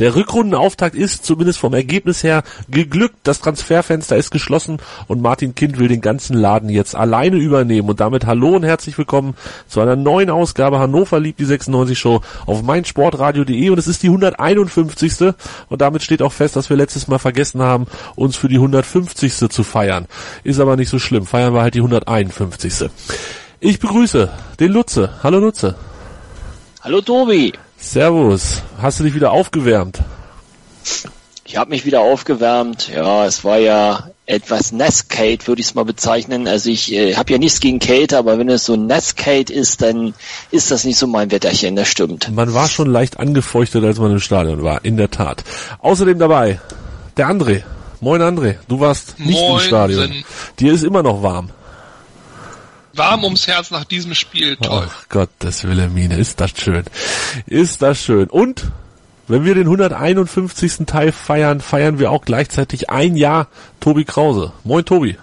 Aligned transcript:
Der 0.00 0.16
Rückrundenauftakt 0.16 0.96
ist 0.96 1.24
zumindest 1.24 1.60
vom 1.60 1.72
Ergebnis 1.72 2.24
her 2.24 2.42
geglückt. 2.68 3.14
Das 3.22 3.40
Transferfenster 3.40 4.16
ist 4.16 4.32
geschlossen 4.32 4.78
und 5.06 5.22
Martin 5.22 5.54
Kind 5.54 5.78
will 5.78 5.86
den 5.86 6.00
ganzen 6.00 6.36
Laden 6.36 6.68
jetzt 6.68 6.96
alleine 6.96 7.36
übernehmen. 7.36 7.88
Und 7.88 8.00
damit 8.00 8.26
hallo 8.26 8.56
und 8.56 8.64
herzlich 8.64 8.98
willkommen 8.98 9.36
zu 9.68 9.80
einer 9.80 9.94
neuen 9.94 10.30
Ausgabe 10.30 10.80
Hannover 10.80 11.20
liebt 11.20 11.38
die 11.38 11.44
96 11.44 11.96
Show 11.96 12.22
auf 12.44 12.62
meinsportradio.de 12.64 13.70
und 13.70 13.78
es 13.78 13.86
ist 13.86 14.02
die 14.02 14.08
151. 14.08 15.32
Und 15.68 15.80
damit 15.80 16.02
steht 16.02 16.22
auch 16.22 16.32
fest, 16.32 16.56
dass 16.56 16.70
wir 16.70 16.76
letztes 16.76 17.06
Mal 17.06 17.20
vergessen 17.20 17.62
haben, 17.62 17.86
uns 18.16 18.34
für 18.34 18.48
die 18.48 18.56
150. 18.56 19.48
zu 19.48 19.62
feiern. 19.62 20.06
Ist 20.42 20.58
aber 20.58 20.74
nicht 20.74 20.88
so 20.88 20.98
schlimm. 20.98 21.24
Feiern 21.24 21.54
wir 21.54 21.62
halt 21.62 21.74
die 21.74 21.80
151. 21.80 22.90
Ich 23.60 23.78
begrüße 23.78 24.28
den 24.58 24.72
Lutze. 24.72 25.10
Hallo 25.22 25.38
Lutze. 25.38 25.76
Hallo 26.82 27.00
Tobi. 27.00 27.52
Servus. 27.84 28.62
Hast 28.80 28.98
du 28.98 29.04
dich 29.04 29.14
wieder 29.14 29.30
aufgewärmt? 29.30 30.00
Ich 31.44 31.56
habe 31.58 31.70
mich 31.70 31.84
wieder 31.84 32.00
aufgewärmt. 32.00 32.88
Ja, 32.88 33.26
es 33.26 33.44
war 33.44 33.58
ja 33.58 34.08
etwas 34.26 34.72
nass 34.72 35.08
Kate, 35.08 35.46
würde 35.46 35.60
ich 35.60 35.68
es 35.68 35.74
mal 35.74 35.84
bezeichnen. 35.84 36.48
Also 36.48 36.70
ich 36.70 36.92
äh, 36.92 37.14
habe 37.14 37.30
ja 37.30 37.38
nichts 37.38 37.60
gegen 37.60 37.78
Kate, 37.78 38.16
aber 38.16 38.38
wenn 38.38 38.48
es 38.48 38.64
so 38.64 38.74
nass 38.74 39.16
Kate 39.16 39.52
ist, 39.52 39.82
dann 39.82 40.14
ist 40.50 40.70
das 40.70 40.84
nicht 40.84 40.96
so 40.96 41.06
mein 41.06 41.30
Wetterchen, 41.30 41.76
das 41.76 41.88
stimmt. 41.88 42.32
Man 42.34 42.54
war 42.54 42.68
schon 42.68 42.90
leicht 42.90 43.20
angefeuchtet, 43.20 43.84
als 43.84 43.98
man 43.98 44.12
im 44.12 44.20
Stadion 44.20 44.62
war, 44.62 44.84
in 44.84 44.96
der 44.96 45.10
Tat. 45.10 45.44
Außerdem 45.80 46.18
dabei 46.18 46.58
der 47.18 47.28
André. 47.28 47.62
Moin 48.00 48.22
André, 48.22 48.56
du 48.66 48.80
warst 48.80 49.20
nicht 49.20 49.38
Moin, 49.38 49.60
im 49.60 49.60
Stadion. 49.60 50.24
Dir 50.58 50.72
ist 50.72 50.84
immer 50.84 51.02
noch 51.02 51.22
warm. 51.22 51.50
Warm 52.96 53.24
ums 53.24 53.46
Herz 53.46 53.70
nach 53.70 53.84
diesem 53.84 54.14
Spiel, 54.14 54.56
toll. 54.56 54.86
Ach 54.88 55.08
Gottes 55.08 55.64
Wilhelmine, 55.64 56.16
ist 56.16 56.40
das 56.40 56.52
schön. 56.56 56.84
Ist 57.46 57.82
das 57.82 58.02
schön. 58.02 58.28
Und 58.28 58.70
wenn 59.26 59.44
wir 59.44 59.54
den 59.54 59.66
151. 59.66 60.86
Teil 60.86 61.12
feiern, 61.12 61.60
feiern 61.60 61.98
wir 61.98 62.10
auch 62.10 62.24
gleichzeitig 62.24 62.90
ein 62.90 63.16
Jahr 63.16 63.48
Tobi 63.80 64.04
Krause. 64.04 64.52
Moin 64.64 64.84
Tobi. 64.84 65.16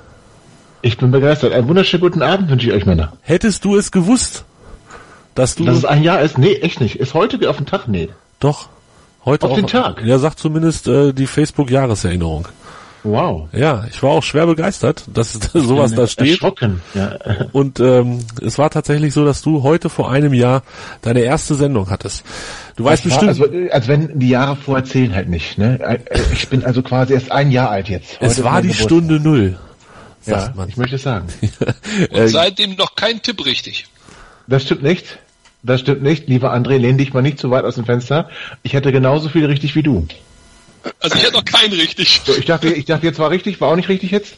Ich 0.81 0.97
bin 0.97 1.11
begeistert. 1.11 1.53
Einen 1.53 1.67
wunderschönen 1.67 2.01
guten 2.01 2.21
Abend 2.23 2.49
wünsche 2.49 2.67
ich 2.67 2.73
euch, 2.73 2.85
Männer. 2.85 3.13
Hättest 3.21 3.63
du 3.63 3.75
es 3.75 3.91
gewusst, 3.91 4.45
dass 5.35 5.55
du 5.55 5.65
Dass 5.65 5.77
es 5.77 5.85
ein 5.85 6.03
Jahr 6.03 6.21
ist? 6.21 6.37
Nee, 6.37 6.55
echt 6.55 6.81
nicht. 6.81 6.95
Ist 6.95 7.13
heute 7.13 7.47
auf 7.49 7.57
den 7.57 7.67
Tag? 7.67 7.87
Nee. 7.87 8.09
doch 8.39 8.69
heute 9.23 9.45
Auf 9.45 9.51
auch, 9.51 9.55
den 9.55 9.67
Tag? 9.67 10.01
Ja, 10.03 10.17
sagt 10.17 10.39
zumindest 10.39 10.87
äh, 10.87 11.13
die 11.13 11.27
Facebook 11.27 11.69
Jahreserinnerung. 11.69 12.47
Wow. 13.03 13.49
Ja, 13.51 13.85
ich 13.89 14.03
war 14.03 14.11
auch 14.11 14.21
schwer 14.23 14.45
begeistert, 14.45 15.05
dass 15.11 15.33
sowas 15.53 15.95
da 15.95 16.05
steht. 16.07 16.31
Erschrocken. 16.33 16.81
Ja. 16.93 17.17
Und 17.51 17.79
ähm, 17.79 18.19
es 18.45 18.57
war 18.59 18.69
tatsächlich 18.69 19.13
so, 19.13 19.25
dass 19.25 19.41
du 19.41 19.63
heute 19.63 19.89
vor 19.89 20.11
einem 20.11 20.33
Jahr 20.33 20.61
deine 21.01 21.21
erste 21.21 21.55
Sendung 21.55 21.89
hattest. 21.89 22.23
Du 22.75 22.83
weißt 22.83 23.05
Das 23.05 23.11
war, 23.13 23.25
bestimmt, 23.27 23.47
also, 23.49 23.53
äh, 23.65 23.71
als 23.71 23.87
wenn 23.87 24.19
die 24.19 24.29
Jahre 24.29 24.55
vorher 24.55 24.85
zählen 24.85 25.15
halt 25.15 25.29
nicht. 25.29 25.57
Ne? 25.57 25.79
Äh, 25.81 25.99
Ich 26.33 26.47
bin 26.49 26.63
also 26.63 26.83
quasi 26.83 27.13
erst 27.13 27.31
ein 27.31 27.49
Jahr 27.51 27.71
alt 27.71 27.89
jetzt. 27.89 28.19
Heute 28.21 28.25
es 28.31 28.43
war 28.43 28.61
die 28.61 28.67
Geburtstag. 28.67 28.85
Stunde 28.87 29.19
Null, 29.19 29.57
sagt 30.21 30.47
Ja, 30.49 30.53
man. 30.55 30.69
ich 30.69 30.77
möchte 30.77 30.95
es 30.97 31.03
sagen. 31.03 31.27
Äh, 32.11 32.21
Und 32.21 32.27
seitdem 32.29 32.75
noch 32.75 32.95
kein 32.95 33.21
Tipp 33.21 33.43
richtig. 33.45 33.85
Das 34.47 34.63
stimmt 34.63 34.83
nicht. 34.83 35.17
Das 35.63 35.81
stimmt 35.81 36.03
nicht. 36.03 36.27
Lieber 36.27 36.53
André, 36.53 36.77
lehn 36.77 36.97
dich 36.97 37.13
mal 37.13 37.21
nicht 37.21 37.39
zu 37.39 37.49
weit 37.51 37.65
aus 37.65 37.75
dem 37.75 37.85
Fenster. 37.85 38.29
Ich 38.63 38.73
hätte 38.73 38.91
genauso 38.91 39.27
viel 39.29 39.45
richtig 39.45 39.75
wie 39.75 39.83
du. 39.83 40.07
Also 40.99 41.15
ich 41.15 41.23
hatte 41.23 41.33
noch 41.35 41.45
keinen 41.45 41.73
richtig. 41.73 42.21
So, 42.25 42.35
ich 42.35 42.45
dachte, 42.45 42.69
ich 42.69 42.85
dachte 42.85 43.05
jetzt 43.05 43.19
war 43.19 43.29
richtig, 43.29 43.61
war 43.61 43.69
auch 43.69 43.75
nicht 43.75 43.89
richtig 43.89 44.11
jetzt? 44.11 44.37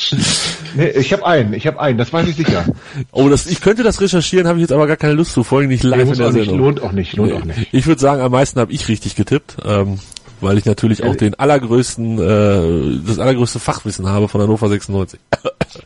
nee, 0.74 0.88
ich 0.88 1.12
habe 1.12 1.24
einen, 1.26 1.52
ich 1.54 1.66
habe 1.66 1.80
einen, 1.80 1.98
das 1.98 2.12
weiß 2.12 2.26
ich 2.28 2.36
sicher. 2.36 2.64
Oh, 3.12 3.28
das, 3.28 3.46
ich 3.46 3.60
könnte 3.60 3.82
das 3.82 4.00
recherchieren, 4.00 4.46
habe 4.48 4.58
ich 4.58 4.62
jetzt 4.62 4.72
aber 4.72 4.86
gar 4.86 4.96
keine 4.96 5.12
Lust 5.14 5.32
zu, 5.32 5.44
vor 5.44 5.58
allem 5.58 5.68
nicht 5.68 5.82
live 5.84 6.04
Nee, 6.06 6.12
in 6.12 6.18
der 6.18 6.26
auch 6.28 6.32
nicht, 6.32 6.44
Sendung. 6.46 6.58
lohnt 6.58 6.82
auch 6.82 6.92
nicht, 6.92 7.12
lohnt 7.14 7.32
auch 7.32 7.44
nicht. 7.44 7.68
Ich 7.72 7.86
würde 7.86 8.00
sagen, 8.00 8.20
am 8.22 8.32
meisten 8.32 8.58
habe 8.60 8.72
ich 8.72 8.88
richtig 8.88 9.14
getippt, 9.16 9.56
ähm, 9.64 9.98
weil 10.40 10.58
ich 10.58 10.64
natürlich 10.64 11.02
auch 11.04 11.16
den 11.16 11.34
allergrößten, 11.38 12.18
äh, 12.18 13.00
das 13.06 13.18
allergrößte 13.18 13.58
Fachwissen 13.58 14.08
habe 14.08 14.28
von 14.28 14.40
Hannover 14.40 14.68
96. 14.68 15.20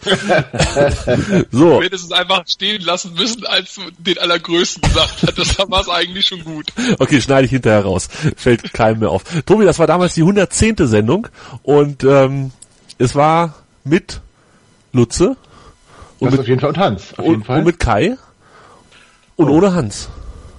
so, 1.50 1.78
Du 1.78 1.82
hättest 1.82 2.04
es 2.06 2.12
einfach 2.12 2.44
stehen 2.47 2.82
lassen 2.82 3.15
müssen, 3.15 3.44
als 3.47 3.75
du 3.75 3.82
den 3.98 4.19
Allergrößten 4.19 4.82
gesagt 4.82 5.22
hat. 5.22 5.38
Das 5.38 5.59
war 5.70 5.81
es 5.81 5.88
eigentlich 5.88 6.26
schon 6.26 6.42
gut. 6.44 6.66
okay, 6.98 7.20
schneide 7.20 7.44
ich 7.47 7.50
hinterher 7.50 7.82
raus. 7.84 8.09
Fällt 8.37 8.72
keinem 8.72 9.00
mehr 9.00 9.10
auf. 9.10 9.25
Tobi, 9.47 9.65
das 9.65 9.78
war 9.78 9.87
damals 9.87 10.15
die 10.15 10.22
110. 10.22 10.76
Sendung 10.86 11.28
und 11.62 12.04
ähm, 12.04 12.50
es 12.98 13.15
war 13.15 13.54
mit 13.84 14.21
Lutze 14.92 15.36
und 16.19 16.26
Das 16.26 16.32
mit, 16.32 16.41
auf 16.41 16.48
jeden 16.48 16.60
Fall 16.60 16.71
und 16.71 16.78
Hans, 16.78 17.03
auf 17.16 17.25
jeden 17.25 17.34
und, 17.36 17.44
Fall. 17.47 17.59
und 17.59 17.65
mit 17.66 17.78
Kai 17.78 18.16
und 19.36 19.48
Oh. 19.48 19.54
ohne 19.56 19.75
Hans. 19.75 20.09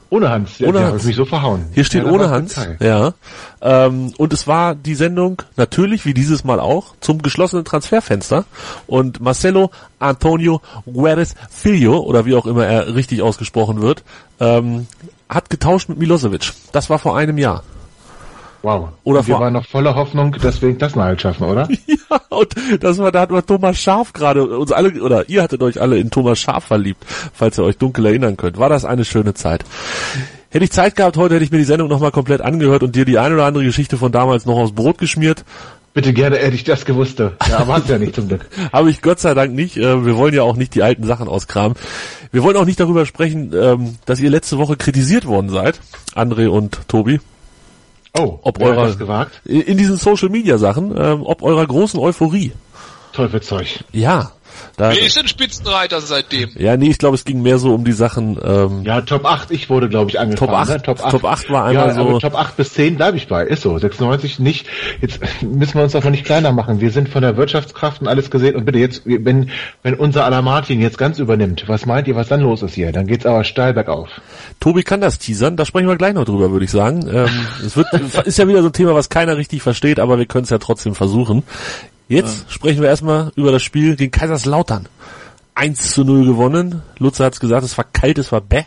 Ohne 0.10 0.30
Hans, 0.30 0.60
ja, 0.60 0.68
Ohne 0.68 0.80
der 0.80 0.88
Hans. 0.88 1.02
hat 1.02 1.08
mich 1.08 1.16
so 1.16 1.26
verhauen. 1.26 1.66
Hier 1.74 1.84
steht 1.84 2.04
Ja, 2.04 2.12
ohne 2.12 2.30
Hans. 2.30 2.56
Ja. 2.80 3.14
Ähm, 3.62 4.14
und 4.18 4.34
es 4.34 4.48
war 4.48 4.76
die 4.76 4.96
Sendung 4.96 5.42
natürlich 5.58 6.06
wie 6.06 6.14
dieses 6.14 6.44
Mal 6.44 6.60
auch 6.60 6.94
zum 7.02 7.22
geschlossenen 7.22 7.66
Transferfenster. 7.66 8.46
Und 8.88 9.20
Marcelo 9.22 9.72
Antonio 10.00 10.62
Guedes 10.86 11.36
Filho 11.50 12.00
oder 12.00 12.26
wie 12.26 12.36
auch 12.36 12.46
immer 12.46 12.66
er 12.66 12.94
richtig 12.96 13.22
ausgesprochen 13.22 13.82
wird, 13.82 14.04
ähm, 14.40 14.88
hat 15.28 15.50
getauscht 15.50 15.90
mit 15.90 15.98
Milosevic. 15.98 16.54
Das 16.72 16.90
war 16.90 17.00
vor 17.00 17.18
einem 17.18 17.38
Jahr. 17.38 17.64
Wow. 18.66 18.90
Oder 19.04 19.20
Und 19.20 19.28
wir 19.28 19.36
vor- 19.36 19.44
waren 19.44 19.54
noch 19.54 19.66
voller 19.68 19.94
Hoffnung, 19.94 20.32
dass 20.42 20.60
wir 20.64 20.74
das 20.76 20.96
mal 20.96 21.06
halt 21.06 21.22
schaffen, 21.22 21.44
oder? 21.46 21.68
Ja, 21.88 22.20
und 22.30 22.54
das 22.82 22.98
war, 22.98 23.12
da 23.12 23.22
hat 23.22 23.32
man 23.32 23.46
Thomas 23.46 23.80
Schaf 23.80 24.12
gerade 24.14 24.46
uns 24.58 24.72
alle, 24.72 25.02
oder 25.02 25.28
ihr 25.30 25.42
hattet 25.44 25.62
euch 25.64 25.80
alle 25.82 25.98
in 26.00 26.10
Thomas 26.12 26.40
Schaf 26.40 26.64
verliebt, 26.66 27.04
falls 27.34 27.58
ihr 27.60 27.64
euch 27.64 27.78
dunkel 27.78 28.06
erinnern 28.08 28.38
könnt. 28.38 28.58
War 28.60 28.70
das 28.70 28.86
eine 28.86 29.06
schöne 29.06 29.34
Zeit. 29.36 29.64
Hätte 30.50 30.66
ich 30.66 30.72
Zeit 30.72 30.96
gehabt 30.96 31.18
heute, 31.18 31.36
hätte 31.36 31.44
ich 31.44 31.52
mir 31.52 31.58
die 31.60 31.64
Sendung 31.64 31.90
nochmal 31.90 32.12
komplett 32.12 32.42
angehört 32.42 32.82
und 32.84 32.96
dir 32.96 33.06
die 33.06 33.18
eine 33.20 33.36
oder 33.36 33.46
andere 33.46 33.64
Geschichte 33.64 33.98
von 33.98 34.12
damals 34.12 34.46
noch 34.46 34.56
aufs 34.58 34.74
Brot 34.74 34.98
geschmiert. 34.98 35.44
Bitte 35.94 36.12
gerne 36.14 36.38
hätte 36.38 36.56
ich 36.56 36.64
das 36.64 36.86
gewusst. 36.86 37.20
Ja, 37.20 37.32
aber 37.58 37.74
hast 37.76 37.88
ja 37.90 37.98
nicht 37.98 38.16
zum 38.16 38.28
Glück. 38.28 38.48
Habe 38.74 38.90
ich 38.90 39.02
Gott 39.02 39.20
sei 39.20 39.34
Dank 39.34 39.54
nicht. 39.54 39.78
Äh, 39.78 40.06
Wir 40.06 40.16
wollen 40.18 40.34
ja 40.34 40.44
auch 40.44 40.56
nicht 40.58 40.76
die 40.76 40.84
alten 40.84 41.06
Sachen 41.06 41.28
auskramen. 41.28 41.78
Wir 42.32 42.44
wollen 42.44 42.58
auch 42.58 42.66
nicht 42.66 42.80
darüber 42.80 43.06
sprechen, 43.06 43.54
ähm, 43.56 43.96
dass 44.06 44.20
ihr 44.20 44.30
letzte 44.30 44.58
Woche 44.58 44.76
kritisiert 44.76 45.26
worden 45.26 45.50
seid, 45.50 45.80
André 46.14 46.48
und 46.48 46.88
Tobi, 46.90 47.20
Oh, 48.18 48.40
ob 48.42 48.62
eurer 48.62 48.88
das 48.88 48.98
gewagt? 48.98 49.42
in 49.46 49.78
diesen 49.78 49.98
Social 49.98 50.30
Media 50.30 50.58
Sachen, 50.58 50.96
ähm, 50.98 51.24
ob 51.24 51.42
eurer 51.42 51.66
großen 51.66 52.00
Euphorie. 52.00 52.54
Teufelszeug. 53.14 53.84
Ja, 53.92 54.32
da, 54.78 54.90
Wer 54.92 55.02
ist 55.06 55.16
denn 55.16 55.28
Spitzenreiter 55.28 56.02
seitdem? 56.02 56.50
ja, 56.56 56.76
nee, 56.78 56.90
ich 56.90 56.98
glaube, 56.98 57.16
es 57.16 57.26
ging 57.26 57.42
mehr 57.42 57.58
so 57.58 57.74
um 57.74 57.86
die 57.86 57.92
Sachen. 57.92 58.38
Ähm, 58.44 58.84
Ja, 58.84 59.02
Top 59.02 59.26
8, 59.26 59.52
ich 59.52 59.70
wurde, 59.70 59.90
glaube 59.90 60.10
ich, 60.10 60.20
angefangen. 60.20 60.50
Top 60.52 60.58
8. 60.60 60.70
Ne? 60.70 60.82
Top 60.82 61.04
8. 61.06 61.12
Top 61.12 61.24
8 61.26 61.50
war 61.50 61.66
einmal 61.66 61.88
ja, 61.90 61.94
so- 61.94 62.02
aber 62.02 62.20
Top 62.20 62.36
8 62.36 62.58
bis 62.58 62.74
10 62.74 62.96
bleibe 62.96 63.18
ich 63.18 63.28
bei. 63.28 63.44
Ist 63.46 63.62
so. 63.62 63.78
96 63.78 64.40
nicht. 64.40 64.68
Jetzt 65.02 65.20
müssen 65.42 65.76
wir 65.76 65.84
uns 65.84 65.94
doch 65.94 66.04
mal 66.04 66.10
nicht 66.10 66.26
kleiner 66.26 66.52
machen. 66.52 66.82
Wir 66.82 66.92
sind 66.92 67.10
von 67.10 67.22
der 67.22 67.38
Wirtschaftskraft 67.38 68.02
und 68.02 68.08
alles 68.08 68.30
gesehen. 68.32 68.56
Und 68.56 68.66
bitte 68.66 68.80
jetzt, 68.80 69.02
wenn, 69.06 69.50
wenn 69.84 69.94
unser 69.96 70.26
aller 70.26 70.42
Martin 70.42 70.82
jetzt 70.82 70.98
ganz 70.98 71.20
übernimmt, 71.20 71.64
was 71.68 71.86
meint 71.86 72.08
ihr, 72.08 72.16
was 72.16 72.28
dann 72.28 72.42
los 72.42 72.62
ist 72.62 72.74
hier? 72.76 72.92
Dann 72.92 73.08
geht's 73.08 73.26
aber 73.26 73.44
steil 73.44 73.74
bergauf. 73.74 74.10
Tobi 74.60 74.84
kann 74.84 75.02
das 75.02 75.20
teasern, 75.20 75.56
da 75.58 75.66
sprechen 75.66 75.88
wir 75.88 75.96
gleich 75.98 76.14
noch 76.14 76.26
drüber, 76.26 76.52
würde 76.52 76.66
ich 76.66 76.72
sagen. 76.72 77.08
Ähm, 77.12 77.30
es 77.66 77.76
wird, 77.78 77.88
ist 78.26 78.38
ja 78.38 78.48
wieder 78.48 78.62
so 78.62 78.68
ein 78.70 78.74
Thema, 78.74 78.94
was 78.96 79.10
keiner 79.10 79.38
richtig 79.38 79.62
versteht, 79.62 80.00
aber 80.00 80.18
wir 80.18 80.26
können 80.26 80.44
es 80.46 80.50
ja 80.50 80.58
trotzdem 80.58 80.96
versuchen. 80.96 81.44
Jetzt 82.08 82.52
sprechen 82.52 82.82
wir 82.82 82.90
erstmal 82.90 83.32
über 83.36 83.52
das 83.52 83.64
Spiel 83.64 83.96
gegen 83.96 84.12
Kaiserslautern. 84.12 84.88
1 85.56 85.92
zu 85.92 86.04
0 86.04 86.26
gewonnen. 86.26 86.84
Lutze 87.00 87.24
hat's 87.24 87.40
gesagt, 87.40 87.64
es 87.64 87.78
war 87.78 87.86
kalt, 87.86 88.18
es 88.18 88.32
war 88.32 88.42
bäh. 88.42 88.64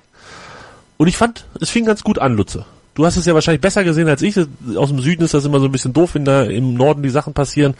Und 0.96 1.06
ich 1.06 1.16
fand, 1.16 1.44
es 1.60 1.70
fing 1.70 1.84
ganz 1.84 2.02
gut 2.02 2.18
an, 2.18 2.34
Lutze. 2.34 2.64
Du 2.94 3.06
hast 3.06 3.16
es 3.16 3.26
ja 3.26 3.34
wahrscheinlich 3.34 3.60
besser 3.60 3.84
gesehen 3.84 4.08
als 4.08 4.22
ich. 4.22 4.36
Aus 4.74 4.88
dem 4.88 4.98
Süden 4.98 5.22
ist 5.22 5.32
das 5.32 5.44
immer 5.44 5.60
so 5.60 5.66
ein 5.66 5.72
bisschen 5.72 5.92
doof, 5.92 6.14
wenn 6.14 6.24
da 6.24 6.42
im 6.42 6.74
Norden 6.74 7.04
die 7.04 7.10
Sachen 7.10 7.32
passieren. 7.32 7.74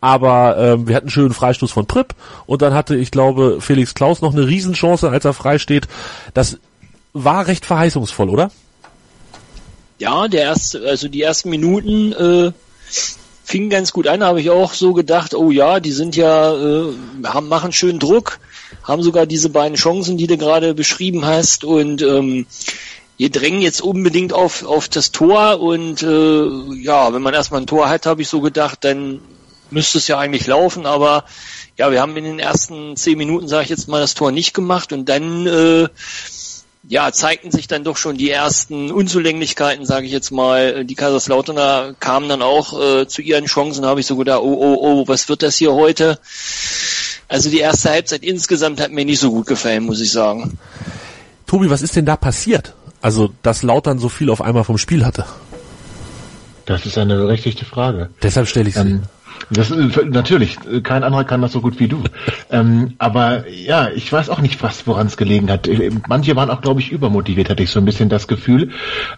Aber 0.00 0.56
ähm, 0.58 0.88
wir 0.88 0.96
hatten 0.96 1.04
einen 1.04 1.12
schönen 1.12 1.32
Freistoß 1.32 1.70
von 1.70 1.86
Pripp 1.86 2.16
und 2.46 2.60
dann 2.60 2.74
hatte, 2.74 2.96
ich 2.96 3.12
glaube, 3.12 3.58
Felix 3.60 3.94
Klaus 3.94 4.20
noch 4.20 4.32
eine 4.32 4.48
Riesenchance, 4.48 5.08
als 5.08 5.24
er 5.24 5.32
frei 5.32 5.58
steht. 5.58 5.86
Das 6.32 6.58
war 7.12 7.46
recht 7.46 7.66
verheißungsvoll, 7.66 8.28
oder? 8.28 8.50
Ja, 10.00 10.26
der 10.26 10.42
erste, 10.42 10.80
also 10.80 11.06
die 11.06 11.22
ersten 11.22 11.50
Minuten 11.50 12.12
äh, 12.12 12.52
fingen 13.44 13.70
ganz 13.70 13.92
gut 13.92 14.08
an, 14.08 14.24
habe 14.24 14.40
ich 14.40 14.50
auch 14.50 14.72
so 14.72 14.94
gedacht, 14.94 15.34
oh 15.34 15.50
ja, 15.50 15.78
die 15.78 15.92
sind 15.92 16.16
ja, 16.16 16.54
äh, 16.54 16.94
haben, 17.24 17.48
machen 17.48 17.72
schön 17.72 17.98
Druck, 17.98 18.40
haben 18.82 19.02
sogar 19.02 19.26
diese 19.26 19.50
beiden 19.50 19.76
Chancen, 19.76 20.16
die 20.16 20.26
du 20.26 20.38
gerade 20.38 20.74
beschrieben 20.74 21.26
hast 21.26 21.62
und 21.62 22.02
ähm, 22.02 22.46
wir 23.16 23.30
drängen 23.30 23.60
jetzt 23.60 23.82
unbedingt 23.82 24.32
auf, 24.32 24.64
auf 24.64 24.88
das 24.88 25.12
Tor 25.12 25.60
und 25.60 26.02
äh, 26.02 26.46
ja, 26.82 27.12
wenn 27.12 27.22
man 27.22 27.34
erstmal 27.34 27.60
ein 27.60 27.66
Tor 27.66 27.88
hat, 27.88 28.06
habe 28.06 28.22
ich 28.22 28.28
so 28.28 28.40
gedacht, 28.40 28.78
dann 28.82 29.20
müsste 29.70 29.98
es 29.98 30.08
ja 30.08 30.18
eigentlich 30.18 30.46
laufen, 30.46 30.86
aber 30.86 31.24
ja, 31.76 31.90
wir 31.92 32.00
haben 32.00 32.16
in 32.16 32.24
den 32.24 32.38
ersten 32.38 32.96
zehn 32.96 33.18
Minuten, 33.18 33.46
sage 33.46 33.64
ich 33.64 33.70
jetzt 33.70 33.88
mal, 33.88 34.00
das 34.00 34.14
Tor 34.14 34.32
nicht 34.32 34.54
gemacht 34.54 34.92
und 34.92 35.08
dann 35.08 35.46
äh, 35.46 35.88
ja, 36.88 37.12
zeigten 37.12 37.50
sich 37.50 37.66
dann 37.66 37.84
doch 37.84 37.96
schon 37.96 38.16
die 38.16 38.30
ersten 38.30 38.90
Unzulänglichkeiten, 38.90 39.86
sage 39.86 40.06
ich 40.06 40.12
jetzt 40.12 40.30
mal. 40.30 40.84
Die 40.84 40.94
Kaiserslauterner 40.94 41.94
kamen 41.98 42.28
dann 42.28 42.42
auch 42.42 42.80
äh, 42.80 43.08
zu 43.08 43.22
ihren 43.22 43.46
Chancen, 43.46 43.86
habe 43.86 44.00
ich 44.00 44.06
so 44.06 44.16
gedacht, 44.16 44.40
oh, 44.42 44.56
oh, 44.60 44.78
oh, 44.80 45.08
was 45.08 45.28
wird 45.28 45.42
das 45.42 45.56
hier 45.56 45.72
heute? 45.72 46.18
Also 47.28 47.50
die 47.50 47.60
erste 47.60 47.90
Halbzeit 47.90 48.22
insgesamt 48.22 48.80
hat 48.80 48.92
mir 48.92 49.04
nicht 49.04 49.18
so 49.18 49.30
gut 49.30 49.46
gefallen, 49.46 49.84
muss 49.84 50.00
ich 50.00 50.12
sagen. 50.12 50.58
Tobi, 51.46 51.70
was 51.70 51.82
ist 51.82 51.96
denn 51.96 52.04
da 52.04 52.16
passiert? 52.16 52.74
Also, 53.00 53.30
dass 53.42 53.62
Lautern 53.62 53.98
so 53.98 54.08
viel 54.08 54.30
auf 54.30 54.40
einmal 54.40 54.64
vom 54.64 54.78
Spiel 54.78 55.04
hatte. 55.04 55.26
Das 56.66 56.86
ist 56.86 56.96
eine 56.96 57.16
berechtigte 57.16 57.64
Frage. 57.64 58.10
Deshalb 58.22 58.48
stelle 58.48 58.68
ich 58.68 58.74
sie. 58.74 58.80
Ähm, 58.80 59.02
das 59.50 59.70
natürlich, 59.70 60.56
kein 60.82 61.04
anderer 61.04 61.24
kann 61.24 61.42
das 61.42 61.52
so 61.52 61.60
gut 61.60 61.78
wie 61.78 61.88
du. 61.88 62.02
ähm, 62.50 62.94
aber 62.98 63.48
ja, 63.48 63.88
ich 63.94 64.12
weiß 64.12 64.30
auch 64.30 64.40
nicht, 64.40 64.62
was 64.62 64.86
woran 64.86 65.06
es 65.06 65.16
gelegen 65.16 65.50
hat. 65.50 65.68
Manche 66.08 66.36
waren 66.36 66.50
auch, 66.50 66.60
glaube 66.60 66.80
ich, 66.80 66.92
übermotiviert, 66.92 67.50
hatte 67.50 67.62
ich 67.62 67.70
so 67.70 67.78
ein 67.78 67.84
bisschen 67.84 68.08
das 68.08 68.28
Gefühl. 68.28 68.70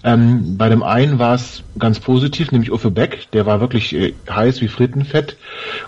Ähm, 0.05 0.57
bei 0.57 0.69
dem 0.69 0.83
einen 0.83 1.19
war 1.19 1.35
es 1.35 1.63
ganz 1.79 2.01
positiv, 2.01 2.53
nämlich 2.53 2.73
Uffe 2.73 2.91
Beck, 2.91 3.31
der 3.33 3.47
war 3.47 3.61
wirklich 3.61 3.95
äh, 3.95 4.15
heiß 4.29 4.61
wie 4.61 4.69
Frittenfett 4.69 5.37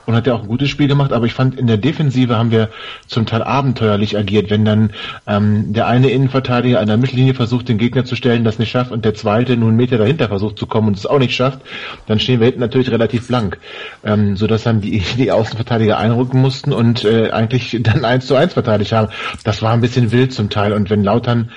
und 0.06 0.14
hat 0.14 0.26
ja 0.26 0.34
auch 0.34 0.42
ein 0.42 0.48
gutes 0.48 0.68
Spiel 0.68 0.88
gemacht, 0.88 1.12
aber 1.12 1.26
ich 1.26 1.34
fand 1.34 1.58
in 1.58 1.66
der 1.66 1.78
Defensive 1.78 2.36
haben 2.36 2.50
wir 2.50 2.68
zum 3.06 3.26
Teil 3.26 3.42
abenteuerlich 3.42 4.16
agiert, 4.16 4.50
wenn 4.50 4.64
dann 4.64 4.90
ähm, 5.26 5.72
der 5.72 5.86
eine 5.86 6.10
Innenverteidiger 6.10 6.80
an 6.80 6.86
der 6.86 6.96
Mittellinie 6.96 7.34
versucht, 7.34 7.68
den 7.68 7.78
Gegner 7.78 8.04
zu 8.04 8.16
stellen, 8.16 8.44
das 8.44 8.58
nicht 8.58 8.70
schafft 8.70 8.92
und 8.92 9.04
der 9.04 9.14
zweite 9.14 9.56
nur 9.56 9.68
einen 9.68 9.76
Meter 9.76 9.98
dahinter 9.98 10.28
versucht 10.28 10.58
zu 10.58 10.66
kommen 10.66 10.88
und 10.88 10.96
es 10.96 11.06
auch 11.06 11.18
nicht 11.18 11.34
schafft, 11.34 11.60
dann 12.06 12.20
stehen 12.20 12.40
wir 12.40 12.46
hinten 12.46 12.60
natürlich 12.60 12.90
relativ 12.90 13.26
blank. 13.26 13.58
Ähm, 14.04 14.17
ähm, 14.18 14.36
so 14.36 14.46
dass 14.46 14.64
dann 14.64 14.80
die, 14.80 15.02
die 15.16 15.32
Außenverteidiger 15.32 15.98
einrücken 15.98 16.40
mussten 16.40 16.72
und 16.72 17.04
äh, 17.04 17.30
eigentlich 17.30 17.78
dann 17.82 18.04
eins 18.04 18.26
zu 18.26 18.34
eins 18.34 18.54
verteidigt 18.54 18.92
haben. 18.92 19.08
Das 19.44 19.62
war 19.62 19.72
ein 19.72 19.80
bisschen 19.80 20.12
wild 20.12 20.32
zum 20.32 20.50
Teil 20.50 20.72
und 20.72 20.90
wenn 20.90 21.04
Lautern 21.04 21.50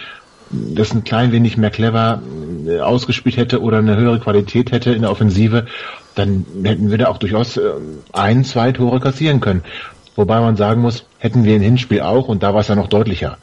das 0.52 0.94
ein 0.94 1.04
klein 1.04 1.32
wenig 1.32 1.58
mehr 1.58 1.70
clever 1.70 2.22
äh, 2.68 2.80
ausgespielt 2.80 3.38
hätte 3.38 3.62
oder 3.62 3.78
eine 3.78 3.96
höhere 3.96 4.20
Qualität 4.20 4.72
hätte 4.72 4.92
in 4.92 5.02
der 5.02 5.12
Offensive, 5.12 5.66
dann 6.16 6.46
hätten 6.64 6.92
wir 6.92 6.98
da 6.98 7.08
auch 7.08 7.18
durchaus 7.18 7.58
äh, 7.58 7.62
ein, 8.12 8.44
zwei 8.44 8.72
Tore 8.72 9.00
kassieren 9.00 9.40
können. 9.40 9.64
Wobei 10.16 10.42
man 10.42 10.58
sagen 10.58 10.82
muss, 10.82 11.06
hätten 11.20 11.46
wir 11.46 11.56
im 11.56 11.62
Hinspiel 11.62 12.02
auch 12.02 12.28
und 12.28 12.44
da 12.44 12.54
war 12.54 12.62
es 12.62 12.68
ja 12.68 12.76
noch 12.76 12.88
deutlicher. 12.88 13.38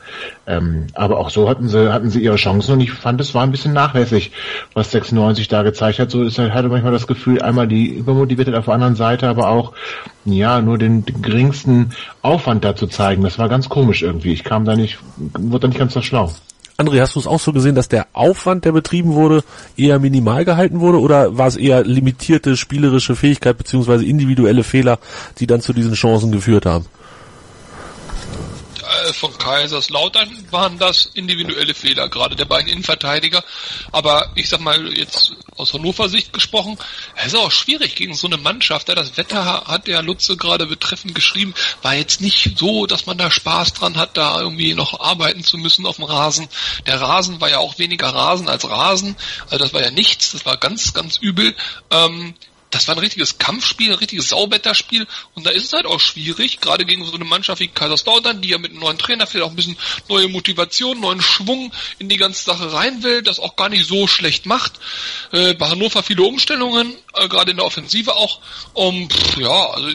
Ähm, 0.46 0.88
aber 0.94 1.18
auch 1.18 1.30
so 1.30 1.48
hatten 1.48 1.68
sie, 1.68 1.92
hatten 1.92 2.10
sie 2.10 2.22
ihre 2.22 2.36
Chancen 2.36 2.74
und 2.74 2.80
ich 2.80 2.92
fand, 2.92 3.20
es 3.20 3.34
war 3.34 3.42
ein 3.42 3.50
bisschen 3.50 3.72
nachlässig, 3.72 4.32
was 4.74 4.90
96 4.90 5.48
da 5.48 5.62
gezeigt 5.62 5.98
hat. 5.98 6.10
So 6.10 6.22
ist 6.22 6.38
halt, 6.38 6.52
hatte 6.52 6.68
manchmal 6.68 6.92
das 6.92 7.06
Gefühl, 7.06 7.40
einmal 7.40 7.68
die 7.68 7.88
Übermotiviertheit 7.88 8.54
auf 8.54 8.66
der 8.66 8.74
anderen 8.74 8.96
Seite, 8.96 9.28
aber 9.28 9.48
auch, 9.48 9.72
ja, 10.26 10.60
nur 10.60 10.76
den, 10.76 11.06
den 11.06 11.22
geringsten 11.22 11.90
Aufwand 12.20 12.64
da 12.64 12.76
zu 12.76 12.86
zeigen. 12.86 13.22
Das 13.22 13.38
war 13.38 13.48
ganz 13.48 13.70
komisch 13.70 14.02
irgendwie. 14.02 14.32
Ich 14.32 14.44
kam 14.44 14.66
da 14.66 14.76
nicht, 14.76 14.98
wurde 15.16 15.60
da 15.60 15.68
nicht 15.68 15.78
ganz 15.78 15.94
so 15.94 16.02
schlau. 16.02 16.32
André, 16.80 17.00
hast 17.00 17.16
du 17.16 17.18
es 17.18 17.26
auch 17.26 17.40
so 17.40 17.52
gesehen, 17.52 17.74
dass 17.74 17.88
der 17.88 18.06
Aufwand, 18.12 18.64
der 18.64 18.70
betrieben 18.70 19.14
wurde, 19.14 19.42
eher 19.76 19.98
minimal 19.98 20.44
gehalten 20.44 20.78
wurde 20.78 21.00
oder 21.00 21.36
war 21.36 21.48
es 21.48 21.56
eher 21.56 21.82
limitierte 21.82 22.56
spielerische 22.56 23.16
Fähigkeit 23.16 23.58
beziehungsweise 23.58 24.04
individuelle 24.04 24.62
Fehler, 24.62 25.00
die 25.40 25.48
dann 25.48 25.60
zu 25.60 25.72
diesen 25.72 25.94
Chancen 25.94 26.30
geführt 26.30 26.66
haben? 26.66 26.86
Äh, 29.04 29.12
von 29.12 29.36
Kaiserslautern 29.36 30.46
waren 30.50 30.78
das 30.78 31.06
individuelle 31.14 31.74
Fehler, 31.74 32.08
gerade 32.08 32.36
der 32.36 32.44
beiden 32.44 32.68
Innenverteidiger. 32.68 33.44
Aber 33.92 34.30
ich 34.34 34.48
sag 34.48 34.60
mal, 34.60 34.96
jetzt 34.96 35.32
aus 35.56 35.72
Hannover 35.72 36.08
Sicht 36.08 36.32
gesprochen, 36.32 36.78
es 37.16 37.28
ist 37.28 37.36
auch 37.36 37.50
schwierig 37.50 37.94
gegen 37.94 38.14
so 38.14 38.26
eine 38.26 38.36
Mannschaft. 38.36 38.88
Das 38.88 39.16
Wetter 39.16 39.64
hat 39.66 39.86
der 39.86 40.02
Lutze 40.02 40.36
gerade 40.36 40.66
betreffend 40.66 41.14
geschrieben, 41.14 41.54
war 41.82 41.94
jetzt 41.94 42.20
nicht 42.20 42.58
so, 42.58 42.86
dass 42.86 43.06
man 43.06 43.18
da 43.18 43.30
Spaß 43.30 43.74
dran 43.74 43.96
hat, 43.96 44.16
da 44.16 44.40
irgendwie 44.40 44.74
noch 44.74 45.00
arbeiten 45.00 45.44
zu 45.44 45.58
müssen 45.58 45.86
auf 45.86 45.96
dem 45.96 46.04
Rasen. 46.04 46.48
Der 46.86 47.00
Rasen 47.00 47.40
war 47.40 47.50
ja 47.50 47.58
auch 47.58 47.78
weniger 47.78 48.08
Rasen 48.08 48.48
als 48.48 48.68
Rasen. 48.68 49.16
Also 49.46 49.58
das 49.58 49.74
war 49.74 49.82
ja 49.82 49.90
nichts, 49.90 50.32
das 50.32 50.46
war 50.46 50.56
ganz, 50.56 50.94
ganz 50.94 51.18
übel. 51.18 51.54
Ähm, 51.90 52.34
das 52.70 52.86
war 52.86 52.94
ein 52.94 53.00
richtiges 53.00 53.38
Kampfspiel, 53.38 53.92
ein 53.92 53.98
richtiges 53.98 54.28
Sauwetterspiel 54.28 55.06
und 55.34 55.46
da 55.46 55.50
ist 55.50 55.64
es 55.64 55.72
halt 55.72 55.86
auch 55.86 56.00
schwierig, 56.00 56.60
gerade 56.60 56.84
gegen 56.84 57.04
so 57.04 57.14
eine 57.14 57.24
Mannschaft 57.24 57.60
wie 57.60 57.68
Kaiserslautern, 57.68 58.42
die 58.42 58.50
ja 58.50 58.58
mit 58.58 58.72
einem 58.72 58.80
neuen 58.80 58.98
Trainer 58.98 59.26
vielleicht 59.26 59.46
auch 59.46 59.50
ein 59.50 59.56
bisschen 59.56 59.78
neue 60.08 60.28
Motivation, 60.28 61.00
neuen 61.00 61.22
Schwung 61.22 61.72
in 61.98 62.08
die 62.08 62.16
ganze 62.16 62.44
Sache 62.44 62.72
rein 62.72 63.02
will, 63.02 63.22
das 63.22 63.40
auch 63.40 63.56
gar 63.56 63.68
nicht 63.68 63.86
so 63.86 64.06
schlecht 64.06 64.46
macht. 64.46 64.72
Äh, 65.32 65.54
bei 65.54 65.68
Hannover 65.68 66.02
viele 66.02 66.22
Umstellungen, 66.22 66.94
äh, 67.14 67.28
gerade 67.28 67.52
in 67.52 67.56
der 67.56 67.66
Offensive 67.66 68.14
auch. 68.14 68.40
Um, 68.74 69.08
pff, 69.08 69.38
ja, 69.38 69.70
also 69.70 69.88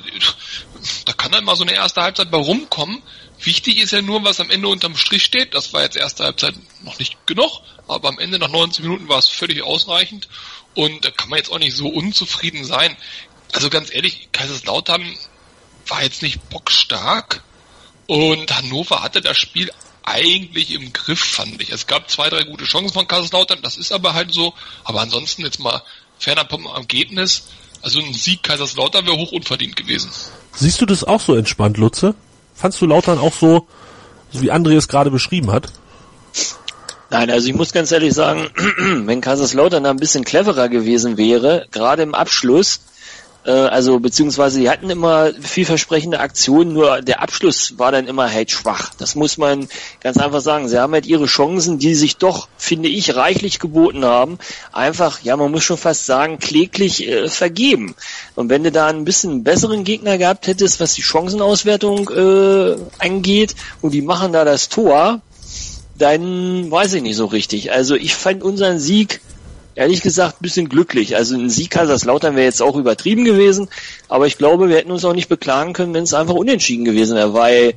da 1.06 1.14
kann 1.14 1.32
dann 1.32 1.46
mal 1.46 1.56
so 1.56 1.64
eine 1.64 1.74
erste 1.74 2.02
Halbzeit 2.02 2.32
bei 2.32 2.38
rumkommen. 2.38 3.02
Wichtig 3.40 3.78
ist 3.80 3.92
ja 3.92 4.02
nur, 4.02 4.24
was 4.24 4.40
am 4.40 4.50
Ende 4.50 4.68
unterm 4.70 4.96
Strich 4.96 5.24
steht. 5.24 5.54
Das 5.54 5.74
war 5.74 5.84
jetzt 5.84 5.98
erste 5.98 6.24
Halbzeit 6.24 6.56
noch 6.82 6.98
nicht 7.00 7.28
genug, 7.28 7.62
aber 7.88 8.08
am 8.08 8.20
Ende 8.20 8.40
nach 8.40 8.50
90 8.50 8.84
Minuten 8.84 9.10
war 9.10 9.20
es 9.20 9.28
völlig 9.28 9.62
ausreichend. 9.64 10.30
Und 10.76 11.06
da 11.06 11.12
kann 11.12 11.30
man 11.30 11.38
jetzt 11.38 11.52
auch 11.52 11.60
nicht 11.60 11.76
so 11.76 11.88
unzufrieden 11.88 12.66
sein. 12.66 12.96
Also 13.54 13.70
ganz 13.70 13.94
ehrlich, 13.94 14.30
Kaiserslautern 14.32 15.04
war 15.88 16.04
jetzt 16.04 16.22
nicht 16.22 16.50
bockstark 16.50 17.44
und 18.08 18.56
Hannover 18.56 19.04
hatte 19.04 19.22
das 19.22 19.38
Spiel 19.38 19.72
eigentlich 20.04 20.72
im 20.72 20.92
Griff, 20.92 21.20
fand 21.20 21.62
ich. 21.62 21.72
Es 21.72 21.88
gab 21.88 22.10
zwei, 22.10 22.30
drei 22.30 22.44
gute 22.44 22.66
Chancen 22.66 22.94
von 22.94 23.08
Kaiserslautern, 23.08 23.62
das 23.62 23.78
ist 23.78 23.92
aber 23.92 24.14
halt 24.14 24.34
so. 24.34 24.54
Aber 24.84 25.02
ansonsten 25.02 25.44
jetzt 25.44 25.60
mal 25.60 25.82
ferner 26.20 26.46
vom 26.50 26.66
Ergebnis, 26.66 27.48
also 27.82 28.00
ein 28.00 28.14
Sieg 28.14 28.44
Kaiserslautern 28.44 29.06
wäre 29.06 29.18
hoch 29.18 29.32
unverdient 29.32 29.76
gewesen. 29.76 30.10
Siehst 30.54 30.82
du 30.82 30.86
das 30.86 31.04
auch 31.04 31.22
so 31.22 31.36
entspannt, 31.36 31.78
Lutze? 31.78 32.16
Fandst 32.56 32.82
du 32.82 32.86
Lautern 32.86 33.20
auch 33.20 33.34
so, 33.34 33.68
so 34.32 34.42
wie 34.42 34.52
André 34.52 34.76
es 34.76 34.88
gerade 34.88 35.12
beschrieben 35.12 35.52
hat? 35.52 35.72
Nein, 37.14 37.30
also 37.30 37.48
ich 37.48 37.54
muss 37.54 37.74
ganz 37.74 37.92
ehrlich 37.92 38.12
sagen, 38.16 38.50
wenn 39.06 39.22
Kaiserslautern 39.22 39.84
da 39.84 39.92
ein 39.92 39.98
bisschen 39.98 40.24
cleverer 40.24 40.68
gewesen 40.68 41.16
wäre, 41.16 41.68
gerade 41.70 42.02
im 42.02 42.16
Abschluss, 42.16 42.80
äh, 43.46 43.52
also 43.52 44.00
beziehungsweise 44.00 44.60
die 44.60 44.68
hatten 44.68 44.90
immer 44.90 45.32
vielversprechende 45.40 46.20
Aktionen, 46.20 46.74
nur 46.74 47.04
der 47.04 47.22
Abschluss 47.22 47.78
war 47.78 47.92
dann 47.92 48.08
immer 48.08 48.34
halt 48.34 48.50
schwach. 48.50 48.90
Das 48.98 49.14
muss 49.14 49.38
man 49.38 49.68
ganz 50.02 50.18
einfach 50.18 50.42
sagen. 50.42 50.68
Sie 50.70 50.80
haben 50.80 50.94
halt 50.94 51.06
ihre 51.06 51.28
Chancen, 51.28 51.78
die 51.78 51.94
sich 51.94 52.18
doch, 52.18 52.48
finde 52.58 52.90
ich, 52.90 53.16
reichlich 53.16 53.60
geboten 53.60 54.06
haben, 54.06 54.40
einfach, 54.72 55.22
ja, 55.22 55.38
man 55.38 55.52
muss 55.52 55.64
schon 55.64 55.78
fast 55.78 56.08
sagen, 56.08 56.40
kläglich 56.40 57.08
äh, 57.08 57.30
vergeben. 57.30 57.94
Und 58.34 58.50
wenn 58.50 58.64
du 58.64 58.72
da 58.72 58.88
ein 58.88 59.06
bisschen 59.06 59.44
besseren 59.44 59.84
Gegner 59.84 60.18
gehabt 60.18 60.48
hättest, 60.48 60.80
was 60.80 60.96
die 60.96 61.04
Chancenauswertung 61.04 62.10
äh, 62.10 62.76
angeht, 62.98 63.54
und 63.84 63.94
die 63.94 64.02
machen 64.02 64.34
da 64.34 64.46
das 64.46 64.68
Tor, 64.68 65.22
dann 65.98 66.70
weiß 66.72 66.94
ich 66.94 67.02
nicht 67.02 67.16
so 67.16 67.26
richtig. 67.26 67.72
Also 67.72 67.96
ich 67.96 68.16
fand 68.16 68.44
unseren 68.44 68.80
Sieg 68.80 69.22
ehrlich 69.76 70.02
gesagt 70.02 70.36
ein 70.36 70.44
bisschen 70.44 70.70
glücklich. 70.70 71.16
Also 71.16 71.36
ein 71.36 71.50
Sieg 71.50 71.72
Kaiserslautern 71.72 72.36
wäre 72.36 72.46
jetzt 72.46 72.62
auch 72.62 72.76
übertrieben 72.76 73.26
gewesen, 73.26 73.70
aber 74.08 74.28
ich 74.28 74.38
glaube, 74.38 74.70
wir 74.70 74.78
hätten 74.78 74.92
uns 74.92 75.06
auch 75.06 75.14
nicht 75.14 75.30
beklagen 75.30 75.74
können, 75.74 75.94
wenn 75.94 76.04
es 76.04 76.14
einfach 76.14 76.36
unentschieden 76.36 76.86
gewesen 76.86 77.16
wäre, 77.16 77.34
weil 77.34 77.74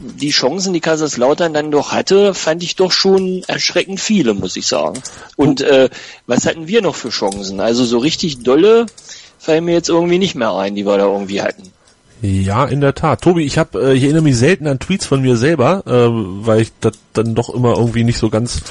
die 0.00 0.30
Chancen, 0.30 0.72
die 0.72 0.80
Kaiserslautern 0.80 1.52
dann 1.52 1.70
doch 1.70 1.92
hatte, 1.92 2.32
fand 2.32 2.62
ich 2.62 2.76
doch 2.76 2.90
schon 2.90 3.42
erschreckend 3.46 4.00
viele, 4.00 4.32
muss 4.32 4.56
ich 4.56 4.66
sagen. 4.66 5.02
Und 5.36 5.60
äh, 5.60 5.90
was 6.26 6.46
hatten 6.46 6.68
wir 6.68 6.80
noch 6.80 6.94
für 6.94 7.10
Chancen? 7.10 7.60
Also 7.60 7.84
so 7.84 7.98
richtig 7.98 8.42
dolle 8.42 8.86
fallen 9.38 9.64
mir 9.64 9.74
jetzt 9.74 9.90
irgendwie 9.90 10.18
nicht 10.18 10.34
mehr 10.34 10.54
ein, 10.54 10.74
die 10.74 10.86
wir 10.86 10.96
da 10.96 11.04
irgendwie 11.04 11.42
hatten. 11.42 11.70
Ja, 12.22 12.66
in 12.66 12.80
der 12.80 12.94
Tat. 12.94 13.22
Tobi, 13.22 13.44
ich 13.44 13.56
habe, 13.56 13.80
äh, 13.80 13.94
ich 13.94 14.02
erinnere 14.04 14.22
mich 14.22 14.36
selten 14.36 14.66
an 14.66 14.78
Tweets 14.78 15.06
von 15.06 15.22
mir 15.22 15.36
selber, 15.36 15.82
äh, 15.86 16.08
weil 16.46 16.60
ich 16.60 16.72
das 16.80 16.92
dann 17.14 17.34
doch 17.34 17.48
immer 17.48 17.76
irgendwie 17.76 18.04
nicht 18.04 18.18
so 18.18 18.28
ganz 18.28 18.62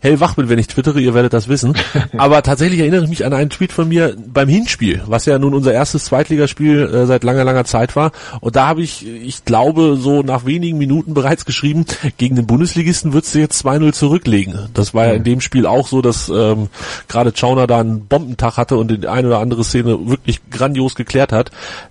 hellwach 0.00 0.34
bin, 0.34 0.48
wenn 0.48 0.58
ich 0.58 0.66
twittere, 0.66 1.00
ihr 1.00 1.14
werdet 1.14 1.32
das 1.32 1.48
wissen. 1.48 1.74
Aber 2.18 2.42
tatsächlich 2.42 2.80
erinnere 2.80 3.04
ich 3.04 3.10
mich 3.10 3.24
an 3.24 3.32
einen 3.32 3.50
Tweet 3.50 3.72
von 3.72 3.88
mir 3.88 4.16
beim 4.16 4.48
Hinspiel, 4.48 5.02
was 5.06 5.26
ja 5.26 5.38
nun 5.38 5.54
unser 5.54 5.72
erstes 5.72 6.06
Zweitligaspiel 6.06 6.82
äh, 6.82 7.06
seit 7.06 7.24
langer, 7.24 7.44
langer 7.44 7.64
Zeit 7.64 7.96
war. 7.96 8.12
Und 8.40 8.56
da 8.56 8.66
habe 8.66 8.82
ich, 8.82 9.06
ich 9.06 9.44
glaube, 9.44 9.96
so 9.98 10.22
nach 10.22 10.44
wenigen 10.44 10.78
Minuten 10.78 11.14
bereits 11.14 11.44
geschrieben, 11.44 11.86
gegen 12.16 12.36
den 12.36 12.46
Bundesligisten 12.46 13.12
würdest 13.12 13.34
du 13.34 13.38
jetzt 13.38 13.64
2-0 13.64 13.92
zurücklegen. 13.92 14.68
Das 14.74 14.94
war 14.94 15.06
ja 15.06 15.12
in 15.12 15.24
dem 15.24 15.40
Spiel 15.40 15.66
auch 15.66 15.86
so, 15.86 16.02
dass 16.02 16.28
ähm, 16.28 16.68
gerade 17.08 17.32
Chauner 17.34 17.66
da 17.66 17.80
einen 17.80 18.06
Bombentag 18.06 18.56
hatte 18.56 18.76
und 18.76 18.88
die 18.88 19.06
eine 19.06 19.28
oder 19.28 19.38
andere 19.38 19.64
Szene 19.64 20.08
wirklich 20.08 20.40
grandios 20.50 20.94
geklärt 20.94 21.32
hat. 21.32 21.50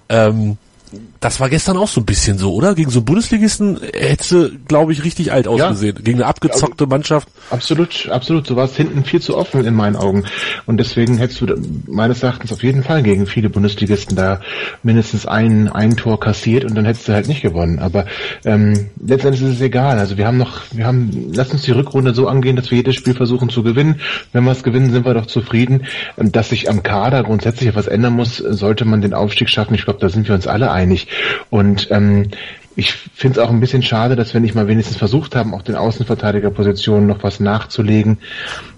Ähm, 0.10 0.58
tiene 0.90 1.17
Das 1.20 1.40
war 1.40 1.50
gestern 1.50 1.78
auch 1.78 1.88
so 1.88 2.02
ein 2.02 2.06
bisschen 2.06 2.38
so, 2.38 2.54
oder? 2.54 2.76
Gegen 2.76 2.92
so 2.92 3.00
einen 3.00 3.06
Bundesligisten 3.06 3.80
hättest 3.94 4.32
du, 4.32 4.50
glaube 4.68 4.92
ich, 4.92 5.04
richtig 5.04 5.32
alt 5.32 5.48
ausgesehen. 5.48 5.96
Ja. 5.96 6.02
Gegen 6.02 6.20
eine 6.20 6.28
abgezockte 6.28 6.84
also, 6.84 6.88
Mannschaft. 6.88 7.30
Absolut, 7.50 8.10
absolut. 8.10 8.50
Du 8.50 8.56
warst 8.56 8.76
hinten 8.76 9.04
viel 9.04 9.22
zu 9.22 9.38
offen 9.38 9.66
in 9.66 9.74
meinen 9.74 9.96
Augen. 9.96 10.26
Und 10.66 10.78
deswegen 10.78 11.18
hättest 11.18 11.42
du 11.42 11.48
meines 11.88 12.22
Erachtens 12.22 12.52
auf 12.52 12.64
jeden 12.64 12.84
Fall 12.84 13.04
gegen 13.04 13.26
viele 13.26 13.50
Bundesligisten 13.50 14.16
da 14.16 14.42
mindestens 14.84 15.26
ein, 15.26 15.70
ein 15.70 15.98
Tor 15.98 16.20
kassiert 16.20 16.66
und 16.66 16.76
dann 16.76 16.86
hättest 16.86 17.08
du 17.08 17.14
halt 17.14 17.28
nicht 17.28 17.42
gewonnen. 17.42 17.80
Aber 17.80 18.06
ähm, 18.46 18.90
letztendlich 19.04 19.44
ist 19.44 19.56
es 19.56 19.62
egal. 19.62 19.98
Also 20.00 20.18
wir 20.18 20.28
haben 20.28 20.38
noch, 20.38 20.62
wir 20.72 20.86
haben, 20.86 21.32
lass 21.34 21.52
uns 21.52 21.64
die 21.64 21.72
Rückrunde 21.72 22.14
so 22.14 22.28
angehen, 22.28 22.56
dass 22.56 22.70
wir 22.70 22.78
jedes 22.78 22.96
Spiel 22.96 23.14
versuchen 23.14 23.50
zu 23.50 23.64
gewinnen. 23.64 24.02
Wenn 24.34 24.44
wir 24.44 24.52
es 24.52 24.64
gewinnen, 24.64 24.92
sind 24.92 25.06
wir 25.06 25.14
doch 25.14 25.26
zufrieden. 25.26 25.86
Dass 26.16 26.50
sich 26.50 26.70
am 26.70 26.84
Kader 26.84 27.24
grundsätzlich 27.24 27.70
etwas 27.70 27.88
ändern 27.88 28.14
muss, 28.14 28.38
sollte 28.38 28.86
man 28.86 29.02
den 29.02 29.14
Aufstieg 29.14 29.50
schaffen. 29.50 29.74
Ich 29.74 29.86
glaube, 29.86 30.00
da 30.00 30.10
sind 30.10 30.28
wir 30.28 30.36
uns 30.36 30.48
alle 30.48 30.72
einig. 30.72 31.07
Und 31.50 31.90
ähm, 31.92 32.30
ich 32.76 32.94
finde 32.94 33.40
es 33.40 33.46
auch 33.46 33.50
ein 33.50 33.60
bisschen 33.60 33.82
schade, 33.82 34.16
dass 34.16 34.34
wir 34.34 34.42
nicht 34.42 34.56
mal 34.56 34.68
wenigstens 34.68 34.98
versucht 34.98 35.36
haben, 35.36 35.54
auch 35.54 35.64
den 35.64 35.76
Außenverteidigerpositionen 35.76 37.08
noch 37.08 37.24
was 37.24 37.40
nachzulegen. 37.40 38.20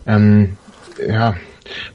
Ähm, 0.08 0.58
ja, 1.06 1.36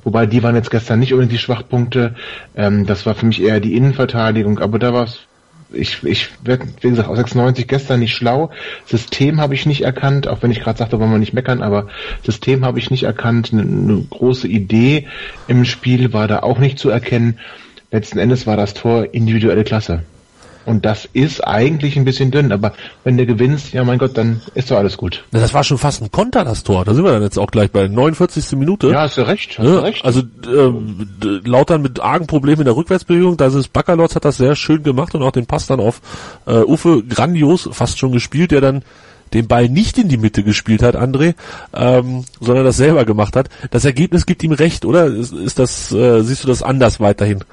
wobei 0.03 0.27
die 0.27 0.43
waren 0.43 0.55
jetzt 0.55 0.71
gestern 0.71 1.01
nicht 1.01 1.13
unbedingt 1.13 1.33
die 1.33 1.43
Schwachpunkte. 1.43 2.15
Ähm, 2.55 2.87
das 2.87 3.07
war 3.07 3.15
für 3.15 3.27
mich 3.27 3.43
eher 3.43 3.61
die 3.61 3.75
Innenverteidigung, 3.75 4.59
aber 4.59 4.79
da 4.79 4.93
war 4.93 5.05
es 5.05 5.21
ich, 5.73 6.05
ich 6.05 6.31
werde, 6.45 6.67
wie 6.81 6.91
gesagt, 6.91 7.09
aus 7.09 7.17
96 7.17 7.67
gestern 7.67 8.01
nicht 8.01 8.15
schlau. 8.15 8.51
System 8.87 9.41
habe 9.41 9.55
ich 9.55 9.67
nicht 9.67 9.83
erkannt, 9.83 10.29
auch 10.29 10.43
wenn 10.43 10.51
ich 10.51 10.61
gerade 10.61 10.79
sagte, 10.79 11.01
wollen 11.01 11.11
wir 11.11 11.19
nicht 11.19 11.35
meckern, 11.35 11.63
aber 11.63 11.89
System 12.23 12.65
habe 12.65 12.79
ich 12.79 12.91
nicht 12.91 13.05
erkannt. 13.05 13.51
Eine, 13.53 13.63
eine 13.63 14.07
große 14.09 14.47
Idee 14.47 15.09
im 15.49 15.65
Spiel 15.65 16.13
war 16.13 16.29
da 16.29 16.41
auch 16.41 16.59
nicht 16.59 16.79
zu 16.79 16.91
erkennen. 16.91 17.39
Letzten 17.91 18.19
Endes 18.19 18.47
war 18.47 18.57
das 18.57 18.75
Tor 18.75 19.13
individuelle 19.13 19.65
Klasse. 19.65 20.05
Und 20.67 20.85
das 20.85 21.09
ist 21.13 21.47
eigentlich 21.47 21.97
ein 21.97 22.05
bisschen 22.05 22.31
dünn, 22.31 22.53
aber 22.53 22.73
wenn 23.05 23.17
du 23.17 23.27
gewinnst, 23.27 23.73
ja 23.73 23.85
mein 23.85 23.99
Gott, 23.99 24.17
dann 24.17 24.41
ist 24.55 24.71
doch 24.71 24.79
alles 24.79 24.97
gut. 24.97 25.25
Das 25.31 25.53
war 25.53 25.65
schon 25.65 25.79
fast 25.79 26.03
ein 26.03 26.11
Konter, 26.11 26.45
das 26.45 26.63
Tor. 26.63 26.85
Da 26.85 26.95
sind 26.95 27.05
wir 27.05 27.13
dann 27.13 27.23
jetzt 27.23 27.39
auch 27.39 27.51
gleich 27.51 27.71
bei 27.71 27.87
49. 27.87 28.53
Minute. 28.53 28.89
Ja, 28.89 29.03
hast 29.03 29.19
du 29.19 29.27
recht, 29.27 29.59
hast 29.59 29.67
ja, 29.67 29.73
du 29.73 29.83
recht. 29.83 30.05
Also 30.05 30.23
ähm, 30.47 31.09
Lautern 31.45 31.83
mit 31.83 32.01
argen 32.01 32.27
Problemen 32.27 32.61
in 32.61 32.67
der 32.67 32.77
Rückwärtsbewegung, 32.77 33.37
da 33.37 33.47
ist 33.47 33.73
Baccalords 33.73 34.17
hat 34.17 34.25
das 34.25 34.37
sehr 34.39 34.57
schön 34.57 34.83
gemacht 34.83 35.15
und 35.15 35.23
auch 35.23 35.33
den 35.33 35.47
Pass 35.47 35.67
dann 35.67 35.81
auf 35.81 36.01
äh, 36.47 36.61
Ufe 36.61 37.03
grandios 37.03 37.69
fast 37.73 37.99
schon 37.99 38.13
gespielt, 38.13 38.51
der 38.51 38.61
dann 38.61 38.83
den 39.33 39.49
Ball 39.49 39.69
nicht 39.69 39.99
in 39.99 40.09
die 40.09 40.17
Mitte 40.17 40.45
gespielt 40.45 40.83
hat, 40.83 40.97
André, 40.97 41.35
ähm, 41.75 42.25
sondern 42.41 42.65
das 42.65 42.77
selber 42.77 43.05
gemacht 43.05 43.37
hat. 43.37 43.49
Das 43.71 43.85
Ergebnis 43.85 44.27
gibt 44.27 44.43
ihm 44.45 44.53
recht, 44.53 44.85
oder? 44.85 45.07
Ist, 45.07 45.33
ist 45.33 45.59
das, 45.59 45.93
äh, 45.93 46.23
siehst 46.23 46.45
du 46.45 46.49
das 46.49 46.63
anders 46.63 47.01
weiterhin? 47.01 47.45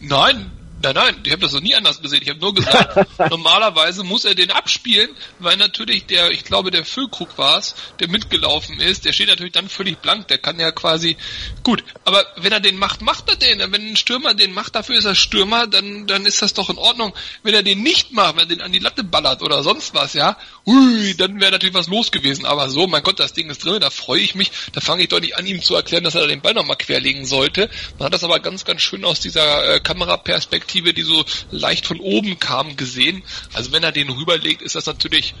Nein, 0.00 0.46
Nein, 0.84 0.94
nein, 0.94 1.16
ich 1.24 1.32
habe 1.32 1.40
das 1.40 1.52
noch 1.52 1.62
nie 1.62 1.74
anders 1.74 2.02
gesehen. 2.02 2.20
Ich 2.22 2.28
habe 2.28 2.40
nur 2.40 2.52
gesagt, 2.52 3.08
normalerweise 3.30 4.04
muss 4.04 4.26
er 4.26 4.34
den 4.34 4.50
abspielen, 4.50 5.08
weil 5.38 5.56
natürlich 5.56 6.04
der, 6.04 6.30
ich 6.30 6.44
glaube, 6.44 6.70
der 6.70 6.84
Füllkrug 6.84 7.38
war 7.38 7.56
es, 7.58 7.74
der 8.00 8.08
mitgelaufen 8.08 8.78
ist, 8.80 9.06
der 9.06 9.14
steht 9.14 9.28
natürlich 9.28 9.54
dann 9.54 9.70
völlig 9.70 9.96
blank, 9.98 10.28
der 10.28 10.36
kann 10.36 10.60
ja 10.60 10.72
quasi, 10.72 11.16
gut, 11.62 11.82
aber 12.04 12.26
wenn 12.36 12.52
er 12.52 12.60
den 12.60 12.76
macht, 12.76 13.00
macht 13.00 13.30
er 13.30 13.36
den. 13.36 13.60
Wenn 13.72 13.92
ein 13.92 13.96
Stürmer 13.96 14.34
den 14.34 14.52
macht, 14.52 14.74
dafür 14.74 14.96
ist 14.96 15.06
er 15.06 15.14
Stürmer, 15.14 15.66
dann, 15.66 16.06
dann 16.06 16.26
ist 16.26 16.42
das 16.42 16.52
doch 16.52 16.68
in 16.68 16.76
Ordnung. 16.76 17.14
Wenn 17.42 17.54
er 17.54 17.62
den 17.62 17.82
nicht 17.82 18.12
macht, 18.12 18.34
wenn 18.34 18.42
er 18.42 18.46
den 18.46 18.60
an 18.60 18.72
die 18.72 18.78
Latte 18.78 19.04
ballert 19.04 19.42
oder 19.42 19.62
sonst 19.62 19.94
was, 19.94 20.12
ja, 20.12 20.36
ui, 20.66 21.14
dann 21.16 21.40
wäre 21.40 21.52
natürlich 21.52 21.74
was 21.74 21.88
los 21.88 22.10
gewesen. 22.10 22.44
Aber 22.44 22.68
so, 22.68 22.86
mein 22.86 23.02
Gott, 23.02 23.20
das 23.20 23.32
Ding 23.32 23.48
ist 23.48 23.64
drin, 23.64 23.80
da 23.80 23.88
freue 23.88 24.20
ich 24.20 24.34
mich, 24.34 24.50
da 24.72 24.82
fange 24.82 25.04
ich 25.04 25.08
doch 25.08 25.20
nicht 25.20 25.38
an, 25.38 25.46
ihm 25.46 25.62
zu 25.62 25.74
erklären, 25.74 26.04
dass 26.04 26.14
er 26.14 26.26
den 26.26 26.42
Ball 26.42 26.52
nochmal 26.52 26.76
querlegen 26.76 27.24
sollte. 27.24 27.70
Man 27.98 28.06
hat 28.06 28.12
das 28.12 28.22
aber 28.22 28.40
ganz, 28.40 28.66
ganz 28.66 28.82
schön 28.82 29.04
aus 29.04 29.20
dieser 29.20 29.76
äh, 29.76 29.80
Kameraperspektive 29.80 30.73
Perspektive, 30.74 30.94
die 30.94 31.02
so 31.02 31.24
leicht 31.50 31.86
von 31.86 32.00
oben 32.00 32.38
kam, 32.38 32.76
gesehen. 32.76 33.22
Also 33.52 33.72
wenn 33.72 33.82
er 33.82 33.92
den 33.92 34.10
rüberlegt, 34.10 34.62
ist 34.62 34.74
das 34.74 34.86
natürlich 34.86 35.34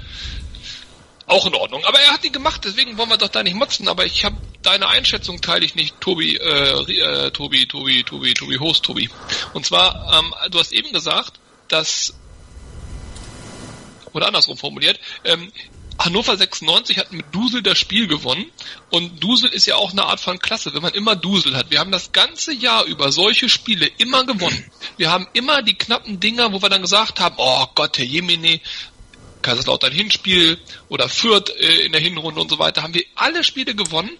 auch 1.26 1.46
in 1.46 1.54
Ordnung. 1.54 1.84
Aber 1.84 1.98
er 1.98 2.12
hat 2.12 2.24
ihn 2.24 2.32
gemacht, 2.32 2.62
deswegen 2.64 2.96
wollen 2.98 3.08
wir 3.08 3.16
doch 3.16 3.28
da 3.28 3.42
nicht 3.42 3.56
motzen. 3.56 3.88
Aber 3.88 4.06
ich 4.06 4.24
habe 4.24 4.36
deine 4.62 4.88
Einschätzung 4.88 5.40
teile 5.40 5.64
ich 5.64 5.74
nicht, 5.74 6.00
Tobi, 6.00 6.36
äh, 6.36 7.26
äh, 7.26 7.30
Tobi, 7.32 7.66
Tobi, 7.66 8.04
Tobi, 8.04 8.34
Tobi, 8.34 8.58
Host, 8.58 8.84
Tobi. 8.84 9.10
Und 9.54 9.66
zwar, 9.66 10.20
ähm, 10.20 10.32
du 10.50 10.58
hast 10.58 10.72
eben 10.72 10.92
gesagt, 10.92 11.40
dass 11.68 12.14
oder 14.12 14.28
andersrum 14.28 14.56
formuliert, 14.56 15.00
ähm, 15.24 15.50
Hannover 15.98 16.36
96 16.36 16.98
hat 16.98 17.12
mit 17.12 17.26
Dusel 17.32 17.62
das 17.62 17.78
Spiel 17.78 18.06
gewonnen 18.06 18.46
und 18.90 19.22
Dusel 19.22 19.50
ist 19.50 19.66
ja 19.66 19.76
auch 19.76 19.92
eine 19.92 20.04
Art 20.04 20.20
von 20.20 20.38
Klasse, 20.38 20.74
wenn 20.74 20.82
man 20.82 20.92
immer 20.92 21.16
Dusel 21.16 21.56
hat. 21.56 21.70
Wir 21.70 21.80
haben 21.80 21.92
das 21.92 22.12
ganze 22.12 22.52
Jahr 22.52 22.84
über 22.84 23.12
solche 23.12 23.48
Spiele 23.48 23.86
immer 23.98 24.24
gewonnen. 24.24 24.70
Wir 24.96 25.10
haben 25.10 25.26
immer 25.32 25.62
die 25.62 25.74
knappen 25.74 26.20
Dinger, 26.20 26.52
wo 26.52 26.60
wir 26.60 26.68
dann 26.68 26.82
gesagt 26.82 27.20
haben, 27.20 27.36
oh 27.38 27.66
Gott, 27.74 27.98
Herr 27.98 28.04
Jemine, 28.04 28.60
Kaiserslautern 29.44 29.92
Hinspiel 29.92 30.58
oder 30.88 31.08
Fürth 31.08 31.50
äh, 31.50 31.82
in 31.84 31.92
der 31.92 32.00
Hinrunde 32.00 32.40
und 32.40 32.50
so 32.50 32.58
weiter, 32.58 32.82
haben 32.82 32.94
wir 32.94 33.04
alle 33.14 33.44
Spiele 33.44 33.74
gewonnen 33.74 34.10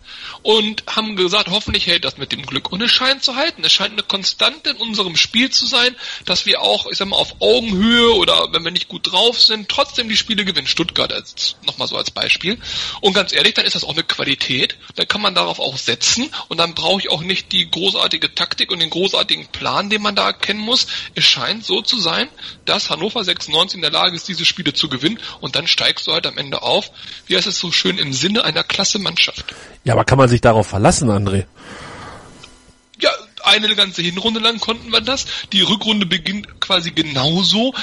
und 0.42 0.84
haben 0.86 1.16
gesagt, 1.16 1.48
hoffentlich 1.48 1.86
hält 1.86 2.04
das 2.04 2.18
mit 2.18 2.30
dem 2.30 2.44
Glück. 2.44 2.70
Und 2.70 2.82
es 2.82 2.90
scheint 2.90 3.24
zu 3.24 3.34
halten. 3.34 3.64
Es 3.64 3.72
scheint 3.72 3.92
eine 3.92 4.02
Konstante 4.02 4.70
in 4.70 4.76
unserem 4.76 5.16
Spiel 5.16 5.50
zu 5.50 5.66
sein, 5.66 5.96
dass 6.26 6.44
wir 6.44 6.60
auch, 6.60 6.86
ich 6.90 6.98
sag 6.98 7.08
mal, 7.08 7.16
auf 7.16 7.40
Augenhöhe 7.40 8.14
oder 8.14 8.52
wenn 8.52 8.64
wir 8.64 8.70
nicht 8.70 8.88
gut 8.88 9.10
drauf 9.10 9.40
sind, 9.40 9.68
trotzdem 9.68 10.08
die 10.08 10.16
Spiele 10.16 10.44
gewinnen. 10.44 10.66
Stuttgart 10.66 11.12
als, 11.12 11.56
nochmal 11.64 11.88
so 11.88 11.96
als 11.96 12.10
Beispiel. 12.10 12.58
Und 13.00 13.14
ganz 13.14 13.32
ehrlich, 13.32 13.54
dann 13.54 13.64
ist 13.64 13.74
das 13.74 13.84
auch 13.84 13.92
eine 13.92 14.04
Qualität. 14.04 14.76
Dann 14.96 15.08
kann 15.08 15.22
man 15.22 15.34
darauf 15.34 15.58
auch 15.58 15.78
setzen 15.78 16.30
und 16.48 16.58
dann 16.58 16.74
brauche 16.74 17.00
ich 17.00 17.10
auch 17.10 17.22
nicht 17.22 17.50
die 17.52 17.70
großartige 17.70 18.34
Taktik 18.34 18.70
und 18.70 18.80
den 18.80 18.90
großartigen 18.90 19.46
Plan, 19.46 19.88
den 19.88 20.02
man 20.02 20.14
da 20.14 20.26
erkennen 20.26 20.60
muss. 20.60 20.86
Es 21.14 21.24
scheint 21.24 21.64
so 21.64 21.80
zu 21.80 21.98
sein, 21.98 22.28
dass 22.66 22.90
Hannover 22.90 23.24
96 23.24 23.76
in 23.76 23.82
der 23.82 23.90
Lage 23.90 24.14
ist, 24.14 24.28
diese 24.28 24.44
Spiele 24.44 24.74
zu 24.74 24.90
gewinnen 24.90 25.13
und 25.40 25.56
dann 25.56 25.66
steigst 25.66 26.06
du 26.06 26.12
halt 26.12 26.26
am 26.26 26.38
Ende 26.38 26.62
auf. 26.62 26.90
Wie 27.26 27.36
heißt 27.36 27.46
es 27.46 27.58
so 27.58 27.72
schön 27.72 27.98
im 27.98 28.12
Sinne 28.12 28.44
einer 28.44 28.64
klasse 28.64 28.98
Mannschaft? 28.98 29.54
Ja, 29.84 29.94
aber 29.94 30.04
kann 30.04 30.18
man 30.18 30.28
sich 30.28 30.40
darauf 30.40 30.66
verlassen, 30.66 31.10
André? 31.10 31.46
Ja, 33.00 33.10
eine 33.42 33.74
ganze 33.74 34.02
Hinrunde 34.02 34.40
lang 34.40 34.58
konnten 34.58 34.90
wir 34.90 35.00
das. 35.00 35.26
Die 35.52 35.62
Rückrunde 35.62 36.06
beginnt 36.06 36.60
quasi 36.60 36.90
genauso. 36.90 37.74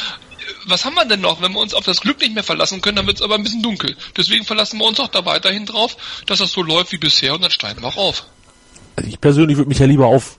Was 0.65 0.85
haben 0.85 0.95
wir 0.95 1.05
denn 1.05 1.21
noch? 1.21 1.41
Wenn 1.41 1.53
wir 1.53 1.59
uns 1.59 1.73
auf 1.73 1.85
das 1.85 2.01
Glück 2.01 2.19
nicht 2.19 2.33
mehr 2.33 2.43
verlassen 2.43 2.81
können, 2.81 2.97
dann 2.97 3.07
wird 3.07 3.17
es 3.17 3.21
aber 3.21 3.35
ein 3.35 3.43
bisschen 3.43 3.61
dunkel. 3.61 3.95
Deswegen 4.17 4.45
verlassen 4.45 4.79
wir 4.79 4.85
uns 4.85 4.99
auch 4.99 5.07
da 5.07 5.25
weiterhin 5.25 5.65
drauf, 5.65 5.97
dass 6.25 6.39
das 6.39 6.51
so 6.51 6.61
läuft 6.61 6.91
wie 6.91 6.97
bisher 6.97 7.33
und 7.33 7.41
dann 7.41 7.51
steigen 7.51 7.81
wir 7.81 7.87
auch 7.87 7.97
auf. 7.97 8.25
Also 8.95 9.09
ich 9.09 9.21
persönlich 9.21 9.57
würde 9.57 9.69
mich 9.69 9.79
ja 9.79 9.85
lieber 9.85 10.07
auf 10.07 10.37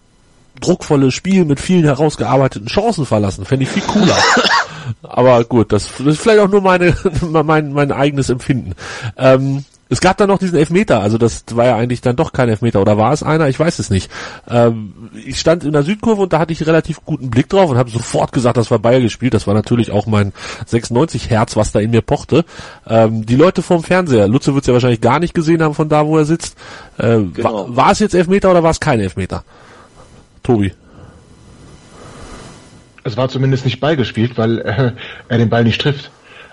druckvolle 0.61 1.11
Spiel 1.11 1.45
mit 1.45 1.61
vielen 1.61 1.85
herausgearbeiteten 1.85 2.69
Chancen 2.69 3.07
verlassen. 3.07 3.45
Fände 3.45 3.65
ich 3.65 3.71
viel 3.71 3.83
cooler. 3.83 4.17
Aber 5.03 5.45
gut, 5.45 5.73
das, 5.73 5.91
das 5.99 6.07
ist 6.07 6.21
vielleicht 6.21 6.41
auch 6.41 6.49
nur 6.49 6.61
meine, 6.61 6.97
mein, 7.21 7.73
mein 7.73 7.93
eigenes 7.93 8.29
Empfinden. 8.29 8.75
Ähm, 9.17 9.65
es 9.93 10.01
gab 10.01 10.17
dann 10.17 10.29
noch 10.29 10.39
diesen 10.39 10.57
Elfmeter, 10.57 11.03
also 11.03 11.19
das 11.19 11.45
war 11.51 11.67
ja 11.67 11.77
eigentlich 11.77 12.01
dann 12.01 12.17
doch 12.17 12.33
kein 12.33 12.49
Elfmeter, 12.49 12.81
oder 12.81 12.97
war 12.97 13.13
es 13.13 13.23
einer? 13.23 13.51
Ich 13.51 13.61
weiß 13.61 13.79
es 13.79 13.91
nicht. 13.91 14.11
Ähm, 14.49 15.11
ich 15.27 15.39
stand 15.39 15.65
in 15.65 15.73
der 15.73 15.83
Südkurve 15.83 16.23
und 16.23 16.33
da 16.33 16.39
hatte 16.39 16.55
ich 16.55 16.67
relativ 16.67 17.05
guten 17.05 17.29
Blick 17.29 17.51
drauf 17.51 17.69
und 17.69 17.77
habe 17.77 17.91
sofort 17.91 18.33
gesagt, 18.33 18.57
das 18.57 18.71
war 18.71 18.79
Bayer 18.79 19.03
gespielt. 19.03 19.35
Das 19.35 19.47
war 19.47 19.53
natürlich 19.53 19.91
auch 19.91 20.07
mein 20.07 20.33
96 20.65 21.29
Herz, 21.29 21.57
was 21.57 21.73
da 21.73 21.81
in 21.81 21.91
mir 21.91 22.01
pochte. 22.01 22.47
Ähm, 22.89 23.27
die 23.27 23.37
Leute 23.37 23.61
vorm 23.61 23.83
Fernseher, 23.83 24.29
Lutze 24.29 24.55
wird 24.55 24.63
es 24.63 24.69
ja 24.69 24.73
wahrscheinlich 24.73 25.03
gar 25.03 25.19
nicht 25.19 25.35
gesehen 25.35 25.63
haben 25.63 25.75
von 25.75 25.91
da, 25.91 26.07
wo 26.07 26.17
er 26.17 26.25
sitzt. 26.25 26.57
Äh, 26.97 27.19
genau. 27.35 27.69
war, 27.69 27.77
war 27.77 27.93
es 27.93 27.99
jetzt 27.99 28.15
Elfmeter 28.15 28.51
oder 28.51 28.63
war 28.63 28.71
es 28.71 28.81
kein 28.81 28.99
Elfmeter? 28.99 29.45
Tobi. 30.43 30.73
Es 33.05 33.17
war 33.17 33.29
zumindest 33.29 33.65
nicht 33.65 33.81
beigespielt, 33.81 34.39
weil 34.39 34.59
äh, 34.61 34.93
er 35.29 35.39
den 35.39 35.49
Ball 35.49 35.65
nicht 35.65 35.81
trifft. 35.81 36.11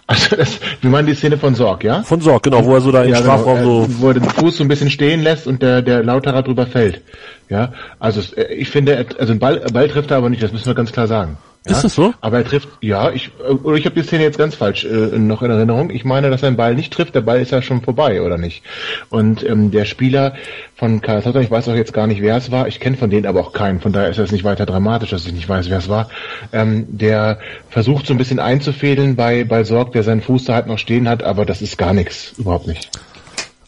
Also 0.08 0.36
das, 0.36 0.60
wie 0.82 0.88
man 0.88 1.06
die 1.06 1.14
Szene 1.14 1.38
von 1.38 1.54
Sorg, 1.54 1.84
ja? 1.84 2.02
Von 2.02 2.20
Sorg, 2.20 2.42
genau, 2.42 2.66
wo 2.66 2.74
er 2.74 2.82
so 2.82 2.92
da 2.92 3.04
im 3.04 3.12
ja, 3.12 3.20
genau. 3.20 3.34
Strafraum 3.34 3.60
genau, 3.60 3.82
so... 3.84 4.00
Wo 4.00 4.08
er 4.08 4.16
den 4.16 4.24
Fuß 4.24 4.58
so 4.58 4.64
ein 4.64 4.68
bisschen 4.68 4.90
stehen 4.90 5.22
lässt 5.22 5.46
und 5.46 5.62
der, 5.62 5.84
der 5.84 6.04
Lauterer 6.04 6.42
drüber 6.42 6.66
fällt. 6.66 7.02
Ja, 7.48 7.74
also 8.00 8.22
äh, 8.36 8.52
ich 8.56 8.70
finde, 8.70 9.06
also 9.20 9.34
ein 9.34 9.38
Ball, 9.38 9.60
Ball 9.72 9.88
trifft 9.88 10.10
er 10.10 10.18
aber 10.18 10.32
nicht, 10.32 10.42
das 10.42 10.52
müssen 10.52 10.66
wir 10.66 10.74
ganz 10.74 10.92
klar 10.92 11.06
sagen. 11.06 11.38
Ja? 11.66 11.74
Ist 11.74 11.84
das 11.84 11.96
so? 11.96 12.14
Aber 12.22 12.38
er 12.38 12.46
trifft, 12.46 12.70
ja, 12.80 13.12
ich, 13.12 13.32
oder 13.38 13.76
ich 13.76 13.86
habe 13.86 13.96
die 13.96 14.04
Szene 14.08 14.24
jetzt 14.24 14.38
ganz 14.38 14.56
falsch 14.56 14.86
äh, 14.86 15.18
noch 15.18 15.42
in 15.42 15.52
Erinnerung. 15.52 15.90
Ich 15.90 16.06
meine, 16.06 16.30
dass 16.30 16.42
er 16.42 16.52
den 16.52 16.58
Ball 16.58 16.74
nicht 16.74 16.94
trifft, 16.94 17.16
der 17.16 17.22
Ball 17.22 17.42
ist 17.42 17.52
ja 17.52 17.62
schon 17.62 17.82
vorbei, 17.82 18.22
oder 18.22 18.38
nicht? 18.38 18.64
Und 19.10 19.44
ähm, 19.44 19.70
der 19.70 19.84
Spieler 19.84 20.36
von 20.76 21.02
Kaiserslautern, 21.02 21.44
ich 21.44 21.52
weiß 21.52 21.68
auch 21.68 21.76
jetzt 21.76 21.92
gar 21.92 22.08
nicht, 22.08 22.22
wer 22.22 22.38
es 22.38 22.50
war, 22.50 22.68
ich 22.68 22.80
kenne 22.80 22.96
von 22.96 23.10
denen 23.10 23.26
aber 23.26 23.42
auch 23.42 23.52
keinen, 23.52 23.82
von 23.82 23.92
daher 23.92 24.10
ist 24.10 24.20
das 24.20 24.32
nicht 24.32 24.46
weiter 24.46 24.66
dramatisch, 24.66 25.10
dass 25.10 25.26
ich 25.26 25.34
nicht 25.34 25.50
weiß, 25.50 25.70
wer 25.70 25.80
es 25.80 25.90
war, 25.90 26.10
ähm, 26.54 26.86
der 26.88 27.40
versucht 27.70 28.08
so 28.08 28.14
ein 28.14 28.18
bisschen 28.18 28.40
einzufädeln 28.40 29.18
bei, 29.18 29.44
bei 29.44 29.66
Sorg, 29.66 29.92
der 29.92 30.04
seinen 30.04 30.22
Fuß 30.22 30.46
da 30.46 30.54
halt 30.54 30.68
noch 30.68 30.78
stehen 30.78 31.10
hat, 31.10 31.24
aber 31.24 31.46
das 31.46 31.62
ist 31.62 31.78
gar 31.78 31.94
nichts, 31.94 32.34
überhaupt 32.38 32.68
nicht. 32.68 32.90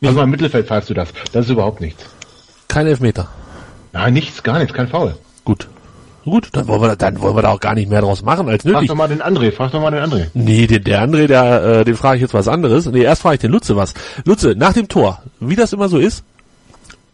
Also 0.02 0.22
im 0.22 0.30
Mittelfeld 0.30 0.68
falls 0.68 0.88
du 0.88 0.94
das, 0.94 1.10
das 1.34 1.46
ist 1.46 1.52
überhaupt 1.52 1.82
nichts. 1.82 2.06
Kein 2.70 2.88
Elfmeter. 2.88 3.28
Nein, 3.92 4.14
nichts, 4.14 4.42
gar 4.44 4.60
nichts, 4.60 4.74
kein 4.74 4.88
Foul. 4.88 5.16
Gut. 5.44 5.68
Gut, 6.24 6.50
dann 6.54 6.68
wollen 6.68 6.82
wir, 6.82 6.96
dann 6.96 7.20
wollen 7.20 7.36
wir 7.36 7.42
da 7.42 7.50
auch 7.50 7.60
gar 7.60 7.74
nicht 7.74 7.90
mehr 7.90 8.02
draus 8.02 8.22
machen 8.22 8.48
als 8.48 8.64
nötig. 8.64 8.80
Frag 8.80 8.88
doch 8.88 8.96
mal 8.96 9.08
den 9.08 9.22
André, 9.22 9.52
frag 9.52 9.72
doch 9.72 9.82
mal 9.82 9.92
den 9.92 10.04
André. 10.04 10.28
Nee, 10.34 10.68
den, 10.68 10.84
der 10.84 11.04
André, 11.04 11.28
der, 11.28 11.64
äh, 11.64 11.86
den 11.86 11.96
frage 11.96 12.18
ich 12.18 12.22
jetzt 12.22 12.34
was 12.34 12.48
anderes. 12.48 12.86
Nee, 12.86 13.02
erst 13.02 13.24
frage 13.24 13.36
ich 13.36 13.42
den 13.42 13.52
Lutze 13.52 13.76
was. 13.76 13.94
Lutze, 14.24 14.54
nach 14.56 14.74
dem 14.74 14.88
Tor, 14.88 15.24
wie 15.40 15.56
das 15.56 15.74
immer 15.74 15.90
so 15.90 15.98
ist, 15.98 16.24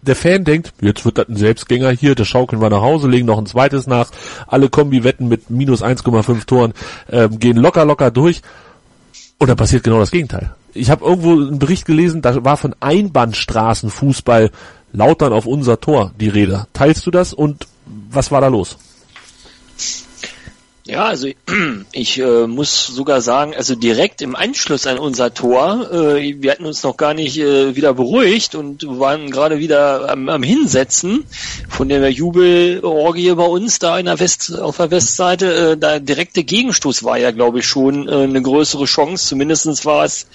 der 0.02 0.16
Fan 0.16 0.44
denkt, 0.44 0.74
jetzt 0.82 1.06
wird 1.06 1.18
das 1.18 1.28
ein 1.28 1.36
Selbstgänger 1.36 1.92
hier, 1.92 2.16
das 2.16 2.28
schaukeln 2.28 2.62
wir 2.62 2.70
nach 2.70 2.82
Hause, 2.82 3.08
legen 3.08 3.28
noch 3.28 3.38
ein 3.38 3.46
zweites 3.46 3.88
nach, 3.88 4.10
alle 4.46 4.70
Kombi-Wetten 4.70 5.28
mit 5.28 5.50
minus 5.50 5.84
1,5 5.84 6.46
Toren 6.46 6.74
ähm, 7.10 7.40
gehen 7.40 7.58
locker, 7.58 7.86
locker 7.86 8.12
durch 8.12 8.42
und 9.38 9.50
dann 9.50 9.58
passiert 9.58 9.84
genau 9.84 10.00
das 10.00 10.12
Gegenteil. 10.12 10.52
Ich 10.74 10.90
habe 10.90 11.06
irgendwo 11.06 11.32
einen 11.32 11.60
Bericht 11.60 11.86
gelesen, 11.86 12.22
da 12.22 12.44
war 12.44 12.58
von 12.58 12.76
Einbahnstraßenfußball 12.80 14.52
Lautern 14.94 15.34
auf 15.34 15.46
unser 15.46 15.80
Tor 15.80 16.12
die 16.20 16.30
Rede. 16.30 16.68
Teilst 16.74 17.06
du 17.06 17.12
das 17.12 17.34
und 17.34 17.68
was 18.10 18.32
war 18.32 18.42
da 18.42 18.48
los? 18.48 18.78
Ja, 20.88 21.04
also 21.04 21.28
ich 21.92 22.18
äh, 22.18 22.48
muss 22.48 22.88
sogar 22.88 23.20
sagen, 23.20 23.54
also 23.54 23.76
direkt 23.76 24.22
im 24.22 24.38
Anschluss 24.38 24.88
an 24.88 24.98
unser 24.98 25.34
Tor, 25.34 25.92
äh, 25.92 26.42
wir 26.42 26.52
hatten 26.52 26.66
uns 26.66 26.82
noch 26.84 26.96
gar 26.96 27.14
nicht 27.14 27.38
äh, 27.38 27.76
wieder 27.76 27.94
beruhigt 27.94 28.56
und 28.56 28.88
waren 28.88 29.30
gerade 29.30 29.60
wieder 29.60 30.10
am, 30.10 30.30
am 30.30 30.44
Hinsetzen 30.44 31.26
von 31.68 31.90
der 31.90 32.10
Jubelorgie 32.10 33.34
bei 33.36 33.46
uns 33.46 33.80
da 33.80 34.00
in 34.00 34.06
der 34.06 34.22
West, 34.22 34.58
auf 34.58 34.78
der 34.78 34.90
Westseite. 34.90 35.72
Äh, 35.74 35.78
da 35.78 36.00
direkte 36.00 36.46
Gegenstoß 36.46 37.04
war 37.04 37.18
ja, 37.18 37.32
glaube 37.32 37.60
ich, 37.60 37.68
schon 37.68 38.08
äh, 38.08 38.24
eine 38.24 38.42
größere 38.42 38.86
Chance. 38.86 39.28
Zumindestens 39.28 39.86
war 39.86 40.06
es 40.06 40.28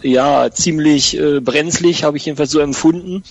ja 0.00 0.50
ziemlich 0.50 1.14
äh, 1.18 1.40
brenzlig, 1.40 2.04
habe 2.04 2.16
ich 2.16 2.24
jedenfalls 2.24 2.52
so 2.52 2.60
empfunden. 2.60 3.22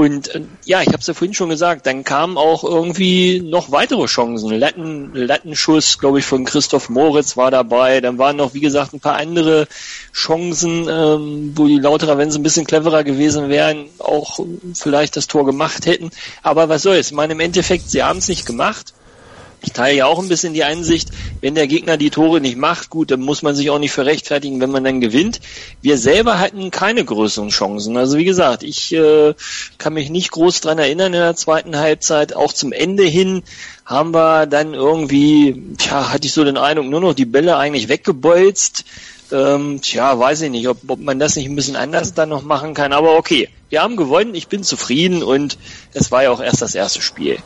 Und 0.00 0.34
äh, 0.34 0.40
ja, 0.64 0.80
ich 0.80 0.88
habe 0.88 1.00
es 1.00 1.06
ja 1.08 1.12
vorhin 1.12 1.34
schon 1.34 1.50
gesagt, 1.50 1.84
dann 1.84 2.04
kamen 2.04 2.38
auch 2.38 2.64
irgendwie 2.64 3.42
noch 3.42 3.70
weitere 3.70 4.06
Chancen. 4.06 4.48
Latten, 4.48 5.12
Lattenschuss, 5.12 5.98
glaube 5.98 6.20
ich, 6.20 6.24
von 6.24 6.46
Christoph 6.46 6.88
Moritz 6.88 7.36
war 7.36 7.50
dabei. 7.50 8.00
Dann 8.00 8.16
waren 8.16 8.36
noch, 8.36 8.54
wie 8.54 8.60
gesagt, 8.60 8.94
ein 8.94 9.00
paar 9.00 9.16
andere 9.16 9.68
Chancen, 10.14 10.88
ähm, 10.88 11.52
wo 11.54 11.66
die 11.66 11.78
Lauterer, 11.78 12.16
wenn 12.16 12.30
sie 12.30 12.38
ein 12.38 12.42
bisschen 12.42 12.66
cleverer 12.66 13.04
gewesen 13.04 13.50
wären, 13.50 13.90
auch 13.98 14.40
vielleicht 14.72 15.18
das 15.18 15.26
Tor 15.26 15.44
gemacht 15.44 15.84
hätten. 15.84 16.08
Aber 16.42 16.70
was 16.70 16.80
soll's? 16.80 17.08
Ich 17.08 17.12
meine, 17.12 17.34
im 17.34 17.40
Endeffekt, 17.40 17.90
sie 17.90 18.02
haben 18.02 18.20
es 18.20 18.28
nicht 18.28 18.46
gemacht. 18.46 18.94
Ich 19.62 19.72
teile 19.72 19.96
ja 19.96 20.06
auch 20.06 20.18
ein 20.18 20.28
bisschen 20.28 20.54
die 20.54 20.64
Einsicht, 20.64 21.10
wenn 21.42 21.54
der 21.54 21.66
Gegner 21.66 21.98
die 21.98 22.10
Tore 22.10 22.40
nicht 22.40 22.56
macht, 22.56 22.88
gut, 22.88 23.10
dann 23.10 23.20
muss 23.20 23.42
man 23.42 23.54
sich 23.54 23.70
auch 23.70 23.78
nicht 23.78 23.92
für 23.92 24.06
rechtfertigen, 24.06 24.60
wenn 24.60 24.70
man 24.70 24.84
dann 24.84 25.00
gewinnt. 25.00 25.40
Wir 25.82 25.98
selber 25.98 26.38
hatten 26.38 26.70
keine 26.70 27.04
größeren 27.04 27.50
Chancen. 27.50 27.96
Also 27.98 28.16
wie 28.16 28.24
gesagt, 28.24 28.62
ich 28.62 28.92
äh, 28.94 29.34
kann 29.76 29.92
mich 29.92 30.08
nicht 30.08 30.30
groß 30.30 30.62
dran 30.62 30.78
erinnern 30.78 31.12
in 31.12 31.20
der 31.20 31.36
zweiten 31.36 31.76
Halbzeit. 31.76 32.34
Auch 32.34 32.54
zum 32.54 32.72
Ende 32.72 33.04
hin 33.04 33.42
haben 33.84 34.14
wir 34.14 34.46
dann 34.46 34.72
irgendwie, 34.72 35.62
tja, 35.76 36.10
hatte 36.10 36.26
ich 36.26 36.32
so 36.32 36.44
den 36.44 36.56
Eindruck, 36.56 36.86
nur 36.86 37.00
noch 37.00 37.14
die 37.14 37.26
Bälle 37.26 37.56
eigentlich 37.58 37.88
weggebolzt. 37.88 38.84
Ähm, 39.30 39.80
tja, 39.82 40.18
weiß 40.18 40.40
ich 40.42 40.50
nicht, 40.50 40.68
ob, 40.68 40.78
ob 40.88 41.00
man 41.00 41.18
das 41.18 41.36
nicht 41.36 41.46
ein 41.46 41.56
bisschen 41.56 41.76
anders 41.76 42.14
dann 42.14 42.30
noch 42.30 42.42
machen 42.42 42.72
kann. 42.72 42.92
Aber 42.94 43.16
okay, 43.16 43.48
wir 43.68 43.82
haben 43.82 43.96
gewonnen, 43.96 44.34
ich 44.34 44.48
bin 44.48 44.62
zufrieden 44.62 45.22
und 45.22 45.58
es 45.92 46.10
war 46.10 46.22
ja 46.22 46.30
auch 46.30 46.40
erst 46.40 46.62
das 46.62 46.74
erste 46.74 47.02
Spiel. 47.02 47.38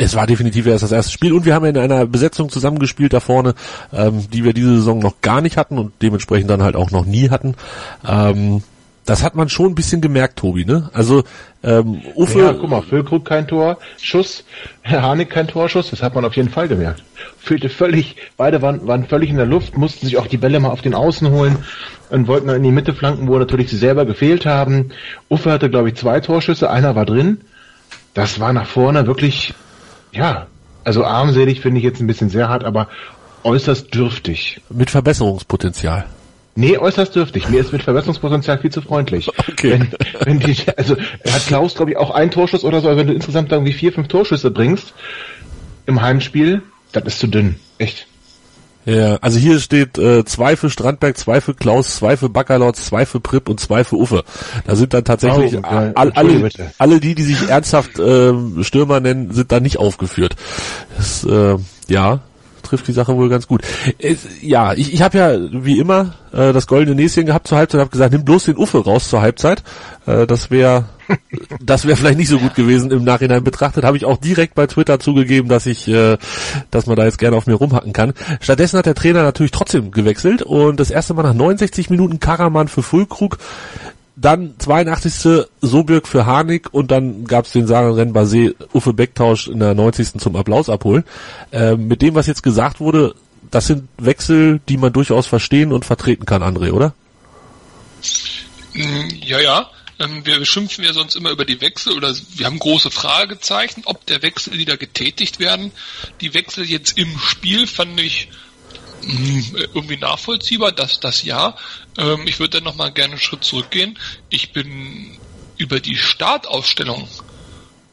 Es 0.00 0.14
war 0.14 0.26
definitiv 0.26 0.66
erst 0.66 0.82
das 0.82 0.92
erste 0.92 1.12
Spiel 1.12 1.32
und 1.32 1.44
wir 1.44 1.54
haben 1.54 1.66
in 1.66 1.76
einer 1.76 2.06
Besetzung 2.06 2.48
zusammengespielt 2.48 3.12
da 3.12 3.20
vorne, 3.20 3.54
ähm, 3.92 4.28
die 4.30 4.44
wir 4.44 4.54
diese 4.54 4.76
Saison 4.76 4.98
noch 4.98 5.20
gar 5.20 5.40
nicht 5.40 5.56
hatten 5.56 5.78
und 5.78 5.92
dementsprechend 6.00 6.50
dann 6.50 6.62
halt 6.62 6.76
auch 6.76 6.90
noch 6.90 7.04
nie 7.04 7.30
hatten. 7.30 7.54
Ähm, 8.06 8.62
das 9.04 9.24
hat 9.24 9.34
man 9.34 9.48
schon 9.48 9.72
ein 9.72 9.74
bisschen 9.74 10.00
gemerkt, 10.00 10.38
Tobi, 10.38 10.64
ne? 10.64 10.88
Also 10.92 11.24
ähm, 11.62 12.00
Uffe. 12.14 12.38
Ja, 12.38 12.52
guck 12.52 12.70
mal, 12.70 12.82
Füllkrug 12.82 13.24
kein 13.24 13.48
Tor, 13.48 13.78
Schuss, 14.00 14.44
Herr 14.82 15.02
Harnik 15.02 15.30
kein 15.30 15.48
Torschuss, 15.48 15.90
das 15.90 16.02
hat 16.02 16.14
man 16.14 16.24
auf 16.24 16.36
jeden 16.36 16.48
Fall 16.48 16.68
gemerkt. 16.68 17.02
Fühlte 17.38 17.68
völlig, 17.68 18.16
beide 18.36 18.62
waren, 18.62 18.86
waren 18.86 19.04
völlig 19.06 19.30
in 19.30 19.36
der 19.36 19.46
Luft, 19.46 19.76
mussten 19.76 20.06
sich 20.06 20.16
auch 20.16 20.26
die 20.26 20.36
Bälle 20.36 20.60
mal 20.60 20.70
auf 20.70 20.82
den 20.82 20.94
Außen 20.94 21.30
holen 21.30 21.56
und 22.10 22.28
wollten 22.28 22.46
dann 22.46 22.56
in 22.56 22.62
die 22.62 22.70
Mitte 22.70 22.94
flanken, 22.94 23.26
wo 23.26 23.38
natürlich 23.38 23.68
sie 23.68 23.78
selber 23.78 24.04
gefehlt 24.04 24.46
haben. 24.46 24.90
Uffe 25.28 25.50
hatte, 25.50 25.70
glaube 25.70 25.88
ich, 25.88 25.96
zwei 25.96 26.20
Torschüsse, 26.20 26.70
einer 26.70 26.94
war 26.94 27.06
drin. 27.06 27.40
Das 28.14 28.38
war 28.38 28.52
nach 28.52 28.66
vorne 28.66 29.06
wirklich 29.06 29.54
ja, 30.12 30.46
also 30.84 31.04
armselig 31.04 31.60
finde 31.60 31.78
ich 31.78 31.84
jetzt 31.84 32.00
ein 32.00 32.06
bisschen 32.06 32.30
sehr 32.30 32.48
hart, 32.48 32.64
aber 32.64 32.88
äußerst 33.44 33.94
dürftig. 33.94 34.60
Mit 34.70 34.90
Verbesserungspotenzial. 34.90 36.06
Nee, 36.56 36.78
äußerst 36.78 37.14
dürftig. 37.14 37.48
Mir 37.48 37.60
ist 37.60 37.72
mit 37.72 37.82
Verbesserungspotenzial 37.82 38.58
viel 38.58 38.70
zu 38.70 38.82
freundlich. 38.82 39.30
Okay. 39.50 39.72
Wenn, 39.72 40.38
wenn 40.38 40.40
die, 40.40 40.56
also 40.76 40.96
hat 40.96 41.46
Klaus, 41.46 41.74
glaube 41.74 41.90
ich, 41.90 41.96
auch 41.98 42.10
einen 42.10 42.30
Torschuss 42.30 42.64
oder 42.64 42.80
so, 42.80 42.88
aber 42.88 42.96
wenn 42.96 43.08
du 43.08 43.12
insgesamt 43.12 43.52
irgendwie 43.52 43.74
vier, 43.74 43.92
fünf 43.92 44.08
Torschüsse 44.08 44.50
bringst 44.50 44.94
im 45.84 46.00
Heimspiel, 46.00 46.62
das 46.92 47.04
ist 47.04 47.18
zu 47.18 47.26
dünn. 47.26 47.56
Echt. 47.76 48.06
Ja, 48.86 49.16
also 49.16 49.38
hier 49.38 49.60
steht 49.60 49.98
äh, 49.98 50.24
zwei 50.24 50.56
für 50.56 50.70
Strandberg, 50.70 51.16
zwei 51.18 51.40
für 51.40 51.54
Klaus, 51.54 51.96
zwei 51.96 52.16
für 52.16 52.28
Backerlotz, 52.30 52.86
zwei 52.86 53.04
für 53.04 53.20
Pripp 53.20 53.48
und 53.48 53.60
zwei 53.60 53.84
für 53.84 53.96
Uffe. 53.96 54.24
Da 54.66 54.74
sind 54.74 54.94
dann 54.94 55.04
tatsächlich 55.04 55.54
Oh, 55.54 55.58
okay. 55.58 55.92
all, 55.94 56.12
alle, 56.12 56.48
alle 56.78 57.00
die, 57.00 57.14
die 57.14 57.22
sich 57.22 57.48
ernsthaft 57.48 57.98
äh, 57.98 58.32
Stürmer 58.62 59.00
nennen, 59.00 59.32
sind 59.32 59.52
da 59.52 59.60
nicht 59.60 59.78
aufgeführt. 59.78 60.34
Das, 60.96 61.24
äh, 61.24 61.56
ja, 61.88 62.20
trifft 62.62 62.88
die 62.88 62.92
Sache 62.92 63.16
wohl 63.16 63.28
ganz 63.28 63.46
gut. 63.46 63.62
Es, 63.98 64.20
ja, 64.40 64.72
ich, 64.72 64.94
ich 64.94 65.02
habe 65.02 65.18
ja 65.18 65.36
wie 65.50 65.78
immer 65.78 66.14
äh, 66.32 66.52
das 66.52 66.66
goldene 66.66 66.94
Näschen 66.96 67.26
gehabt 67.26 67.48
zur 67.48 67.58
Halbzeit, 67.58 67.80
habe 67.80 67.90
gesagt, 67.90 68.12
nimm 68.12 68.24
bloß 68.24 68.44
den 68.44 68.56
Uffe 68.56 68.78
raus 68.82 69.08
zur 69.08 69.20
Halbzeit. 69.20 69.62
Äh, 70.06 70.26
das 70.26 70.50
wäre 70.50 70.86
das 71.60 71.86
wäre 71.86 71.96
vielleicht 71.96 72.18
nicht 72.18 72.28
so 72.28 72.38
gut 72.38 72.54
gewesen 72.54 72.90
im 72.90 73.04
Nachhinein 73.04 73.44
betrachtet. 73.44 73.84
Habe 73.84 73.96
ich 73.96 74.04
auch 74.04 74.18
direkt 74.18 74.54
bei 74.54 74.66
Twitter 74.66 75.00
zugegeben, 75.00 75.48
dass 75.48 75.66
ich, 75.66 75.88
äh, 75.88 76.18
dass 76.70 76.86
man 76.86 76.96
da 76.96 77.04
jetzt 77.04 77.18
gerne 77.18 77.36
auf 77.36 77.46
mir 77.46 77.54
rumhacken 77.54 77.92
kann. 77.92 78.14
Stattdessen 78.40 78.78
hat 78.78 78.86
der 78.86 78.94
Trainer 78.94 79.22
natürlich 79.22 79.52
trotzdem 79.52 79.90
gewechselt 79.90 80.42
und 80.42 80.80
das 80.80 80.90
erste 80.90 81.14
Mal 81.14 81.22
nach 81.22 81.34
69 81.34 81.90
Minuten 81.90 82.20
Karaman 82.20 82.68
für 82.68 82.82
Fulkrug, 82.82 83.38
dann 84.16 84.54
82. 84.58 85.46
Sobirk 85.60 86.06
für 86.06 86.26
Harnik 86.26 86.68
und 86.72 86.90
dann 86.90 87.24
gab 87.24 87.46
es 87.46 87.52
den 87.52 87.66
Sarenrennen 87.66 88.14
Basé 88.14 88.54
Uffe 88.72 88.92
Becktausch 88.92 89.48
in 89.48 89.60
der 89.60 89.74
90. 89.74 90.20
zum 90.20 90.36
Applaus 90.36 90.68
abholen. 90.68 91.04
Ähm, 91.52 91.88
mit 91.88 92.02
dem, 92.02 92.14
was 92.14 92.26
jetzt 92.26 92.42
gesagt 92.42 92.80
wurde, 92.80 93.14
das 93.50 93.66
sind 93.66 93.88
Wechsel, 93.98 94.60
die 94.68 94.76
man 94.76 94.92
durchaus 94.92 95.26
verstehen 95.26 95.72
und 95.72 95.84
vertreten 95.84 96.26
kann, 96.26 96.42
André, 96.42 96.72
oder? 96.72 96.92
Ja, 98.74 99.40
ja. 99.40 99.66
Ähm, 100.00 100.24
Wir 100.24 100.44
schimpfen 100.44 100.84
ja 100.84 100.92
sonst 100.92 101.14
immer 101.14 101.30
über 101.30 101.44
die 101.44 101.60
Wechsel 101.60 101.92
oder 101.92 102.14
wir 102.34 102.46
haben 102.46 102.58
große 102.58 102.90
Fragezeichen, 102.90 103.82
ob 103.84 104.04
der 104.06 104.22
Wechsel 104.22 104.54
wieder 104.54 104.76
getätigt 104.76 105.38
werden. 105.38 105.70
Die 106.20 106.34
Wechsel 106.34 106.64
jetzt 106.68 106.98
im 106.98 107.18
Spiel 107.18 107.66
fand 107.66 108.00
ich 108.00 108.28
mm, 109.02 109.56
irgendwie 109.74 109.98
nachvollziehbar, 109.98 110.72
dass 110.72 110.98
das 110.98 111.22
ja. 111.22 111.56
Ähm, 111.98 112.26
Ich 112.26 112.40
würde 112.40 112.58
dann 112.58 112.64
noch 112.64 112.76
mal 112.76 112.90
gerne 112.90 113.12
einen 113.12 113.20
Schritt 113.20 113.44
zurückgehen. 113.44 113.98
Ich 114.30 114.52
bin 114.52 115.18
über 115.58 115.78
die 115.78 115.96
Startausstellung 115.96 117.06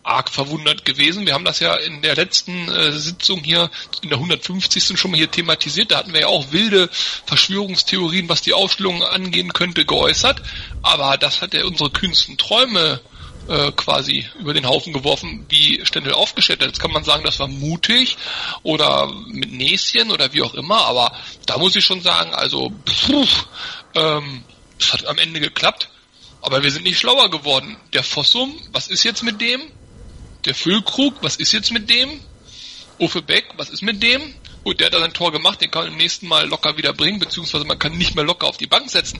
arg 0.07 0.29
verwundert 0.29 0.85
gewesen. 0.85 1.25
Wir 1.25 1.33
haben 1.33 1.45
das 1.45 1.59
ja 1.59 1.75
in 1.75 2.01
der 2.01 2.15
letzten 2.15 2.69
äh, 2.69 2.91
Sitzung 2.93 3.43
hier, 3.43 3.69
in 4.01 4.09
der 4.09 4.17
150. 4.17 4.97
schon 4.99 5.11
mal 5.11 5.17
hier 5.17 5.29
thematisiert. 5.29 5.91
Da 5.91 5.97
hatten 5.97 6.13
wir 6.13 6.21
ja 6.21 6.27
auch 6.27 6.51
wilde 6.51 6.89
Verschwörungstheorien, 7.25 8.29
was 8.29 8.41
die 8.41 8.53
Aufstellung 8.53 9.03
angehen 9.03 9.53
könnte, 9.53 9.85
geäußert. 9.85 10.41
Aber 10.81 11.17
das 11.17 11.41
hat 11.41 11.53
ja 11.53 11.65
unsere 11.65 11.89
kühnsten 11.89 12.37
Träume 12.37 13.01
äh, 13.47 13.71
quasi 13.73 14.27
über 14.39 14.53
den 14.53 14.67
Haufen 14.67 14.93
geworfen, 14.93 15.45
wie 15.49 15.85
Stendel 15.85 16.13
aufgestellt 16.13 16.61
hat. 16.61 16.67
Jetzt 16.67 16.81
kann 16.81 16.91
man 16.91 17.03
sagen, 17.03 17.23
das 17.23 17.39
war 17.39 17.47
mutig 17.47 18.17
oder 18.63 19.11
mit 19.27 19.51
Näschen 19.51 20.11
oder 20.11 20.33
wie 20.33 20.41
auch 20.41 20.53
immer. 20.53 20.85
Aber 20.85 21.11
da 21.45 21.57
muss 21.57 21.75
ich 21.75 21.85
schon 21.85 22.01
sagen, 22.01 22.33
also 22.33 22.71
puh, 22.85 23.25
ähm, 23.95 24.43
es 24.79 24.93
hat 24.93 25.05
am 25.05 25.17
Ende 25.17 25.39
geklappt. 25.39 25.89
Aber 26.41 26.63
wir 26.63 26.71
sind 26.71 26.83
nicht 26.83 26.99
schlauer 26.99 27.29
geworden. 27.29 27.75
Der 27.93 28.03
Fossum, 28.03 28.55
was 28.71 28.87
ist 28.87 29.03
jetzt 29.03 29.23
mit 29.23 29.41
dem? 29.41 29.61
Der 30.47 30.55
Füllkrug, 30.55 31.15
was 31.21 31.35
ist 31.35 31.51
jetzt 31.51 31.71
mit 31.71 31.89
dem? 31.89 32.21
Uffe 32.99 33.21
Beck, 33.21 33.45
was 33.57 33.69
ist 33.69 33.83
mit 33.83 34.01
dem? 34.01 34.21
Gut, 34.63 34.79
der 34.79 34.87
hat 34.87 34.93
dann 34.93 35.03
ein 35.03 35.13
Tor 35.13 35.31
gemacht, 35.31 35.61
den 35.61 35.69
kann 35.69 35.83
man 35.83 35.91
im 35.91 35.97
nächsten 35.97 36.27
Mal 36.27 36.47
locker 36.47 36.77
wieder 36.77 36.93
bringen, 36.93 37.19
beziehungsweise 37.19 37.65
man 37.65 37.77
kann 37.77 37.97
nicht 37.97 38.15
mehr 38.15 38.23
locker 38.23 38.47
auf 38.47 38.57
die 38.57 38.65
Bank 38.65 38.89
setzen. 38.89 39.19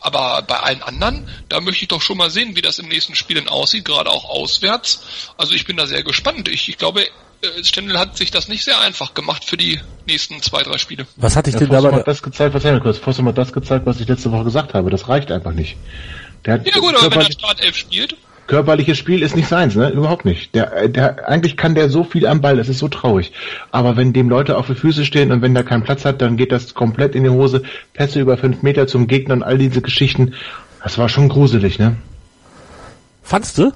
Aber 0.00 0.42
bei 0.42 0.56
allen 0.56 0.82
anderen, 0.82 1.28
da 1.48 1.60
möchte 1.60 1.82
ich 1.82 1.88
doch 1.88 2.02
schon 2.02 2.18
mal 2.18 2.30
sehen, 2.30 2.54
wie 2.56 2.62
das 2.62 2.78
im 2.78 2.88
nächsten 2.88 3.14
Spiel 3.14 3.36
denn 3.36 3.48
aussieht, 3.48 3.84
gerade 3.84 4.10
auch 4.10 4.24
auswärts. 4.24 5.02
Also 5.36 5.54
ich 5.54 5.64
bin 5.64 5.76
da 5.76 5.86
sehr 5.86 6.02
gespannt. 6.02 6.48
Ich, 6.48 6.68
ich 6.68 6.76
glaube, 6.76 7.02
äh, 7.02 7.64
Stendel 7.64 7.98
hat 7.98 8.16
sich 8.16 8.30
das 8.30 8.48
nicht 8.48 8.64
sehr 8.64 8.80
einfach 8.80 9.14
gemacht 9.14 9.44
für 9.44 9.56
die 9.56 9.80
nächsten 10.06 10.42
zwei, 10.42 10.62
drei 10.62 10.78
Spiele. 10.78 11.06
Was 11.16 11.36
hatte 11.36 11.50
ich 11.50 11.56
Der 11.56 11.68
denn 11.68 11.82
dabei? 11.82 11.96
hat 11.98 12.08
das 12.08 12.22
gezeigt, 12.22 12.54
was 12.54 12.64
er 12.64 12.80
kurz. 12.80 12.98
Fossum 12.98 13.26
hat 13.28 13.38
das 13.38 13.52
gezeigt, 13.52 13.86
was 13.86 14.00
ich 14.00 14.08
letzte 14.08 14.30
Woche 14.32 14.44
gesagt 14.44 14.74
habe. 14.74 14.90
Das 14.90 15.08
reicht 15.08 15.30
einfach 15.30 15.52
nicht. 15.52 15.76
Der 16.44 16.54
hat 16.54 16.66
Ja 16.66 16.78
gut, 16.78 16.94
aber 16.96 17.10
wenn 17.10 17.26
der 17.26 17.32
Startelf 17.32 17.76
spielt, 17.76 18.16
körperliches 18.46 18.98
Spiel 18.98 19.22
ist 19.22 19.36
nicht 19.36 19.48
seins, 19.48 19.74
ne? 19.74 19.90
Überhaupt 19.90 20.24
nicht. 20.24 20.54
Der, 20.54 20.88
der, 20.88 21.28
eigentlich 21.28 21.56
kann 21.56 21.74
der 21.74 21.88
so 21.88 22.04
viel 22.04 22.26
am 22.26 22.40
Ball, 22.40 22.56
das 22.56 22.68
ist 22.68 22.78
so 22.78 22.88
traurig. 22.88 23.32
Aber 23.70 23.96
wenn 23.96 24.12
dem 24.12 24.28
Leute 24.28 24.56
auf 24.56 24.66
die 24.66 24.74
Füße 24.74 25.04
stehen 25.04 25.32
und 25.32 25.42
wenn 25.42 25.54
der 25.54 25.64
keinen 25.64 25.82
Platz 25.82 26.04
hat, 26.04 26.20
dann 26.20 26.36
geht 26.36 26.52
das 26.52 26.74
komplett 26.74 27.14
in 27.14 27.24
die 27.24 27.30
Hose. 27.30 27.62
Pässe 27.92 28.20
über 28.20 28.36
fünf 28.36 28.62
Meter 28.62 28.86
zum 28.86 29.06
Gegner 29.06 29.34
und 29.34 29.42
all 29.42 29.58
diese 29.58 29.80
Geschichten. 29.80 30.34
Das 30.82 30.98
war 30.98 31.08
schon 31.08 31.28
gruselig, 31.28 31.78
ne? 31.78 31.96
Fandst 33.22 33.56
du? 33.58 33.72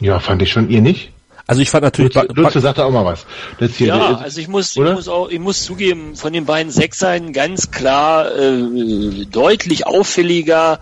Ja, 0.00 0.20
fand 0.20 0.42
ich 0.42 0.52
schon. 0.52 0.68
Ihr 0.68 0.82
nicht? 0.82 1.10
Also 1.46 1.60
ich 1.60 1.68
fand 1.68 1.84
natürlich, 1.84 2.14
Dulce 2.14 2.60
sagte 2.60 2.84
auch 2.84 2.90
mal 2.90 3.04
was. 3.04 3.26
Das 3.58 3.76
hier, 3.76 3.88
Ja, 3.88 4.16
also 4.16 4.40
ich 4.40 4.48
muss, 4.48 4.74
ich 4.76 4.82
muss 4.82 5.08
auch, 5.08 5.28
ich 5.28 5.38
muss 5.38 5.62
zugeben, 5.62 6.16
von 6.16 6.32
den 6.32 6.46
beiden 6.46 6.72
Sechsern 6.72 7.34
ganz 7.34 7.70
klar 7.70 8.34
äh, 8.34 9.26
deutlich 9.30 9.86
auffälliger 9.86 10.80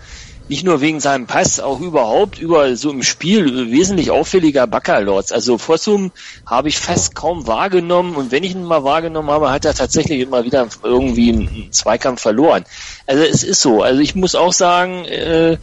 nicht 0.52 0.64
nur 0.64 0.82
wegen 0.82 1.00
seinem 1.00 1.26
Pass, 1.26 1.60
auch 1.60 1.80
überhaupt 1.80 2.38
über 2.38 2.76
so 2.76 2.90
im 2.90 3.02
Spiel 3.02 3.70
wesentlich 3.70 4.10
auffälliger 4.10 4.66
Baccalords. 4.66 5.32
Also 5.32 5.56
Fossum 5.56 6.12
habe 6.44 6.68
ich 6.68 6.78
fast 6.78 7.14
kaum 7.14 7.46
wahrgenommen 7.46 8.16
und 8.16 8.32
wenn 8.32 8.44
ich 8.44 8.52
ihn 8.54 8.62
mal 8.62 8.84
wahrgenommen 8.84 9.30
habe, 9.30 9.50
hat 9.50 9.64
er 9.64 9.72
tatsächlich 9.72 10.20
immer 10.20 10.44
wieder 10.44 10.68
irgendwie 10.82 11.30
einen 11.30 11.68
Zweikampf 11.72 12.20
verloren. 12.20 12.66
Also 13.06 13.22
es 13.22 13.44
ist 13.44 13.62
so. 13.62 13.80
Also 13.82 14.00
ich 14.00 14.14
muss 14.14 14.34
auch 14.34 14.52
sagen, 14.52 15.06
äh, 15.06 15.56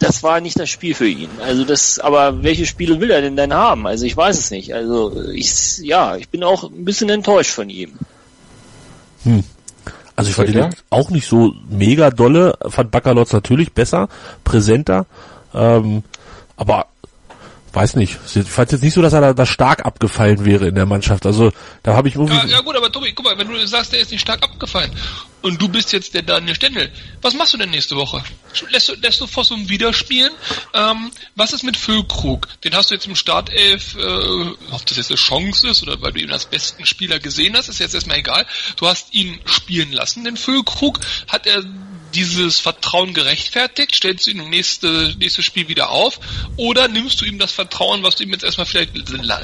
das 0.00 0.24
war 0.24 0.40
nicht 0.40 0.58
das 0.58 0.68
Spiel 0.68 0.96
für 0.96 1.06
ihn. 1.06 1.30
Also 1.40 1.64
das, 1.64 2.00
aber 2.00 2.42
welche 2.42 2.66
Spiele 2.66 3.00
will 3.00 3.12
er 3.12 3.20
denn 3.20 3.36
denn 3.36 3.54
haben? 3.54 3.86
Also 3.86 4.06
ich 4.06 4.16
weiß 4.16 4.36
es 4.40 4.50
nicht. 4.50 4.74
Also 4.74 5.30
ich, 5.32 5.78
ja, 5.78 6.16
ich 6.16 6.28
bin 6.30 6.42
auch 6.42 6.64
ein 6.64 6.84
bisschen 6.84 7.10
enttäuscht 7.10 7.52
von 7.52 7.70
ihm. 7.70 7.92
Hm. 9.22 9.44
Also 10.22 10.30
ich 10.30 10.36
fand 10.36 10.50
ihn 10.50 10.74
auch 10.90 11.10
nicht 11.10 11.26
so 11.26 11.52
mega 11.68 12.10
dolle, 12.10 12.56
fand 12.68 12.92
Baccalords 12.92 13.32
natürlich 13.32 13.72
besser, 13.72 14.08
präsenter, 14.44 15.06
ähm, 15.52 16.04
aber 16.56 16.86
weiß 17.72 17.96
nicht. 17.96 18.18
Ich 18.34 18.48
fand 18.48 18.72
jetzt 18.72 18.82
nicht 18.82 18.94
so, 18.94 19.02
dass 19.02 19.12
er 19.12 19.20
da, 19.20 19.32
da 19.32 19.46
stark 19.46 19.84
abgefallen 19.84 20.44
wäre 20.44 20.68
in 20.68 20.74
der 20.74 20.86
Mannschaft. 20.86 21.26
Also 21.26 21.52
da 21.82 21.94
habe 21.94 22.08
ich 22.08 22.14
irgendwie. 22.14 22.34
Ja, 22.34 22.44
ja 22.44 22.60
gut, 22.60 22.76
aber 22.76 22.90
Tobi, 22.92 23.12
guck 23.12 23.24
mal, 23.24 23.38
wenn 23.38 23.48
du 23.48 23.66
sagst, 23.66 23.92
der 23.92 24.00
ist 24.00 24.10
nicht 24.10 24.20
stark 24.20 24.42
abgefallen 24.42 24.92
und 25.42 25.60
du 25.60 25.68
bist 25.68 25.92
jetzt 25.92 26.14
der 26.14 26.22
Daniel 26.22 26.54
Stendel, 26.54 26.90
was 27.20 27.34
machst 27.34 27.54
du 27.54 27.58
denn 27.58 27.70
nächste 27.70 27.96
Woche? 27.96 28.22
Lässt 28.70 28.88
du, 28.88 28.94
lässt 28.94 29.20
du 29.20 29.26
Fossum 29.26 29.68
wieder 29.68 29.92
spielen? 29.92 30.30
Ähm, 30.74 31.10
was 31.34 31.52
ist 31.52 31.64
mit 31.64 31.76
Füllkrug? 31.76 32.48
Den 32.64 32.74
hast 32.74 32.90
du 32.90 32.94
jetzt 32.94 33.06
im 33.06 33.16
Startelf, 33.16 33.96
äh, 33.96 34.70
ob 34.70 34.86
das 34.86 34.96
jetzt 34.96 35.10
eine 35.10 35.16
Chance 35.16 35.68
ist 35.68 35.82
oder 35.82 36.00
weil 36.00 36.12
du 36.12 36.20
ihn 36.20 36.30
als 36.30 36.46
besten 36.46 36.86
Spieler 36.86 37.18
gesehen 37.18 37.56
hast, 37.56 37.68
ist 37.68 37.80
jetzt 37.80 37.94
erstmal 37.94 38.18
egal. 38.18 38.46
Du 38.76 38.86
hast 38.86 39.14
ihn 39.14 39.40
spielen 39.44 39.92
lassen, 39.92 40.24
den 40.24 40.36
Füllkrug. 40.36 41.00
Hat 41.28 41.46
er 41.46 41.64
dieses 42.14 42.60
Vertrauen 42.60 43.14
gerechtfertigt? 43.14 43.94
Stellst 43.94 44.26
du 44.26 44.30
ihn 44.30 44.40
im 44.40 44.50
nächste, 44.50 45.14
nächste 45.18 45.42
Spiel 45.42 45.68
wieder 45.68 45.90
auf? 45.90 46.20
Oder 46.56 46.88
nimmst 46.88 47.20
du 47.20 47.24
ihm 47.24 47.38
das 47.38 47.52
Vertrauen, 47.52 48.02
was 48.02 48.16
du 48.16 48.24
ihm 48.24 48.30
jetzt 48.30 48.44
erstmal 48.44 48.66
vielleicht 48.66 48.92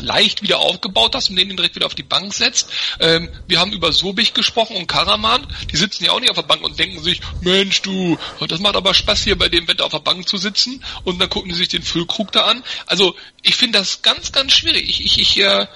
leicht 0.00 0.42
wieder 0.42 0.59
aufgebaut 0.59 1.14
hast 1.14 1.31
und 1.31 1.37
den 1.37 1.50
ihn 1.50 1.57
direkt 1.57 1.74
wieder 1.74 1.87
auf 1.87 1.94
die 1.94 2.02
Bank 2.02 2.33
setzt? 2.35 2.70
Ähm, 3.00 3.28
wir 3.46 3.61
haben 3.61 3.72
über 3.72 3.92
Sobich 3.92 4.35
gesprochen 4.35 4.76
und 4.76 4.87
Karaman. 4.87 5.46
Die 5.72 5.76
sitzen 5.76 6.04
ja 6.04 6.12
auch 6.12 6.20
nicht 6.20 6.31
auf 6.31 6.37
der 6.37 6.42
Bank 6.42 6.62
und 6.62 6.78
denken 6.78 7.02
sich, 7.02 7.20
Mensch 7.40 7.83
du, 7.83 8.18
das 8.46 8.61
macht 8.61 8.76
aber 8.76 8.94
Spaß 8.94 9.24
hier 9.24 9.38
bei 9.38 9.48
dem 9.48 9.68
Wetter 9.68 9.85
auf 9.85 9.92
der 9.92 9.98
Bank 9.98 10.28
zu 10.28 10.37
sitzen. 10.37 10.85
Und 11.04 11.20
dann 11.20 11.31
gucken 11.31 11.50
die 11.50 11.57
sich 11.57 11.68
den 11.68 11.83
Füllkrug 11.83 12.33
da 12.33 12.44
an. 12.44 12.62
Also 12.87 13.14
ich 13.42 13.57
finde 13.57 13.78
das 13.78 14.02
ganz, 14.02 14.33
ganz 14.33 14.52
schwierig. 14.52 14.88
Ich, 14.88 15.04
ich, 15.04 15.18
ich 15.18 15.40
äh, 15.40 15.66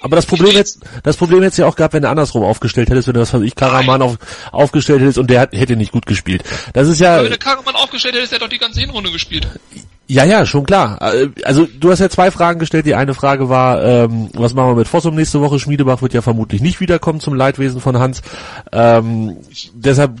aber 0.00 0.16
das 0.16 0.26
Problem 0.26 0.54
jetzt, 0.54 0.80
das 1.02 1.16
Problem 1.16 1.42
hättest 1.42 1.58
du 1.58 1.62
ja 1.62 1.68
auch 1.68 1.76
gehabt, 1.76 1.94
wenn 1.94 2.02
du 2.02 2.08
andersrum 2.08 2.44
aufgestellt 2.44 2.88
hättest, 2.90 3.08
wenn 3.08 3.14
du 3.14 3.20
das, 3.20 3.34
was 3.34 3.42
ich, 3.42 3.54
Karaman 3.54 4.02
auf, 4.02 4.16
aufgestellt 4.52 5.00
hättest 5.00 5.18
und 5.18 5.28
der 5.28 5.48
hätte 5.52 5.76
nicht 5.76 5.92
gut 5.92 6.06
gespielt. 6.06 6.44
Das 6.72 6.88
ist 6.88 7.00
ja. 7.00 7.14
Aber 7.14 7.24
wenn 7.24 7.32
du 7.32 7.38
Karaman 7.38 7.74
aufgestellt 7.74 8.14
hättest, 8.14 8.32
der 8.32 8.38
hat 8.38 8.44
doch 8.44 8.48
die 8.48 8.58
ganze 8.58 8.80
Hinrunde 8.80 9.10
gespielt. 9.10 9.48
Ja, 10.10 10.24
ja, 10.24 10.46
schon 10.46 10.64
klar. 10.64 10.98
Also 11.44 11.68
du 11.78 11.90
hast 11.90 11.98
ja 11.98 12.08
zwei 12.08 12.30
Fragen 12.30 12.58
gestellt. 12.58 12.86
Die 12.86 12.94
eine 12.94 13.12
Frage 13.12 13.50
war, 13.50 13.84
ähm, 13.84 14.30
was 14.32 14.54
machen 14.54 14.70
wir 14.70 14.76
mit 14.76 14.88
Fossum 14.88 15.14
nächste 15.14 15.42
Woche? 15.42 15.58
Schmiedebach 15.58 16.00
wird 16.00 16.14
ja 16.14 16.22
vermutlich 16.22 16.62
nicht 16.62 16.80
wiederkommen 16.80 17.20
zum 17.20 17.34
Leidwesen 17.34 17.82
von 17.82 17.98
Hans. 17.98 18.22
Ähm, 18.72 19.36
deshalb 19.74 20.12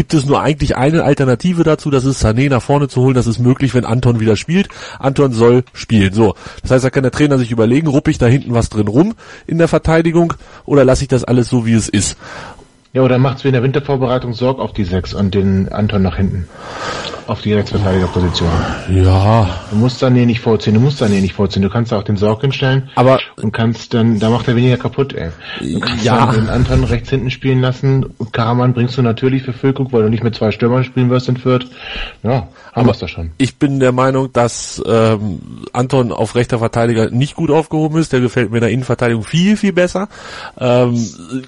gibt 0.00 0.14
es 0.14 0.24
nur 0.24 0.40
eigentlich 0.40 0.78
eine 0.78 1.04
Alternative 1.04 1.62
dazu, 1.62 1.90
das 1.90 2.06
ist 2.06 2.24
Sané 2.24 2.48
nach 2.48 2.62
vorne 2.62 2.88
zu 2.88 3.02
holen. 3.02 3.12
Das 3.12 3.26
ist 3.26 3.38
möglich, 3.38 3.74
wenn 3.74 3.84
Anton 3.84 4.18
wieder 4.18 4.34
spielt. 4.34 4.70
Anton 4.98 5.34
soll 5.34 5.62
spielen. 5.74 6.14
So, 6.14 6.36
das 6.62 6.70
heißt, 6.70 6.86
da 6.86 6.88
kann 6.88 7.02
der 7.02 7.12
Trainer 7.12 7.36
sich 7.36 7.50
überlegen, 7.50 7.86
ruppe 7.86 8.10
ich 8.10 8.16
da 8.16 8.24
hinten 8.24 8.54
was 8.54 8.70
drin 8.70 8.88
rum 8.88 9.12
in 9.46 9.58
der 9.58 9.68
Verteidigung 9.68 10.32
oder 10.64 10.86
lasse 10.86 11.02
ich 11.02 11.08
das 11.08 11.24
alles 11.24 11.50
so, 11.50 11.66
wie 11.66 11.74
es 11.74 11.90
ist. 11.90 12.16
Ja, 12.92 13.02
oder 13.02 13.18
macht's 13.18 13.44
wie 13.44 13.48
in 13.48 13.54
der 13.54 13.62
Wintervorbereitung 13.62 14.32
Sorg 14.34 14.58
auf 14.58 14.72
die 14.72 14.82
sechs 14.82 15.14
und 15.14 15.32
den 15.34 15.68
Anton 15.70 16.02
nach 16.02 16.16
hinten. 16.16 16.48
Auf 17.28 17.40
die 17.42 17.52
Rechtsverteidigerposition. 17.52 18.48
Ja. 18.92 19.48
Du 19.70 19.76
musst 19.76 20.02
dann 20.02 20.14
nicht 20.14 20.40
vorziehen, 20.40 20.74
du 20.74 20.80
musst 20.80 21.00
dann 21.00 21.12
nicht 21.12 21.32
vorziehen. 21.34 21.62
Du 21.62 21.70
kannst 21.70 21.92
auch 21.92 22.02
den 22.02 22.16
Sorg 22.16 22.40
hinstellen. 22.40 22.90
Aber. 22.96 23.20
Und 23.40 23.52
kannst 23.52 23.94
dann, 23.94 24.18
da 24.18 24.30
macht 24.30 24.48
er 24.48 24.56
weniger 24.56 24.76
kaputt, 24.76 25.12
ey. 25.12 25.30
Du 25.60 25.78
kannst 25.78 26.04
Ja. 26.04 26.26
dann 26.26 26.34
den 26.34 26.48
Anton 26.48 26.82
rechts 26.82 27.10
hinten 27.10 27.30
spielen 27.30 27.60
lassen 27.60 28.04
und 28.18 28.32
Karaman 28.32 28.74
bringst 28.74 28.98
du 28.98 29.02
natürlich 29.02 29.44
für 29.44 29.52
Füllkrug, 29.52 29.92
weil 29.92 30.02
du 30.02 30.08
nicht 30.08 30.24
mit 30.24 30.34
zwei 30.34 30.50
Stürmern 30.50 30.82
spielen 30.82 31.10
wirst 31.10 31.28
in 31.28 31.36
Fürth. 31.36 31.66
Ja, 32.24 32.48
haben 32.72 32.88
wir's 32.88 32.98
doch 32.98 33.08
schon. 33.08 33.30
Ich 33.38 33.56
bin 33.56 33.78
der 33.78 33.92
Meinung, 33.92 34.32
dass 34.32 34.82
ähm, 34.84 35.38
Anton 35.72 36.10
auf 36.10 36.34
rechter 36.34 36.58
Verteidiger 36.58 37.10
nicht 37.10 37.36
gut 37.36 37.52
aufgehoben 37.52 37.98
ist. 38.00 38.12
Der 38.12 38.18
gefällt 38.20 38.50
mir 38.50 38.56
in 38.56 38.62
der 38.62 38.70
Innenverteidigung 38.72 39.22
viel, 39.22 39.56
viel 39.56 39.72
besser. 39.72 40.08
Ähm, 40.58 40.96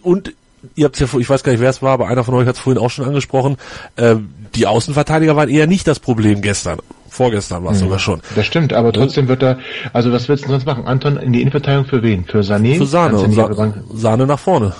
und 0.02 0.32
ihr 0.74 0.84
habt 0.86 0.98
ja, 1.00 1.06
vor- 1.06 1.20
ich 1.20 1.28
weiß 1.28 1.42
gar 1.42 1.52
nicht, 1.52 1.60
wer 1.60 1.70
es 1.70 1.82
war, 1.82 1.92
aber 1.92 2.08
einer 2.08 2.24
von 2.24 2.34
euch 2.34 2.46
hat 2.46 2.54
es 2.56 2.60
vorhin 2.60 2.80
auch 2.82 2.90
schon 2.90 3.04
angesprochen. 3.04 3.56
Ähm, 3.96 4.30
die 4.54 4.66
Außenverteidiger 4.66 5.34
waren 5.36 5.48
eher 5.48 5.66
nicht 5.66 5.86
das 5.86 5.98
Problem 5.98 6.40
gestern. 6.42 6.78
Vorgestern 7.08 7.62
war 7.64 7.72
es 7.72 7.80
sogar 7.80 7.98
schon. 7.98 8.22
Das 8.36 8.46
stimmt, 8.46 8.72
aber 8.72 8.90
trotzdem 8.90 9.28
wird 9.28 9.42
er, 9.42 9.58
also 9.92 10.10
was 10.12 10.28
willst 10.30 10.44
du 10.46 10.48
sonst 10.48 10.64
machen? 10.64 10.86
Anton 10.86 11.18
in 11.18 11.34
die 11.34 11.42
Innenverteidigung 11.42 11.84
für 11.86 12.02
wen? 12.02 12.24
Für 12.24 12.40
Sané? 12.40 12.78
Für 12.78 12.86
Sahne. 12.86 13.18
Und 13.18 13.32
Sa 13.34 13.50
Sahne 13.92 14.26
nach 14.26 14.38
vorne. 14.38 14.72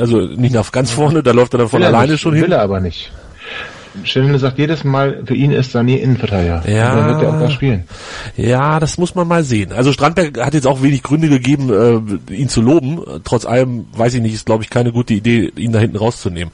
Also 0.00 0.18
nicht 0.22 0.54
nach 0.54 0.72
ganz 0.72 0.90
vorne, 0.90 1.22
da 1.22 1.30
läuft 1.30 1.54
er 1.54 1.58
dann 1.58 1.68
von 1.68 1.78
Will 1.80 1.86
alleine 1.86 2.12
nicht, 2.12 2.20
schon 2.20 2.34
Will 2.34 2.42
hin. 2.42 2.50
er 2.52 2.62
aber 2.62 2.80
nicht. 2.80 3.12
Schindler 4.04 4.38
sagt 4.38 4.58
jedes 4.58 4.84
Mal, 4.84 5.22
für 5.26 5.34
ihn 5.34 5.50
ist 5.50 5.74
Sané 5.74 5.96
Innenverteidiger. 5.98 6.62
Ja. 6.68 6.90
Und 6.92 6.96
dann 6.98 7.08
wird 7.08 7.22
er 7.22 7.28
auch 7.36 7.40
da 7.40 7.50
spielen. 7.50 7.84
Ja, 8.36 8.80
das 8.80 8.98
muss 8.98 9.14
man 9.14 9.26
mal 9.28 9.44
sehen. 9.44 9.72
Also 9.72 9.92
Strandberg 9.92 10.38
hat 10.44 10.54
jetzt 10.54 10.66
auch 10.66 10.82
wenig 10.82 11.02
Gründe 11.02 11.28
gegeben, 11.28 12.20
äh, 12.30 12.34
ihn 12.34 12.48
zu 12.48 12.60
loben. 12.62 13.00
Trotz 13.24 13.44
allem, 13.46 13.86
weiß 13.92 14.14
ich 14.14 14.22
nicht, 14.22 14.34
ist 14.34 14.46
glaube 14.46 14.62
ich 14.64 14.70
keine 14.70 14.92
gute 14.92 15.14
Idee, 15.14 15.52
ihn 15.56 15.72
da 15.72 15.78
hinten 15.78 15.96
rauszunehmen. 15.96 16.52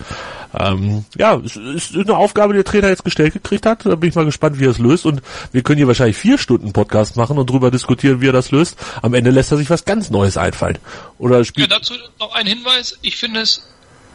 Ähm, 0.56 1.04
ja, 1.18 1.34
es 1.44 1.56
ist 1.56 1.96
eine 1.96 2.16
Aufgabe, 2.16 2.52
die 2.52 2.58
der 2.58 2.64
Trainer 2.64 2.88
jetzt 2.88 3.04
gestellt 3.04 3.32
gekriegt 3.32 3.66
hat. 3.66 3.84
Da 3.86 3.96
bin 3.96 4.08
ich 4.08 4.14
mal 4.14 4.24
gespannt, 4.24 4.60
wie 4.60 4.66
er 4.66 4.70
es 4.70 4.78
löst. 4.78 5.04
Und 5.04 5.20
wir 5.50 5.62
können 5.62 5.78
hier 5.78 5.88
wahrscheinlich 5.88 6.16
vier 6.16 6.38
Stunden 6.38 6.72
Podcast 6.72 7.16
machen 7.16 7.38
und 7.38 7.50
drüber 7.50 7.72
diskutieren, 7.72 8.20
wie 8.20 8.28
er 8.28 8.32
das 8.32 8.52
löst. 8.52 8.76
Am 9.02 9.14
Ende 9.14 9.30
lässt 9.30 9.50
er 9.50 9.58
sich 9.58 9.68
was 9.68 9.84
ganz 9.84 10.10
Neues 10.10 10.36
einfallen. 10.36 10.78
Oder 11.18 11.38
Ja, 11.38 11.44
spielt. 11.44 11.72
dazu 11.72 11.94
noch 12.20 12.34
ein 12.36 12.46
Hinweis. 12.46 12.96
Ich 13.02 13.16
finde 13.16 13.40
es 13.40 13.66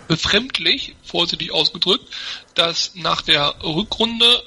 befremdlich, 0.09 0.95
vorsichtig 1.03 1.51
ausgedrückt, 1.51 2.05
dass 2.55 2.91
nach 2.95 3.21
der 3.21 3.55
Rückrunde, 3.63 4.43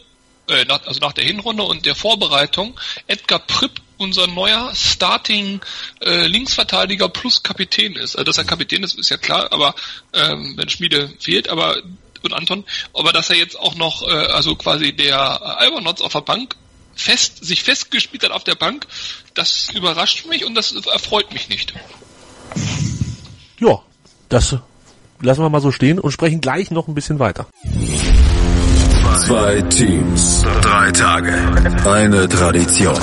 äh, 0.48 0.64
nach, 0.66 0.84
also 0.86 1.00
nach 1.00 1.12
der 1.12 1.24
Hinrunde 1.24 1.62
und 1.62 1.86
der 1.86 1.94
Vorbereitung 1.94 2.78
Edgar 3.06 3.38
Pripp 3.38 3.80
unser 3.96 4.26
neuer 4.26 4.74
Starting 4.74 5.60
äh, 6.00 6.26
Linksverteidiger 6.26 7.08
plus 7.08 7.44
Kapitän 7.44 7.94
ist. 7.94 8.16
Also, 8.16 8.24
dass 8.24 8.38
er 8.38 8.44
Kapitän 8.44 8.82
ist, 8.82 8.98
ist 8.98 9.08
ja 9.08 9.16
klar, 9.16 9.52
aber 9.52 9.76
ähm, 10.12 10.54
wenn 10.56 10.68
Schmiede 10.68 11.14
fehlt, 11.20 11.48
aber 11.48 11.80
und 12.22 12.32
Anton, 12.34 12.64
aber 12.94 13.12
dass 13.12 13.30
er 13.30 13.36
jetzt 13.36 13.58
auch 13.58 13.74
noch, 13.74 14.02
äh, 14.06 14.10
also 14.10 14.54
quasi 14.54 14.92
der 14.92 15.42
Albernotz 15.58 16.00
auf 16.00 16.12
der 16.12 16.20
Bank 16.20 16.56
fest, 16.94 17.44
sich 17.44 17.64
festgespielt 17.64 18.22
hat 18.22 18.30
auf 18.30 18.44
der 18.44 18.54
Bank, 18.54 18.86
das 19.34 19.70
überrascht 19.74 20.26
mich 20.26 20.44
und 20.44 20.54
das 20.54 20.72
erfreut 20.72 21.32
mich 21.32 21.48
nicht. 21.48 21.72
Ja, 23.58 23.80
das 24.28 24.56
lassen 25.22 25.42
wir 25.42 25.48
mal 25.48 25.60
so 25.60 25.70
stehen 25.70 25.98
und 25.98 26.10
sprechen 26.10 26.40
gleich 26.40 26.70
noch 26.70 26.88
ein 26.88 26.94
bisschen 26.94 27.18
weiter. 27.18 27.46
Zwei 29.26 29.60
Teams, 29.62 30.42
drei 30.62 30.90
Tage, 30.90 31.32
eine 31.84 32.28
Tradition. 32.28 32.98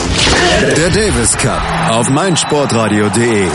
Der 0.75 0.89
Davis 0.89 1.37
Cup 1.37 1.61
auf 1.91 2.09
meinsportradio.de. 2.09 3.47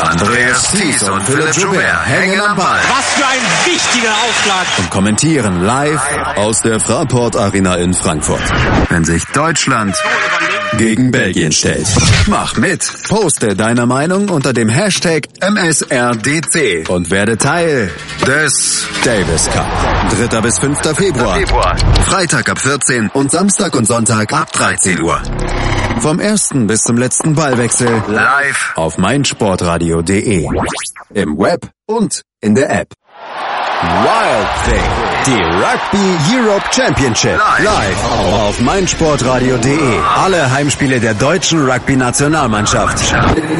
Andreas 0.00 0.70
Thies 0.72 1.02
und 1.02 1.22
Philipp 1.24 1.54
Joubert 1.54 2.06
hängen 2.06 2.40
am 2.40 2.56
Ball 2.56 2.80
Was 2.88 3.04
für 3.14 3.26
ein 3.26 3.72
wichtiger 3.72 4.10
Aufschlag. 4.10 4.66
und 4.78 4.90
kommentieren 4.90 5.64
live 5.64 6.00
aus 6.36 6.60
der 6.60 6.80
Fraport 6.80 7.36
Arena 7.36 7.74
in 7.74 7.92
Frankfurt. 7.92 8.42
Wenn 8.88 9.04
sich 9.04 9.24
Deutschland 9.34 9.94
gegen 10.76 11.10
Belgien 11.10 11.52
stellt. 11.52 11.86
Mach 12.26 12.56
mit. 12.56 12.86
Poste 13.08 13.56
deine 13.56 13.86
Meinung 13.86 14.28
unter 14.28 14.52
dem 14.52 14.68
Hashtag 14.68 15.24
MSRDC 15.40 16.88
und 16.88 17.10
werde 17.10 17.36
Teil 17.38 17.90
des 18.26 18.86
Davis 19.04 19.48
Cup. 19.50 19.66
3. 20.30 20.40
bis 20.40 20.58
5. 20.58 20.78
Februar. 20.96 21.38
Freitag 22.02 22.48
ab 22.48 22.58
14 22.58 23.10
und 23.10 23.30
Samstag 23.30 23.74
und 23.76 23.86
Sonntag 23.86 24.32
ab 24.32 24.52
13 24.52 25.02
Uhr. 25.02 25.20
Vom 26.00 26.20
ersten 26.20 26.66
bis 26.66 26.82
zum 26.82 26.96
letzten 26.96 27.34
Ballwechsel 27.34 28.02
live 28.08 28.72
auf 28.76 28.98
meinsportradio.de. 28.98 30.48
Im 31.14 31.38
Web 31.38 31.68
und 31.86 32.22
in 32.40 32.54
der 32.54 32.70
App. 32.70 32.94
Wild 33.82 34.48
Thing. 34.64 35.07
Die 35.28 35.34
Rugby 35.34 36.38
Europe 36.38 36.64
Championship. 36.70 37.38
Live 37.62 38.04
auf 38.32 38.58
meinsportradio.de. 38.62 39.98
Alle 40.24 40.50
Heimspiele 40.50 41.00
der 41.00 41.12
deutschen 41.12 41.68
Rugby-Nationalmannschaft. 41.68 43.14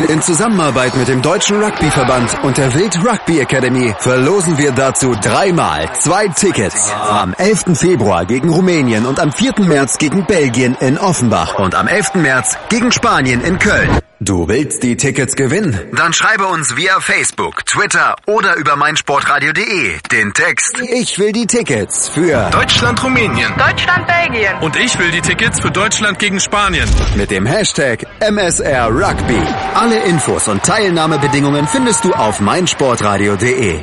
In 0.09 0.23
Zusammenarbeit 0.23 0.97
mit 0.97 1.09
dem 1.09 1.21
Deutschen 1.21 1.63
Rugbyverband 1.63 2.43
und 2.43 2.57
der 2.57 2.73
Wild 2.73 2.97
Rugby 3.05 3.41
Academy 3.41 3.95
verlosen 3.99 4.57
wir 4.57 4.73
dazu 4.73 5.15
dreimal 5.21 5.93
zwei 5.93 6.29
Tickets. 6.29 6.91
Am 6.91 7.35
11. 7.35 7.79
Februar 7.79 8.25
gegen 8.25 8.49
Rumänien 8.49 9.05
und 9.05 9.21
am 9.21 9.31
4. 9.31 9.53
März 9.59 9.99
gegen 9.99 10.25
Belgien 10.25 10.75
in 10.81 10.97
Offenbach 10.97 11.59
und 11.59 11.75
am 11.75 11.87
11. 11.87 12.15
März 12.15 12.57
gegen 12.71 12.93
Spanien 12.93 13.43
in 13.43 13.59
Köln. 13.59 13.91
Du 14.21 14.49
willst 14.49 14.83
die 14.83 14.97
Tickets 14.97 15.37
gewinnen? 15.37 15.79
Dann 15.95 16.13
schreibe 16.13 16.47
uns 16.47 16.77
via 16.77 16.99
Facebook, 16.99 17.65
Twitter 17.67 18.17
oder 18.27 18.57
über 18.57 18.75
meinsportradio.de 18.75 19.93
den 20.11 20.33
Text 20.35 20.81
Ich 20.81 21.21
will 21.21 21.31
die 21.31 21.47
Tickets 21.47 22.09
für 22.09 22.51
Deutschland, 22.51 23.01
Rumänien. 23.05 23.53
Deutschland, 23.57 24.09
Belgien. 24.09 24.57
Und 24.61 24.75
ich 24.75 24.99
will 24.99 25.13
die 25.13 25.21
Tickets 25.21 25.61
für 25.61 25.71
Deutschland 25.71 26.19
gegen 26.19 26.41
Spanien. 26.41 26.89
mit 27.17 27.31
dem 27.31 27.47
Hashtag 27.47 28.07
MSR 28.19 28.89
Rugby. 28.89 29.41
Alle 29.75 30.03
Infos 30.03 30.49
und 30.49 30.65
Teilnahmebedingungen 30.65 31.69
findest 31.69 32.05
du 32.05 32.13
auf 32.13 32.41
meinsportradio.de. 32.41 33.79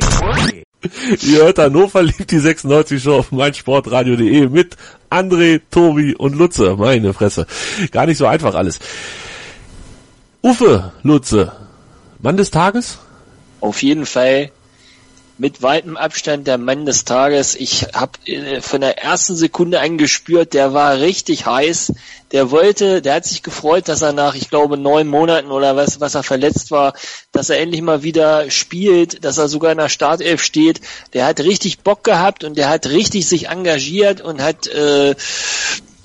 Ihr 1.21 1.43
hört 1.43 1.59
Hannover 1.59 2.03
liebt 2.03 2.29
die 2.29 2.39
96 2.39 3.01
Show 3.01 3.19
auf 3.19 3.31
meinsportradio.de 3.31 4.49
mit 4.49 4.75
André, 5.09 5.61
Tobi 5.71 6.13
und 6.13 6.35
Lutze. 6.35 6.75
Meine 6.77 7.13
Fresse. 7.13 7.47
Gar 7.91 8.07
nicht 8.07 8.17
so 8.17 8.25
einfach 8.25 8.53
alles. 8.53 8.81
Uffe, 10.45 10.91
Lutze. 11.01 11.53
Mann 12.19 12.37
des 12.37 12.51
Tages? 12.51 12.99
Auf 13.61 13.81
jeden 13.81 14.05
Fall 14.05 14.51
mit 15.39 15.63
weitem 15.63 15.97
Abstand 15.97 16.45
der 16.45 16.59
Mann 16.59 16.85
des 16.85 17.03
Tages. 17.03 17.55
Ich 17.55 17.87
habe 17.95 18.19
von 18.61 18.81
der 18.81 18.99
ersten 18.99 19.35
Sekunde 19.35 19.79
an 19.79 19.97
gespürt, 19.97 20.53
der 20.53 20.71
war 20.71 20.99
richtig 20.99 21.47
heiß. 21.47 21.93
Der 22.31 22.51
wollte, 22.51 23.01
der 23.01 23.15
hat 23.15 23.25
sich 23.25 23.41
gefreut, 23.41 23.87
dass 23.87 24.03
er 24.03 24.13
nach, 24.13 24.35
ich 24.35 24.51
glaube, 24.51 24.77
neun 24.77 25.07
Monaten 25.07 25.49
oder 25.49 25.75
was, 25.75 25.99
was 25.99 26.13
er 26.13 26.21
verletzt 26.21 26.69
war, 26.69 26.93
dass 27.31 27.49
er 27.49 27.57
endlich 27.57 27.81
mal 27.81 28.03
wieder 28.03 28.51
spielt, 28.51 29.25
dass 29.25 29.39
er 29.39 29.47
sogar 29.47 29.71
in 29.71 29.79
der 29.79 29.89
Startelf 29.89 30.43
steht. 30.43 30.79
Der 31.13 31.25
hat 31.25 31.39
richtig 31.39 31.79
Bock 31.79 32.03
gehabt 32.03 32.43
und 32.43 32.55
der 32.55 32.69
hat 32.69 32.85
richtig 32.85 33.27
sich 33.27 33.47
engagiert 33.47 34.21
und 34.21 34.43
hat 34.43 34.67
äh, 34.67 35.15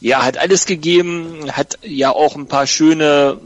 ja, 0.01 0.25
hat 0.25 0.39
alles 0.39 0.65
gegeben, 0.65 1.45
hat 1.53 1.79
ja 1.83 2.11
auch 2.11 2.35
ein 2.35 2.47
paar 2.47 2.67
schöne, 2.67 3.39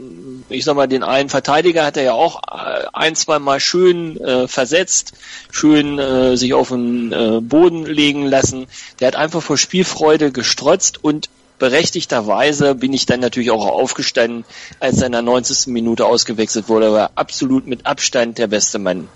ich 0.49 0.63
sag 0.63 0.75
mal, 0.75 0.87
den 0.87 1.03
einen 1.03 1.29
Verteidiger 1.29 1.85
hat 1.85 1.97
er 1.97 2.03
ja 2.03 2.13
auch 2.13 2.41
äh, 2.43 2.85
ein, 2.93 3.15
zwei 3.15 3.39
Mal 3.39 3.59
schön 3.59 4.19
äh, 4.19 4.47
versetzt, 4.47 5.13
schön 5.51 5.97
äh, 5.97 6.37
sich 6.37 6.53
auf 6.53 6.69
den 6.69 7.11
äh, 7.11 7.41
Boden 7.41 7.85
legen 7.85 8.25
lassen. 8.27 8.67
Der 8.99 9.07
hat 9.07 9.15
einfach 9.15 9.41
vor 9.41 9.57
Spielfreude 9.57 10.31
gestrotzt 10.31 11.03
und 11.03 11.29
berechtigterweise 11.57 12.75
bin 12.75 12.93
ich 12.93 13.05
dann 13.05 13.21
natürlich 13.21 13.51
auch 13.51 13.65
aufgestanden, 13.65 14.45
als 14.79 14.99
er 14.99 15.07
in 15.07 15.13
der 15.13 15.21
90. 15.21 15.67
Minute 15.67 16.05
ausgewechselt 16.05 16.69
wurde. 16.69 16.87
Er 16.87 16.93
war 16.93 17.11
absolut 17.15 17.65
mit 17.65 17.85
Abstand 17.85 18.37
der 18.37 18.47
beste 18.47 18.77
Mann. 18.77 19.07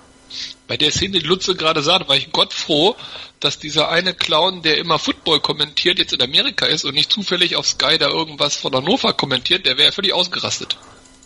Bei 0.67 0.77
der 0.77 0.91
Szene, 0.91 1.19
die 1.19 1.25
Lutze 1.25 1.55
gerade 1.55 1.81
sah, 1.81 2.07
war 2.07 2.15
ich 2.15 2.31
Gott 2.31 2.53
froh, 2.53 2.95
dass 3.39 3.57
dieser 3.57 3.89
eine 3.89 4.13
Clown, 4.13 4.61
der 4.61 4.77
immer 4.77 4.99
Football 4.99 5.39
kommentiert, 5.39 5.97
jetzt 5.97 6.13
in 6.13 6.21
Amerika 6.21 6.65
ist 6.67 6.85
und 6.85 6.93
nicht 6.93 7.11
zufällig 7.11 7.55
auf 7.55 7.67
Sky 7.67 7.97
da 7.97 8.09
irgendwas 8.09 8.55
von 8.55 8.73
Hannover 8.73 9.13
kommentiert, 9.13 9.65
der 9.65 9.77
wäre 9.77 9.91
völlig 9.91 10.13
ausgerastet. 10.13 10.77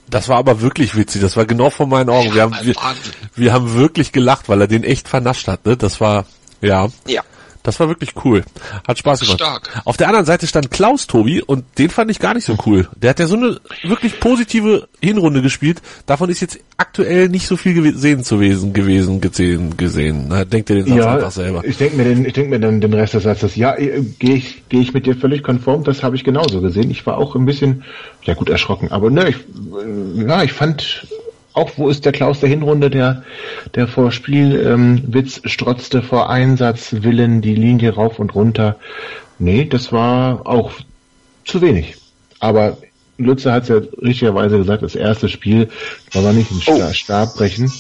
Das 0.10 0.30
war 0.30 0.38
aber 0.38 0.62
wirklich 0.62 0.96
witzig. 0.96 1.22
Das 1.22 1.38
war 1.38 1.46
genau 1.46 1.70
vor 1.70 1.88
meinen 1.88 2.10
Augen. 2.10 2.34
Wir 2.34 2.44
haben, 2.44 2.56
wir, 2.62 2.76
wir 3.36 3.54
haben 3.54 3.74
wirklich 3.74 4.12
gelacht, 4.12 4.50
weil 4.50 4.62
er 4.62 4.68
den 4.68 4.84
echt 4.84 5.08
vernascht 5.08 5.48
hat. 5.48 5.66
Ne? 5.66 5.78
Das 5.78 6.02
war, 6.02 6.26
ja. 6.62 6.88
Ja. 7.08 7.24
Das 7.64 7.80
war 7.80 7.88
wirklich 7.88 8.12
cool. 8.26 8.44
Hat 8.86 8.98
Spaß 8.98 9.22
gemacht. 9.22 9.40
Stark. 9.40 9.82
Auf 9.86 9.96
der 9.98 10.08
anderen 10.08 10.26
Seite 10.26 10.48
stand 10.48 10.70
Klaus 10.70 11.08
Tobi 11.08 11.42
und 11.42 11.64
den 11.78 11.90
fand 11.90 12.12
ich 12.12 12.20
gar 12.20 12.34
nicht 12.34 12.44
so 12.46 12.58
cool. 12.66 12.90
Der 12.96 13.12
hat 13.12 13.20
ja 13.20 13.28
so 13.28 13.36
eine 13.38 13.60
wirklich 13.84 14.20
positive 14.20 14.88
Hinrunde 15.02 15.42
gespielt. 15.42 15.82
Davon 16.06 16.30
ist 16.30 16.42
jetzt 16.42 16.60
aktuell 16.78 17.30
nicht 17.30 17.48
so 17.48 17.56
viel 17.56 17.74
gesehen 17.74 18.24
zu 18.24 18.40
wesen, 18.42 18.74
gewesen, 18.74 19.22
gesehen, 19.22 19.78
gesehen. 19.78 20.26
Na, 20.28 20.44
denkt 20.44 20.70
ihr 20.70 20.78
den 20.78 20.88
Satz 20.88 20.98
Ja, 20.98 21.14
einfach 21.16 21.32
selber. 21.32 21.64
ich 21.66 21.78
denke 21.78 21.96
mir 21.96 22.04
den, 22.04 22.26
ich 22.26 22.34
denke 22.34 22.50
mir 22.50 22.60
dann 22.60 22.82
den 22.82 22.94
Rest 22.94 23.14
des 23.14 23.24
Satzes. 23.24 23.56
Ja, 23.56 23.76
äh, 23.76 24.02
gehe 24.20 24.36
ich, 24.36 24.68
gehe 24.68 24.82
ich 24.82 24.94
mit 24.94 25.06
dir 25.06 25.16
völlig 25.16 25.42
konform. 25.42 25.86
Das 25.86 26.04
habe 26.04 26.16
ich 26.18 26.24
genauso 26.26 26.60
gesehen. 26.60 26.92
Ich 26.92 27.06
war 27.06 27.18
auch 27.18 27.36
ein 27.36 27.46
bisschen, 27.46 27.84
ja 28.24 28.34
gut 28.34 28.50
erschrocken, 28.50 28.92
aber 28.92 29.10
ne, 29.10 29.30
ich, 29.30 29.38
äh, 29.38 30.28
ja, 30.28 30.44
ich 30.44 30.52
fand 30.52 31.08
auch, 31.54 31.72
wo 31.78 31.90
ist 31.90 32.06
der 32.06 32.12
Klaus 32.12 32.40
der 32.40 32.50
Hinrunde, 32.50 32.90
der, 32.90 33.24
der 33.76 33.88
vor 33.88 34.12
Spielwitz 34.12 35.42
ähm, 35.44 35.50
strotzte 35.50 36.02
vor 36.02 36.30
Einsatzwillen 36.30 37.42
die 37.42 37.56
Linie 37.56 37.94
rauf 37.94 38.20
und 38.20 38.34
runter. 38.36 38.78
Nee, 39.40 39.66
das 39.66 39.92
war 39.92 40.48
auch 40.48 40.72
zu 41.46 41.62
wenig. 41.62 41.98
Aber 42.40 42.78
Lutze 43.18 43.52
hat 43.52 43.64
es 43.64 43.70
ja 43.70 43.82
richtigerweise 44.02 44.58
gesagt, 44.58 44.84
das 44.84 44.96
erste 44.96 45.30
Spiel 45.30 45.70
war 46.12 46.22
man 46.24 46.36
nicht 46.36 46.52
ein 46.52 46.62
Sta 46.62 46.94
Stab 46.94 47.36
brechen. 47.36 47.72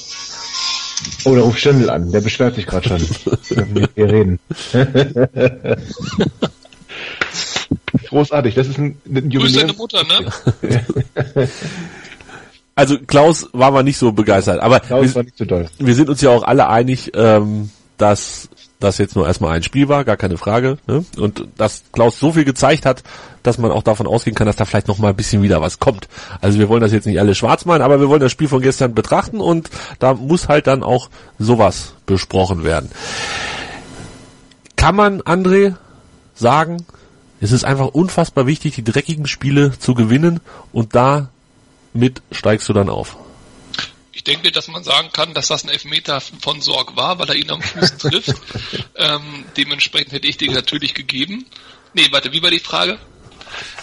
Oh, 1.25 1.33
der 1.33 1.43
ruft 1.43 1.65
an, 1.67 2.12
der 2.12 2.21
beschwert 2.21 2.55
sich 2.55 2.65
gerade 2.65 2.88
schon. 2.88 3.01
Wir 3.95 4.09
reden. 4.09 4.39
Großartig, 8.07 8.55
das 8.55 8.67
ist 8.67 8.77
ein, 8.77 8.97
ein 9.05 9.29
Grüß 9.29 9.53
deine 9.53 9.73
Jubiläum. 9.73 9.77
Mutter, 9.77 10.03
ne? 10.03 10.31
Also 12.75 12.97
Klaus 12.97 13.49
war 13.53 13.71
mal 13.71 13.83
nicht 13.83 13.97
so 13.97 14.12
begeistert, 14.12 14.59
aber 14.59 14.79
Klaus 14.79 15.07
wir, 15.07 15.15
war 15.15 15.23
nicht 15.23 15.38
so 15.38 15.45
doll. 15.45 15.67
wir 15.77 15.95
sind 15.95 16.09
uns 16.09 16.21
ja 16.21 16.31
auch 16.31 16.43
alle 16.43 16.69
einig, 16.69 17.12
ähm, 17.15 17.69
dass 17.97 18.49
das 18.79 18.97
jetzt 18.97 19.15
nur 19.15 19.27
erstmal 19.27 19.55
ein 19.55 19.63
Spiel 19.63 19.88
war, 19.88 20.03
gar 20.03 20.17
keine 20.17 20.38
Frage. 20.38 20.77
Ne? 20.88 21.05
Und 21.17 21.47
dass 21.57 21.83
Klaus 21.91 22.19
so 22.19 22.33
viel 22.33 22.43
gezeigt 22.43 22.86
hat, 22.86 23.03
dass 23.41 23.57
man 23.57 23.71
auch 23.71 23.83
davon 23.83 24.07
ausgehen 24.07 24.36
kann, 24.36 24.47
dass 24.47 24.55
da 24.55 24.65
vielleicht 24.65 24.88
noch 24.88 24.97
mal 24.97 25.09
ein 25.09 25.15
bisschen 25.15 25.41
wieder 25.41 25.62
was 25.62 25.79
kommt. 25.79 26.07
Also 26.41 26.59
wir 26.59 26.67
wollen 26.69 26.81
das 26.81 26.91
jetzt 26.91 27.05
nicht 27.05 27.19
alle 27.19 27.36
schwarz 27.36 27.65
malen, 27.65 27.81
aber 27.81 27.99
wir 27.99 28.09
wollen 28.09 28.21
das 28.21 28.31
Spiel 28.31 28.47
von 28.47 28.62
gestern 28.62 28.93
betrachten 28.93 29.39
und 29.39 29.69
da 29.99 30.13
muss 30.13 30.49
halt 30.49 30.67
dann 30.67 30.83
auch 30.83 31.09
sowas 31.39 31.93
besprochen 32.05 32.63
werden. 32.63 32.89
Kann 34.75 34.95
man, 34.95 35.21
André, 35.21 35.75
sagen, 36.33 36.86
es 37.39 37.51
ist 37.51 37.63
einfach 37.65 37.88
unfassbar 37.88 38.47
wichtig, 38.47 38.75
die 38.75 38.83
dreckigen 38.83 39.27
Spiele 39.27 39.77
zu 39.77 39.93
gewinnen 39.93 40.39
und 40.71 40.95
damit 41.93 42.21
steigst 42.32 42.67
du 42.69 42.73
dann 42.73 42.89
auf. 42.89 43.17
Ich 44.12 44.23
denke, 44.23 44.51
dass 44.51 44.67
man 44.67 44.84
sagen 44.84 45.10
kann, 45.12 45.34
dass 45.34 45.47
das 45.47 45.63
ein 45.63 45.69
Elfmeter 45.69 46.21
von 46.21 46.62
Sorg 46.62 46.95
war, 46.95 47.19
weil 47.19 47.29
er 47.29 47.36
ihn 47.36 47.49
am 47.49 47.62
Fuß 47.62 47.97
trifft. 47.97 48.36
ähm, 48.95 49.45
dementsprechend 49.58 50.13
hätte 50.13 50.27
ich 50.27 50.38
den 50.38 50.53
natürlich 50.53 50.93
gegeben. 50.93 51.45
Nee, 51.93 52.08
warte, 52.12 52.32
wie 52.32 52.41
war 52.41 52.51
die 52.51 52.60
Frage? 52.60 52.99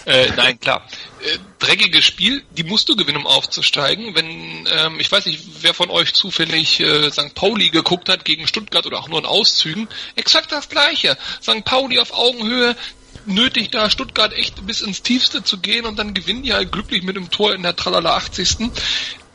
Äh, 0.05 0.31
nein, 0.35 0.59
klar. 0.59 0.85
Äh, 1.21 1.37
dreckiges 1.59 2.05
Spiel, 2.05 2.43
die 2.51 2.63
musst 2.63 2.89
du 2.89 2.95
gewinnen, 2.95 3.19
um 3.19 3.27
aufzusteigen. 3.27 4.15
Wenn, 4.15 4.67
ähm, 4.71 4.99
ich 4.99 5.11
weiß 5.11 5.27
nicht, 5.27 5.43
wer 5.61 5.73
von 5.73 5.89
euch 5.89 6.13
zufällig 6.13 6.79
äh, 6.79 7.11
St. 7.11 7.35
Pauli 7.35 7.69
geguckt 7.69 8.09
hat 8.09 8.25
gegen 8.25 8.47
Stuttgart 8.47 8.85
oder 8.85 8.99
auch 8.99 9.07
nur 9.07 9.19
in 9.19 9.25
Auszügen, 9.25 9.87
exakt 10.15 10.51
das 10.51 10.69
gleiche. 10.69 11.17
St. 11.41 11.63
Pauli 11.63 11.99
auf 11.99 12.13
Augenhöhe, 12.13 12.75
nötig 13.25 13.71
da 13.71 13.89
Stuttgart 13.89 14.33
echt 14.33 14.65
bis 14.65 14.81
ins 14.81 15.01
Tiefste 15.01 15.43
zu 15.43 15.59
gehen 15.59 15.85
und 15.85 15.97
dann 15.99 16.13
gewinnen 16.13 16.43
die 16.43 16.53
halt 16.53 16.71
glücklich 16.71 17.03
mit 17.03 17.15
dem 17.15 17.29
Tor 17.29 17.53
in 17.53 17.63
der 17.63 17.75
Tralala 17.75 18.15
80. 18.15 18.57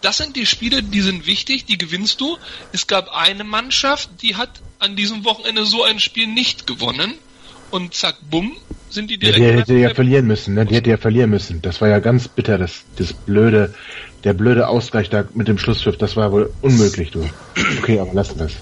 Das 0.02 0.18
sind 0.18 0.36
die 0.36 0.46
Spiele, 0.46 0.82
die 0.82 1.00
sind 1.00 1.26
wichtig, 1.26 1.64
die 1.64 1.78
gewinnst 1.78 2.20
du. 2.20 2.36
Es 2.72 2.86
gab 2.86 3.08
eine 3.14 3.44
Mannschaft, 3.44 4.10
die 4.22 4.36
hat 4.36 4.50
an 4.78 4.94
diesem 4.96 5.24
Wochenende 5.24 5.64
so 5.64 5.82
ein 5.84 5.98
Spiel 6.00 6.26
nicht 6.26 6.66
gewonnen. 6.66 7.14
Und 7.72 7.94
zack, 7.94 8.14
bumm, 8.30 8.52
sind 8.90 9.10
die 9.10 9.14
Ja, 9.14 9.32
direkt. 9.32 9.38
die 9.38 9.58
hätte 9.58 9.74
ja 9.74 9.92
verlieren 9.92 10.26
müssen, 10.26 10.54
ne? 10.54 10.64
Die 10.66 10.76
hätte 10.76 10.90
ja 10.90 10.98
verlieren 10.98 11.30
müssen. 11.30 11.62
Das 11.62 11.80
war 11.80 11.88
ja 11.88 11.98
ganz 11.98 12.28
bitter, 12.28 12.58
das, 12.58 12.84
das 12.94 13.12
blöde, 13.12 13.74
der 14.22 14.34
blöde 14.34 14.68
Ausgleich 14.68 15.10
da 15.10 15.24
mit 15.34 15.48
dem 15.48 15.58
Schlusspfiff, 15.58 15.98
das 15.98 16.14
war 16.14 16.30
wohl 16.30 16.52
unmöglich, 16.62 17.10
du. 17.10 17.28
Okay, 17.78 17.98
aber 17.98 18.14
lassen 18.14 18.38
wir 18.38 18.46
es. 18.46 18.52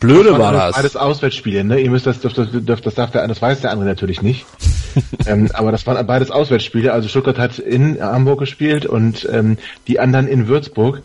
Blöde 0.00 0.32
war 0.38 0.52
Beides- 0.52 0.60
das. 0.60 0.76
Beides 0.76 0.96
Auswärtsspiele, 0.96 1.64
ne? 1.64 1.80
Ihr 1.80 1.90
müsst 1.90 2.06
das, 2.06 2.20
dürft, 2.20 2.38
das, 2.38 2.48
dürft, 2.52 2.86
das 2.86 2.94
darf 2.94 3.10
der, 3.10 3.26
das 3.26 3.42
weiß 3.42 3.60
der 3.62 3.70
andere 3.72 3.88
natürlich 3.88 4.22
nicht. 4.22 4.46
ähm, 5.26 5.50
aber 5.54 5.72
das 5.72 5.86
waren 5.86 6.06
beides 6.06 6.30
Auswärtsspiele. 6.30 6.92
Also 6.92 7.08
Stuttgart 7.08 7.38
hat 7.38 7.58
in 7.58 8.00
Hamburg 8.00 8.38
gespielt 8.38 8.86
und 8.86 9.28
ähm, 9.32 9.58
die 9.88 9.98
anderen 10.00 10.28
in 10.28 10.46
Würzburg. 10.48 11.02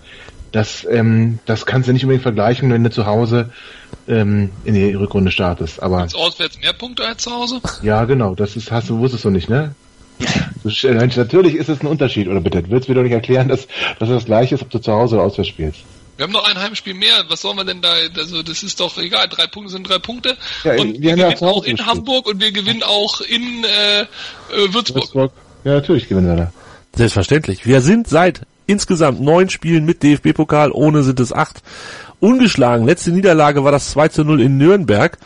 Das, 0.51 0.85
ähm, 0.87 1.39
das 1.47 1.65
kannst 1.65 1.89
du 1.89 1.93
nicht 1.93 2.03
unbedingt 2.03 2.21
vergleichen, 2.21 2.71
wenn 2.71 2.83
du 2.83 2.91
zu 2.91 3.07
Hause 3.07 3.49
ähm, 4.07 4.51
in 4.65 4.75
die 4.75 4.93
Rückrunde 4.93 5.31
startest. 5.31 5.81
Aber 5.81 5.97
Als 5.97 6.13
auswärts 6.13 6.59
mehr 6.61 6.73
Punkte 6.73 7.03
als 7.07 7.23
zu 7.23 7.31
Hause? 7.31 7.59
ja, 7.81 8.05
genau, 8.05 8.35
das 8.35 8.55
ist, 8.55 8.71
hast 8.71 8.87
du, 8.89 8.99
wusstest 8.99 9.25
du 9.25 9.31
nicht, 9.31 9.49
ne? 9.49 9.73
Du 10.61 10.69
sch- 10.69 10.93
Natürlich 11.17 11.55
ist 11.55 11.69
es 11.69 11.81
ein 11.81 11.87
Unterschied, 11.87 12.27
oder 12.27 12.39
bitte? 12.39 12.63
Willst 12.69 12.87
du 12.87 12.91
mir 12.91 12.97
doch 12.97 13.03
nicht 13.03 13.13
erklären, 13.13 13.47
dass, 13.47 13.67
dass 13.97 14.09
das 14.09 14.25
gleiche 14.25 14.53
ist, 14.53 14.61
ob 14.61 14.69
du 14.69 14.77
zu 14.77 14.91
Hause 14.93 15.15
oder 15.15 15.23
auswärts 15.25 15.49
spielst? 15.49 15.79
Wir 16.15 16.23
haben 16.23 16.31
noch 16.31 16.47
ein 16.47 16.59
Heimspiel 16.59 16.93
mehr. 16.93 17.25
Was 17.27 17.41
sollen 17.41 17.57
wir 17.57 17.65
denn 17.65 17.81
da? 17.81 17.93
Also 18.15 18.43
das 18.43 18.61
ist 18.63 18.79
doch 18.79 18.97
egal. 18.97 19.27
Drei 19.29 19.47
Punkte 19.47 19.71
sind 19.71 19.89
drei 19.89 19.99
Punkte. 19.99 20.37
Ja, 20.63 20.73
und 20.73 20.93
wir 20.93 21.01
wir 21.01 21.11
haben 21.11 21.19
ja 21.19 21.29
gewinnen 21.29 21.49
Hause 21.49 21.59
auch 21.59 21.63
in. 21.65 21.85
Hamburg 21.85 22.27
und 22.27 22.39
wir 22.39 22.51
gewinnen 22.51 22.83
auch 22.83 23.21
in 23.21 23.63
äh, 23.63 24.01
äh, 24.01 24.05
Würzburg. 24.73 25.03
Würzburg. 25.03 25.31
Ja, 25.63 25.73
natürlich 25.73 26.07
gewinnen 26.07 26.27
wir 26.27 26.35
da. 26.35 26.53
Selbstverständlich. 26.95 27.65
Wir 27.65 27.81
sind 27.81 28.07
seit 28.07 28.41
insgesamt 28.67 29.21
neun 29.21 29.49
Spielen 29.49 29.85
mit 29.85 30.03
DFB-Pokal, 30.03 30.71
ohne 30.71 31.03
sind 31.03 31.19
es 31.19 31.33
acht, 31.33 31.61
ungeschlagen. 32.19 32.85
Letzte 32.85 33.11
Niederlage 33.11 33.63
war 33.63 33.71
das 33.71 33.91
2 33.91 34.07
zu 34.09 34.23
0 34.23 34.41
in 34.41 34.57
Nürnberg. 34.57 35.17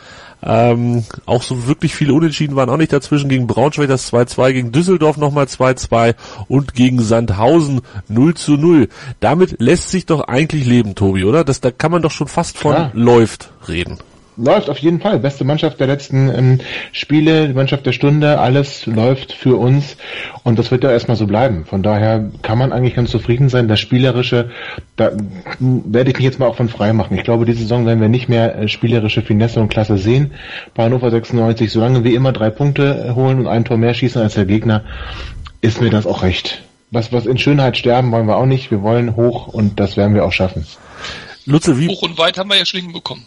Ähm, 0.42 1.04
auch 1.26 1.42
so 1.42 1.66
wirklich 1.66 1.94
viele 1.94 2.14
Unentschieden 2.14 2.56
waren 2.56 2.70
auch 2.70 2.76
nicht 2.76 2.92
dazwischen. 2.92 3.28
Gegen 3.28 3.46
Braunschweig 3.46 3.88
das 3.88 4.12
2-2, 4.12 4.52
gegen 4.52 4.72
Düsseldorf 4.72 5.16
nochmal 5.16 5.46
2-2 5.46 6.14
und 6.48 6.74
gegen 6.74 7.00
Sandhausen 7.02 7.80
0 8.08 8.34
zu 8.34 8.52
0. 8.52 8.88
Damit 9.20 9.56
lässt 9.60 9.90
sich 9.90 10.06
doch 10.06 10.20
eigentlich 10.28 10.66
leben, 10.66 10.94
Tobi, 10.94 11.24
oder? 11.24 11.44
Das, 11.44 11.60
da 11.60 11.70
kann 11.70 11.90
man 11.90 12.02
doch 12.02 12.12
schon 12.12 12.28
fast 12.28 12.58
von 12.58 12.74
Klar. 12.74 12.90
läuft 12.94 13.50
reden. 13.68 13.98
Läuft 14.38 14.70
auf 14.70 14.78
jeden 14.78 15.00
Fall. 15.00 15.18
Beste 15.18 15.44
Mannschaft 15.44 15.80
der 15.80 15.86
letzten 15.86 16.28
ähm, 16.34 16.58
Spiele, 16.92 17.48
die 17.48 17.54
Mannschaft 17.54 17.84
der 17.84 17.92
Stunde, 17.92 18.38
alles 18.38 18.86
läuft 18.86 19.32
für 19.32 19.56
uns 19.56 19.96
und 20.44 20.58
das 20.58 20.70
wird 20.70 20.84
ja 20.84 20.90
erstmal 20.90 21.16
so 21.16 21.26
bleiben. 21.26 21.64
Von 21.66 21.82
daher 21.82 22.30
kann 22.42 22.58
man 22.58 22.72
eigentlich 22.72 22.94
ganz 22.94 23.10
zufrieden 23.10 23.48
sein. 23.48 23.68
Das 23.68 23.80
Spielerische, 23.80 24.50
da 24.96 25.12
werde 25.58 26.10
ich 26.10 26.16
mich 26.16 26.24
jetzt 26.24 26.38
mal 26.38 26.46
auch 26.46 26.56
von 26.56 26.68
frei 26.68 26.92
machen. 26.92 27.16
Ich 27.16 27.24
glaube, 27.24 27.44
diese 27.44 27.60
Saison 27.60 27.84
werden 27.84 28.00
wir 28.00 28.08
nicht 28.08 28.28
mehr 28.28 28.56
äh, 28.56 28.68
spielerische 28.68 29.22
Finesse 29.22 29.60
und 29.60 29.68
Klasse 29.68 29.98
sehen 29.98 30.32
bei 30.74 30.84
Hannover 30.84 31.10
96. 31.10 31.70
Solange 31.70 32.04
wir 32.04 32.14
immer 32.14 32.32
drei 32.32 32.50
Punkte 32.50 33.14
holen 33.14 33.40
und 33.40 33.46
ein 33.48 33.64
Tor 33.64 33.76
mehr 33.76 33.94
schießen 33.94 34.22
als 34.22 34.34
der 34.34 34.46
Gegner, 34.46 34.84
ist 35.60 35.80
mir 35.80 35.90
das 35.90 36.06
auch 36.06 36.22
recht. 36.22 36.62
Was, 36.90 37.12
was 37.12 37.26
in 37.26 37.36
Schönheit 37.36 37.76
sterben 37.76 38.12
wollen 38.12 38.26
wir 38.26 38.36
auch 38.36 38.46
nicht. 38.46 38.70
Wir 38.70 38.82
wollen 38.82 39.16
hoch 39.16 39.48
und 39.48 39.78
das 39.78 39.96
werden 39.96 40.14
wir 40.14 40.24
auch 40.24 40.32
schaffen. 40.32 40.66
Lutze, 41.44 41.78
wie, 41.78 41.88
Hoch 41.88 42.02
und 42.02 42.18
weit 42.18 42.38
haben 42.38 42.50
wir 42.50 42.56
ja 42.56 42.64
schon 42.64 42.80
hinbekommen. 42.80 43.26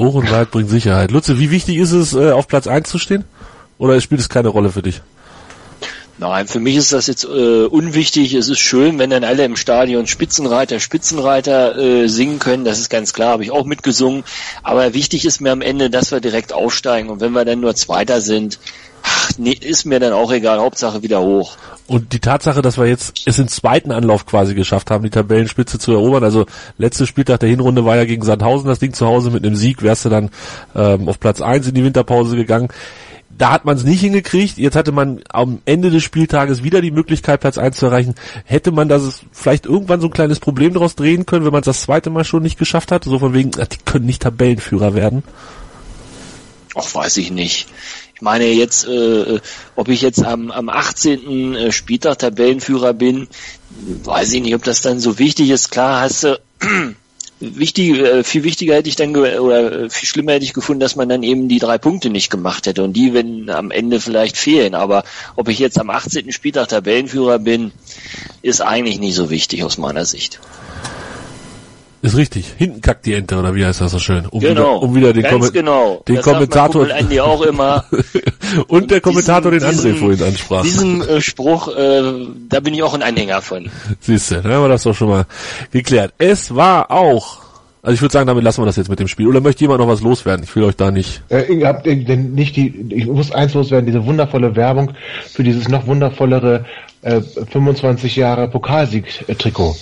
Hoch 0.00 0.14
und 0.14 0.30
weit 0.30 0.50
bringt 0.50 0.70
Sicherheit. 0.70 1.10
Lutze, 1.10 1.38
wie 1.38 1.50
wichtig 1.50 1.76
ist 1.76 1.92
es, 1.92 2.14
äh, 2.14 2.32
auf 2.32 2.48
Platz 2.48 2.66
1 2.66 2.88
zu 2.88 2.98
stehen? 2.98 3.24
Oder 3.78 4.00
spielt 4.00 4.20
es 4.20 4.28
keine 4.28 4.48
Rolle 4.48 4.70
für 4.70 4.82
dich? 4.82 5.00
Nein, 6.20 6.46
für 6.48 6.60
mich 6.60 6.76
ist 6.76 6.92
das 6.92 7.06
jetzt 7.06 7.24
äh, 7.24 7.64
unwichtig. 7.64 8.34
Es 8.34 8.50
ist 8.50 8.58
schön, 8.58 8.98
wenn 8.98 9.08
dann 9.08 9.24
alle 9.24 9.42
im 9.46 9.56
Stadion 9.56 10.06
Spitzenreiter, 10.06 10.78
Spitzenreiter 10.78 11.78
äh, 11.78 12.08
singen 12.08 12.38
können. 12.38 12.66
Das 12.66 12.78
ist 12.78 12.90
ganz 12.90 13.14
klar, 13.14 13.30
habe 13.30 13.42
ich 13.42 13.50
auch 13.50 13.64
mitgesungen. 13.64 14.24
Aber 14.62 14.92
wichtig 14.92 15.24
ist 15.24 15.40
mir 15.40 15.50
am 15.50 15.62
Ende, 15.62 15.88
dass 15.88 16.12
wir 16.12 16.20
direkt 16.20 16.52
aufsteigen. 16.52 17.08
Und 17.08 17.22
wenn 17.22 17.32
wir 17.32 17.46
dann 17.46 17.60
nur 17.60 17.74
Zweiter 17.74 18.20
sind, 18.20 18.58
ach, 19.02 19.32
nee, 19.38 19.52
ist 19.52 19.84
mir 19.84 20.00
dann 20.00 20.12
auch 20.12 20.32
egal. 20.32 20.60
Hauptsache 20.60 21.02
wieder 21.02 21.20
hoch. 21.20 21.56
Und 21.86 22.12
die 22.12 22.20
Tatsache, 22.20 22.62
dass 22.62 22.78
wir 22.78 22.86
jetzt 22.86 23.22
es 23.26 23.38
im 23.38 23.48
zweiten 23.48 23.90
Anlauf 23.90 24.26
quasi 24.26 24.54
geschafft 24.54 24.90
haben, 24.90 25.02
die 25.04 25.10
Tabellenspitze 25.10 25.78
zu 25.78 25.92
erobern. 25.92 26.22
Also 26.22 26.46
letzte 26.78 27.06
Spieltag 27.06 27.40
der 27.40 27.48
Hinrunde 27.48 27.84
war 27.84 27.96
ja 27.96 28.04
gegen 28.04 28.22
Sandhausen 28.22 28.68
das 28.68 28.78
Ding 28.78 28.92
zu 28.92 29.06
Hause 29.06 29.30
mit 29.30 29.44
einem 29.44 29.56
Sieg, 29.56 29.82
wärst 29.82 30.04
du 30.04 30.08
dann 30.08 30.30
ähm, 30.74 31.08
auf 31.08 31.18
Platz 31.18 31.40
1 31.40 31.68
in 31.68 31.74
die 31.74 31.84
Winterpause 31.84 32.36
gegangen. 32.36 32.68
Da 33.40 33.52
hat 33.52 33.64
man 33.64 33.76
es 33.76 33.84
nicht 33.84 34.00
hingekriegt. 34.00 34.58
Jetzt 34.58 34.76
hatte 34.76 34.92
man 34.92 35.22
am 35.30 35.62
Ende 35.64 35.90
des 35.90 36.02
Spieltages 36.02 36.62
wieder 36.62 36.82
die 36.82 36.90
Möglichkeit, 36.90 37.40
Platz 37.40 37.56
1 37.56 37.76
zu 37.76 37.86
erreichen. 37.86 38.14
Hätte 38.44 38.70
man 38.70 38.88
das 38.88 39.22
vielleicht 39.32 39.64
irgendwann 39.64 40.00
so 40.00 40.08
ein 40.08 40.12
kleines 40.12 40.40
Problem 40.40 40.74
daraus 40.74 40.94
drehen 40.94 41.24
können, 41.24 41.46
wenn 41.46 41.52
man 41.52 41.62
es 41.62 41.66
das 41.66 41.80
zweite 41.80 42.10
Mal 42.10 42.24
schon 42.24 42.42
nicht 42.42 42.58
geschafft 42.58 42.92
hat? 42.92 43.04
So 43.04 43.18
von 43.18 43.32
wegen, 43.32 43.52
ach, 43.58 43.66
die 43.66 43.78
können 43.78 44.04
nicht 44.04 44.22
Tabellenführer 44.22 44.94
werden. 44.94 45.22
Ach, 46.74 46.94
weiß 46.94 47.16
ich 47.16 47.30
nicht. 47.30 47.68
Ich 48.20 48.22
meine 48.22 48.48
jetzt, 48.48 48.86
äh, 48.86 49.40
ob 49.76 49.88
ich 49.88 50.02
jetzt 50.02 50.22
am, 50.22 50.50
am 50.50 50.68
18. 50.68 51.54
äh, 51.54 51.72
Spieltag 51.72 52.18
Tabellenführer 52.18 52.92
bin, 52.92 53.28
weiß 54.04 54.34
ich 54.34 54.42
nicht, 54.42 54.54
ob 54.54 54.62
das 54.62 54.82
dann 54.82 55.00
so 55.00 55.18
wichtig 55.18 55.48
ist. 55.48 55.70
Klar 55.70 56.02
hast 56.02 56.24
du 56.24 56.38
wichtig, 57.40 57.98
äh, 57.98 58.22
viel 58.22 58.44
wichtiger 58.44 58.74
hätte 58.74 58.90
ich 58.90 58.96
dann 58.96 59.16
oder 59.16 59.84
äh, 59.84 59.88
viel 59.88 60.06
schlimmer 60.06 60.32
hätte 60.32 60.44
ich 60.44 60.52
gefunden, 60.52 60.80
dass 60.80 60.96
man 60.96 61.08
dann 61.08 61.22
eben 61.22 61.48
die 61.48 61.60
drei 61.60 61.78
Punkte 61.78 62.10
nicht 62.10 62.28
gemacht 62.28 62.66
hätte 62.66 62.84
und 62.84 62.92
die, 62.92 63.14
wenn 63.14 63.48
am 63.48 63.70
Ende 63.70 64.00
vielleicht 64.00 64.36
fehlen. 64.36 64.74
Aber 64.74 65.04
ob 65.36 65.48
ich 65.48 65.58
jetzt 65.58 65.80
am 65.80 65.88
18. 65.88 66.30
Spieltag 66.30 66.68
Tabellenführer 66.68 67.38
bin, 67.38 67.72
ist 68.42 68.60
eigentlich 68.60 69.00
nicht 69.00 69.14
so 69.14 69.30
wichtig 69.30 69.64
aus 69.64 69.78
meiner 69.78 70.04
Sicht. 70.04 70.40
Ist 72.02 72.16
richtig. 72.16 72.54
Hinten 72.56 72.80
kackt 72.80 73.04
die 73.04 73.12
Ente, 73.12 73.36
oder 73.36 73.54
wie 73.54 73.64
heißt 73.64 73.80
das 73.82 73.92
so 73.92 73.98
schön? 73.98 74.24
Um 74.26 74.40
Genau, 74.40 74.76
Wieder, 74.78 74.82
um 74.82 74.94
wieder 74.94 75.12
den, 75.12 75.22
Kommen- 75.24 75.52
genau. 75.52 76.02
den 76.08 76.16
Das 76.16 76.24
Kommentator 76.24 76.90
Andi 76.90 77.20
auch 77.20 77.42
immer. 77.42 77.84
und 78.68 78.90
der 78.90 79.02
Kommentator 79.02 79.50
Diesen- 79.52 79.68
den 79.68 79.78
André 79.78 79.82
diesen- 79.82 79.96
vorhin 79.98 80.22
ansprach. 80.22 80.62
Diesen 80.62 81.06
äh, 81.06 81.20
Spruch, 81.20 81.68
äh, 81.76 82.02
da 82.48 82.60
bin 82.60 82.72
ich 82.72 82.82
auch 82.82 82.94
ein 82.94 83.02
Anhänger 83.02 83.42
von. 83.42 83.70
Siehst 84.00 84.30
du, 84.30 84.36
dann 84.36 84.50
haben 84.52 84.62
wir 84.64 84.68
das 84.68 84.84
doch 84.84 84.94
schon 84.94 85.10
mal 85.10 85.26
geklärt. 85.72 86.14
Es 86.16 86.54
war 86.54 86.90
auch, 86.90 87.38
also 87.82 87.94
ich 87.94 88.02
würde 88.02 88.12
sagen, 88.12 88.26
damit 88.26 88.44
lassen 88.44 88.60
wir 88.60 88.66
das 88.66 88.76
jetzt 88.76 88.90
mit 88.90 89.00
dem 89.00 89.08
Spiel. 89.08 89.26
Oder 89.26 89.40
möchte 89.40 89.62
jemand 89.62 89.80
noch 89.80 89.88
was 89.88 90.02
loswerden? 90.02 90.44
Ich 90.44 90.54
will 90.54 90.64
euch 90.64 90.76
da 90.76 90.90
nicht. 90.90 91.22
Äh, 91.30 91.52
ihr 91.52 91.66
habt 91.66 91.86
äh, 91.86 91.96
denn 91.96 92.32
nicht 92.32 92.56
die, 92.56 92.86
ich 92.90 93.06
muss 93.06 93.32
eins 93.32 93.54
loswerden, 93.54 93.86
diese 93.86 94.04
wundervolle 94.04 94.54
Werbung 94.54 94.92
für 95.26 95.42
dieses 95.42 95.68
noch 95.68 95.86
wundervollere 95.86 96.66
äh, 97.02 97.20
25 97.20 98.16
Jahre 98.16 98.48
Pokalsieg-Trikot. 98.48 99.76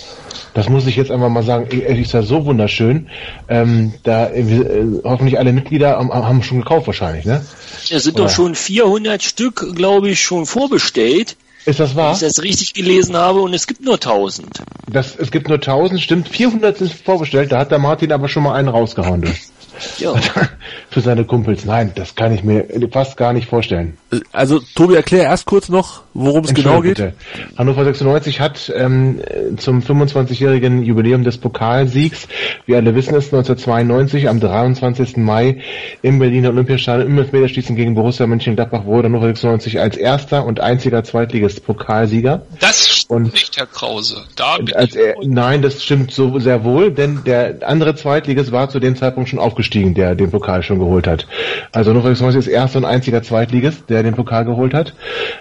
Das 0.53 0.69
muss 0.69 0.87
ich 0.87 0.95
jetzt 0.95 1.11
einfach 1.11 1.29
mal 1.29 1.43
sagen, 1.43 1.67
äh, 1.71 1.99
ist 1.99 2.13
ja 2.13 2.21
so 2.21 2.45
wunderschön. 2.45 3.09
Ähm, 3.49 3.93
da 4.03 4.27
äh, 4.27 4.41
äh, 4.41 5.01
hoffentlich 5.03 5.37
alle 5.37 5.51
Mitglieder 5.51 5.97
haben, 5.97 6.11
haben 6.11 6.41
schon 6.41 6.59
gekauft 6.59 6.87
wahrscheinlich, 6.87 7.25
ne? 7.25 7.45
Es 7.91 8.03
sind 8.03 8.15
Oder? 8.15 8.23
doch 8.23 8.29
schon 8.29 8.55
400 8.55 9.21
Stück, 9.21 9.75
glaube 9.75 10.09
ich, 10.09 10.21
schon 10.21 10.45
vorbestellt, 10.45 11.35
Ist 11.65 11.79
das 11.79 11.91
wenn 11.91 11.97
wahr? 11.97 12.13
ich 12.13 12.19
das 12.19 12.41
richtig 12.41 12.73
gelesen 12.73 13.15
habe, 13.15 13.41
und 13.41 13.53
es 13.53 13.67
gibt 13.67 13.81
nur 13.81 13.95
1000. 13.95 14.63
Das, 14.87 15.15
es 15.15 15.31
gibt 15.31 15.47
nur 15.49 15.57
1000, 15.57 16.01
stimmt, 16.01 16.29
400 16.29 16.77
sind 16.77 16.93
vorbestellt, 16.93 17.51
da 17.51 17.59
hat 17.59 17.71
der 17.71 17.79
Martin 17.79 18.11
aber 18.11 18.27
schon 18.27 18.43
mal 18.43 18.53
einen 18.53 18.69
rausgehauen. 18.69 19.23
Ja. 19.97 20.13
Für 20.89 21.01
seine 21.01 21.23
Kumpels. 21.23 21.65
Nein, 21.65 21.91
das 21.95 22.15
kann 22.15 22.33
ich 22.33 22.43
mir 22.43 22.65
fast 22.91 23.17
gar 23.17 23.33
nicht 23.33 23.47
vorstellen. 23.47 23.97
Also 24.31 24.59
Tobi, 24.75 24.95
erklär 24.95 25.23
erst 25.23 25.45
kurz 25.45 25.69
noch, 25.69 26.01
worum 26.13 26.43
es 26.43 26.53
genau 26.53 26.81
geht. 26.81 26.97
Bitte. 26.97 27.13
Hannover 27.57 27.85
96 27.85 28.39
hat 28.39 28.71
ähm, 28.75 29.21
zum 29.57 29.81
25-jährigen 29.81 30.83
Jubiläum 30.83 31.23
des 31.23 31.37
Pokalsiegs, 31.37 32.27
wie 32.65 32.75
alle 32.75 32.95
wissen 32.95 33.15
es, 33.15 33.25
1992 33.25 34.27
am 34.27 34.39
23. 34.39 35.17
Mai 35.17 35.61
im 36.01 36.19
Berliner 36.19 36.49
Olympiastadion 36.49 37.07
im 37.07 37.17
Elfmeterschießen 37.17 37.75
gegen 37.75 37.95
Borussia 37.95 38.25
Mönchengladbach 38.25 38.85
wurde 38.85 39.07
Hannover 39.07 39.27
96 39.27 39.79
als 39.79 39.95
erster 39.97 40.45
und 40.45 40.59
einziger 40.59 41.03
Zweitligist 41.03 41.65
Pokalsieger. 41.65 42.41
Das 42.59 42.88
Und- 43.09 43.33
nicht, 43.33 43.57
Herr 43.57 43.65
Krause. 43.65 44.23
Da 44.35 44.57
bin 44.57 44.75
Als 44.75 44.93
ich 44.93 45.01
er, 45.01 45.15
nein, 45.23 45.63
das 45.63 45.83
stimmt 45.83 46.11
so 46.11 46.37
sehr 46.37 46.63
wohl, 46.63 46.91
denn 46.91 47.23
der 47.25 47.67
andere 47.67 47.95
Zweitligist 47.95 48.51
war 48.51 48.69
zu 48.69 48.79
dem 48.79 48.95
Zeitpunkt 48.95 49.29
schon 49.31 49.39
aufgestiegen, 49.39 49.95
der 49.95 50.13
den 50.13 50.29
Pokal 50.29 50.61
schon 50.61 50.77
geholt 50.77 51.07
hat. 51.07 51.25
Also 51.71 51.91
96 51.91 52.37
ist 52.37 52.47
erster 52.47 52.77
und 52.77 52.85
einziger 52.85 53.23
Zweitligist, 53.23 53.89
der 53.89 54.03
den 54.03 54.13
Pokal 54.13 54.45
geholt 54.45 54.75
hat. 54.75 54.93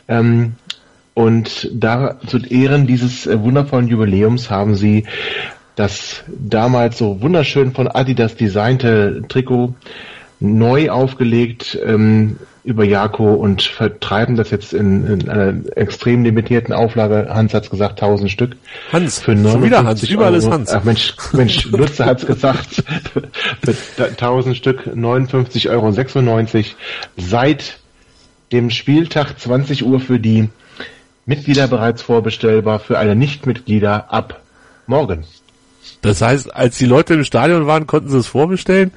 Ähm, 0.08 0.54
und 1.12 1.68
da 1.74 2.18
zu 2.26 2.38
Ehren 2.38 2.86
dieses 2.86 3.26
äh, 3.26 3.38
wundervollen 3.42 3.88
Jubiläums 3.88 4.48
haben 4.48 4.74
sie 4.74 5.04
das 5.76 6.24
damals 6.28 6.96
so 6.96 7.20
wunderschön 7.20 7.72
von 7.72 7.86
Adidas 7.86 8.34
designte 8.34 9.24
Trikot 9.28 9.74
neu 10.40 10.88
aufgelegt 10.88 11.78
ähm, 11.84 12.38
über 12.68 12.84
Jako 12.84 13.32
und 13.32 13.62
vertreiben 13.62 14.36
das 14.36 14.50
jetzt 14.50 14.74
in, 14.74 15.06
in 15.06 15.28
einer 15.28 15.54
extrem 15.74 16.22
limitierten 16.22 16.74
Auflage. 16.74 17.28
Hans 17.30 17.54
hat's 17.54 17.70
gesagt, 17.70 18.02
1000 18.02 18.30
Stück. 18.30 18.56
Hans, 18.92 19.20
Für 19.20 19.32
schon 19.32 19.62
wieder 19.62 19.78
Hans, 19.78 20.02
59 20.02 20.12
überall 20.12 20.34
ist 20.34 20.44
Euro. 20.44 20.54
Hans. 20.54 20.72
Ach 20.72 20.84
Mensch, 20.84 21.14
Mensch, 21.32 21.64
Lutze 21.70 22.04
hat's 22.04 22.26
gesagt. 22.26 22.84
Mit 23.66 23.76
1000 23.98 24.54
Stück, 24.54 24.86
59,96 24.86 25.68
Euro. 25.70 26.64
Seit 27.16 27.78
dem 28.52 28.68
Spieltag 28.68 29.40
20 29.40 29.86
Uhr 29.86 29.98
für 29.98 30.20
die 30.20 30.50
Mitglieder 31.24 31.68
bereits 31.68 32.02
vorbestellbar, 32.02 32.80
für 32.80 32.98
alle 32.98 33.16
Nichtmitglieder 33.16 34.12
ab 34.12 34.42
morgen. 34.86 35.24
Das 36.02 36.20
heißt, 36.20 36.54
als 36.54 36.76
die 36.76 36.86
Leute 36.86 37.14
im 37.14 37.24
Stadion 37.24 37.66
waren, 37.66 37.86
konnten 37.86 38.10
sie 38.10 38.18
es 38.18 38.26
vorbestellen. 38.26 38.92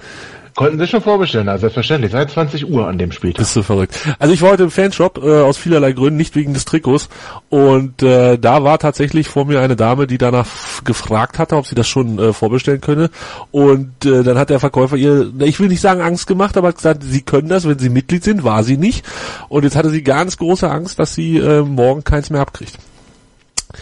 Konnten 0.55 0.79
Sie 0.79 0.87
schon 0.87 1.01
vorbestellen, 1.01 1.47
also 1.47 1.61
selbstverständlich, 1.61 2.11
seit 2.11 2.31
20 2.31 2.69
Uhr 2.69 2.87
an 2.87 2.97
dem 2.97 3.11
Spieltag. 3.11 3.39
Bist 3.39 3.55
du 3.55 3.63
verrückt. 3.63 3.97
Also 4.19 4.33
ich 4.33 4.41
war 4.41 4.51
heute 4.51 4.63
im 4.63 4.71
Fanshop 4.71 5.17
äh, 5.23 5.41
aus 5.41 5.57
vielerlei 5.57 5.93
Gründen, 5.93 6.17
nicht 6.17 6.35
wegen 6.35 6.53
des 6.53 6.65
Trikots. 6.65 7.09
Und 7.49 8.03
äh, 8.03 8.37
da 8.37 8.63
war 8.63 8.77
tatsächlich 8.79 9.29
vor 9.29 9.45
mir 9.45 9.61
eine 9.61 9.75
Dame, 9.75 10.07
die 10.07 10.17
danach 10.17 10.47
gefragt 10.83 11.39
hatte, 11.39 11.55
ob 11.55 11.67
sie 11.67 11.75
das 11.75 11.87
schon 11.87 12.19
äh, 12.19 12.33
vorbestellen 12.33 12.81
könne. 12.81 13.09
Und 13.51 14.05
äh, 14.05 14.23
dann 14.23 14.37
hat 14.37 14.49
der 14.49 14.59
Verkäufer 14.59 14.97
ihr, 14.97 15.31
ich 15.39 15.59
will 15.59 15.69
nicht 15.69 15.81
sagen 15.81 16.01
Angst 16.01 16.27
gemacht, 16.27 16.57
aber 16.57 16.73
gesagt, 16.73 17.03
sie 17.03 17.21
können 17.21 17.47
das, 17.47 17.67
wenn 17.67 17.79
sie 17.79 17.89
Mitglied 17.89 18.23
sind, 18.23 18.43
war 18.43 18.63
sie 18.63 18.77
nicht. 18.77 19.05
Und 19.47 19.63
jetzt 19.63 19.75
hatte 19.75 19.89
sie 19.89 20.03
ganz 20.03 20.37
große 20.37 20.69
Angst, 20.69 20.99
dass 20.99 21.15
sie 21.15 21.37
äh, 21.37 21.61
morgen 21.61 22.03
keins 22.03 22.29
mehr 22.29 22.41
abkriegt. 22.41 22.77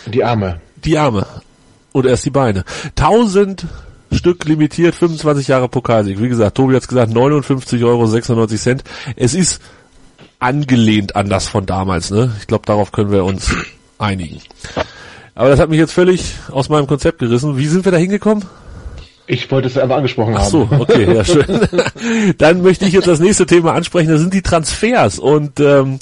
Die 0.05 0.23
Arme. 0.23 0.61
Die 0.83 0.97
Arme. 0.97 1.25
Und 1.91 2.05
erst 2.05 2.25
die 2.25 2.29
Beine. 2.29 2.63
1000 2.95 3.65
Stück 4.11 4.45
limitiert, 4.45 4.95
25 4.95 5.47
Jahre 5.47 5.69
Pokalsieg. 5.69 6.21
Wie 6.21 6.29
gesagt, 6.29 6.57
Tobi 6.57 6.75
hat's 6.75 6.87
gesagt, 6.87 7.13
59,96 7.13 7.85
Euro. 7.85 8.81
Es 9.15 9.33
ist 9.33 9.61
angelehnt 10.39 11.15
an 11.15 11.29
das 11.29 11.47
von 11.47 11.65
damals, 11.65 12.11
ne? 12.11 12.31
Ich 12.39 12.47
glaube, 12.47 12.65
darauf 12.65 12.91
können 12.91 13.11
wir 13.11 13.23
uns 13.23 13.53
einigen. 13.99 14.41
Aber 15.35 15.49
das 15.49 15.59
hat 15.59 15.69
mich 15.69 15.79
jetzt 15.79 15.93
völlig 15.93 16.35
aus 16.51 16.69
meinem 16.69 16.87
Konzept 16.87 17.19
gerissen. 17.19 17.57
Wie 17.57 17.67
sind 17.67 17.85
wir 17.85 17.91
da 17.91 17.97
hingekommen? 17.97 18.45
Ich 19.27 19.49
wollte 19.51 19.67
es 19.67 19.77
einfach 19.77 19.97
angesprochen 19.97 20.33
Ach 20.35 20.41
haben. 20.41 20.49
so, 20.49 20.67
okay, 20.79 21.13
ja 21.13 21.23
schön. 21.23 21.45
Dann 22.39 22.63
möchte 22.63 22.85
ich 22.85 22.93
jetzt 22.93 23.07
das 23.07 23.19
nächste 23.19 23.45
Thema 23.45 23.73
ansprechen. 23.73 24.09
Das 24.09 24.21
sind 24.21 24.33
die 24.33 24.41
Transfers 24.41 25.19
und 25.19 25.59
ähm, 25.59 25.99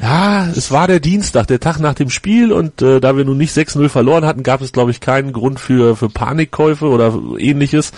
ja, 0.00 0.46
es 0.48 0.70
war 0.70 0.86
der 0.86 1.00
Dienstag, 1.00 1.46
der 1.46 1.58
Tag 1.58 1.78
nach 1.78 1.94
dem 1.94 2.10
Spiel 2.10 2.52
und 2.52 2.82
äh, 2.82 3.00
da 3.00 3.16
wir 3.16 3.24
nun 3.24 3.38
nicht 3.38 3.56
6-0 3.56 3.88
verloren 3.88 4.26
hatten, 4.26 4.42
gab 4.42 4.60
es 4.60 4.72
glaube 4.72 4.90
ich 4.90 5.00
keinen 5.00 5.32
Grund 5.32 5.58
für 5.58 5.96
für 5.96 6.10
Panikkäufe 6.10 6.86
oder 6.86 7.18
ähnliches. 7.38 7.92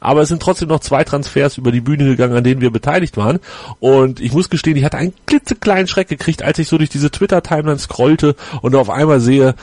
Aber 0.00 0.22
es 0.22 0.28
sind 0.28 0.42
trotzdem 0.42 0.68
noch 0.68 0.80
zwei 0.80 1.04
Transfers 1.04 1.56
über 1.56 1.70
die 1.70 1.80
Bühne 1.80 2.06
gegangen, 2.06 2.36
an 2.36 2.42
denen 2.42 2.60
wir 2.60 2.70
beteiligt 2.70 3.16
waren. 3.16 3.38
Und 3.78 4.20
ich 4.20 4.32
muss 4.32 4.50
gestehen, 4.50 4.76
ich 4.76 4.84
hatte 4.84 4.98
einen 4.98 5.14
klitzekleinen 5.26 5.86
Schreck 5.86 6.08
gekriegt, 6.08 6.42
als 6.42 6.58
ich 6.58 6.66
so 6.66 6.76
durch 6.76 6.90
diese 6.90 7.10
Twitter-Timeline 7.10 7.78
scrollte 7.78 8.34
und 8.60 8.74
auf 8.74 8.90
einmal 8.90 9.20
sehe, 9.20 9.54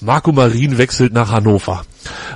Marco 0.00 0.32
Marin 0.32 0.76
wechselt 0.76 1.12
nach 1.14 1.32
Hannover. 1.32 1.82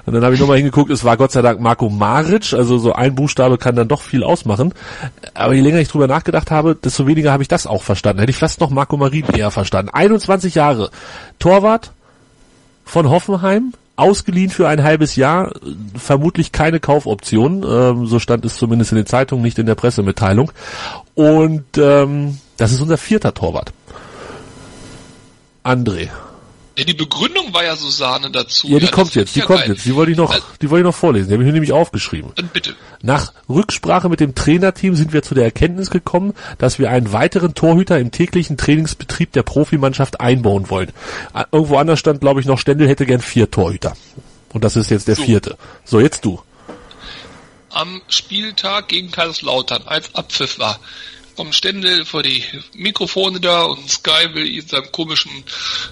Und 0.07 0.14
dann 0.14 0.25
habe 0.25 0.35
ich 0.35 0.40
nochmal 0.40 0.57
hingeguckt, 0.57 0.90
es 0.90 1.05
war 1.05 1.16
Gott 1.16 1.33
sei 1.33 1.42
Dank 1.42 1.61
Marco 1.61 1.88
Maric, 1.88 2.53
also 2.53 2.79
so 2.79 2.92
ein 2.92 3.14
Buchstabe 3.14 3.59
kann 3.59 3.77
dann 3.77 3.88
doch 3.88 4.03
viel 4.03 4.25
ausmachen. 4.25 4.75
Aber 5.35 5.55
je 5.55 5.61
länger 5.61 5.79
ich 5.79 5.88
drüber 5.88 6.07
nachgedacht 6.07 6.51
habe, 6.51 6.75
desto 6.75 7.07
weniger 7.07 7.33
habe 7.33 7.42
ich 7.42 7.48
das 7.48 7.66
auch 7.66 7.83
verstanden. 7.83 8.20
Hätte 8.20 8.31
ich 8.31 8.37
fast 8.37 8.61
noch 8.61 8.71
Marco 8.71 8.96
Marin 8.96 9.27
eher 9.27 9.50
verstanden. 9.50 9.90
21 9.92 10.54
Jahre, 10.54 10.90
Torwart 11.38 11.92
von 12.85 13.08
Hoffenheim, 13.08 13.73
ausgeliehen 13.96 14.50
für 14.50 14.69
ein 14.69 14.83
halbes 14.83 15.17
Jahr, 15.17 15.52
vermutlich 15.96 16.52
keine 16.52 16.81
Kaufoption, 16.81 17.65
ähm, 17.69 18.06
so 18.06 18.19
stand 18.19 18.44
es 18.44 18.56
zumindest 18.56 18.92
in 18.92 18.96
den 18.96 19.06
Zeitungen, 19.06 19.44
nicht 19.44 19.58
in 19.58 19.67
der 19.67 19.75
Pressemitteilung. 19.75 20.50
Und 21.15 21.79
ähm, 21.79 22.38
das 22.56 22.73
ist 22.73 22.81
unser 22.81 22.96
vierter 22.96 23.35
Torwart. 23.35 23.73
André. 25.65 26.08
Ja, 26.77 26.85
die 26.85 26.94
Begründung 26.94 27.52
war 27.52 27.64
ja 27.64 27.77
so 27.77 27.90
Sahne 27.90 28.31
dazu. 28.31 28.66
Ja, 28.66 28.79
die 28.79 28.87
das 28.87 28.92
kommt 28.92 29.14
jetzt, 29.14 29.35
die 29.35 29.40
ja 29.40 29.44
kommt 29.44 29.60
geil. 29.60 29.70
jetzt. 29.73 29.85
Die 29.85 29.94
wollte 29.94 30.12
ich 30.12 30.16
noch, 30.18 30.31
Also, 30.31 30.44
die 30.62 30.70
wollte 30.70 30.81
ich 30.83 30.87
noch 30.87 30.94
vorlesen. 30.98 31.29
Die 31.29 31.35
habe 31.35 31.42
ich 31.42 31.46
mir 31.46 31.52
nämlich 31.52 31.73
aufgeschrieben. 31.73 32.33
dann 32.35 32.48
bitte. 32.48 32.75
Nach 33.02 33.33
Rücksprache 33.48 34.08
mit 34.08 34.20
dem 34.20 34.35
Trainerteam 34.35 34.94
sind 34.96 35.12
wir 35.12 35.23
zu 35.23 35.35
der 35.35 35.44
Erkenntnis 35.44 35.90
gekommen, 35.90 36.33
dass 36.58 36.79
wir 36.79 36.90
einen 36.90 37.12
weiteren 37.12 37.54
Torhüter 37.54 37.98
im 37.98 38.10
täglichen 38.10 38.56
Trainingsbetrieb 38.56 39.33
der 39.33 39.42
Profimannschaft 39.42 40.20
einbauen 40.20 40.70
wollen. 40.70 40.92
Irgendwo 41.52 41.77
anders 41.77 41.98
stand, 41.98 42.20
glaube 42.23 42.40
ich, 42.40 42.46
noch 42.46 42.58
Stendel 42.58 42.88
hätte 42.88 43.04
gern 43.06 43.20
vier 43.20 43.50
Torhüter. 43.50 43.94
Und 44.54 44.64
das 44.64 44.77
ist 44.77 44.90
jetzt 44.90 45.08
der 45.08 45.16
So. 45.16 45.23
vierte. 45.25 45.56
So, 45.85 46.00
jetzt 46.00 46.25
du. 46.25 46.40
am 47.70 48.02
Spieltag 48.08 48.88
gegen 48.88 49.10
Kaiserslautern, 49.10 49.83
als 49.87 50.14
Abpfiff 50.14 50.58
war, 50.58 50.79
kommt 51.43 51.57
Stendel 51.57 52.05
vor 52.05 52.23
die 52.23 52.45
Mikrofone 52.73 53.40
da 53.40 53.65
und 53.65 53.90
Sky 53.90 54.33
will 54.33 54.47
in 54.47 54.65
seinem 54.65 54.93
komischen 54.93 55.43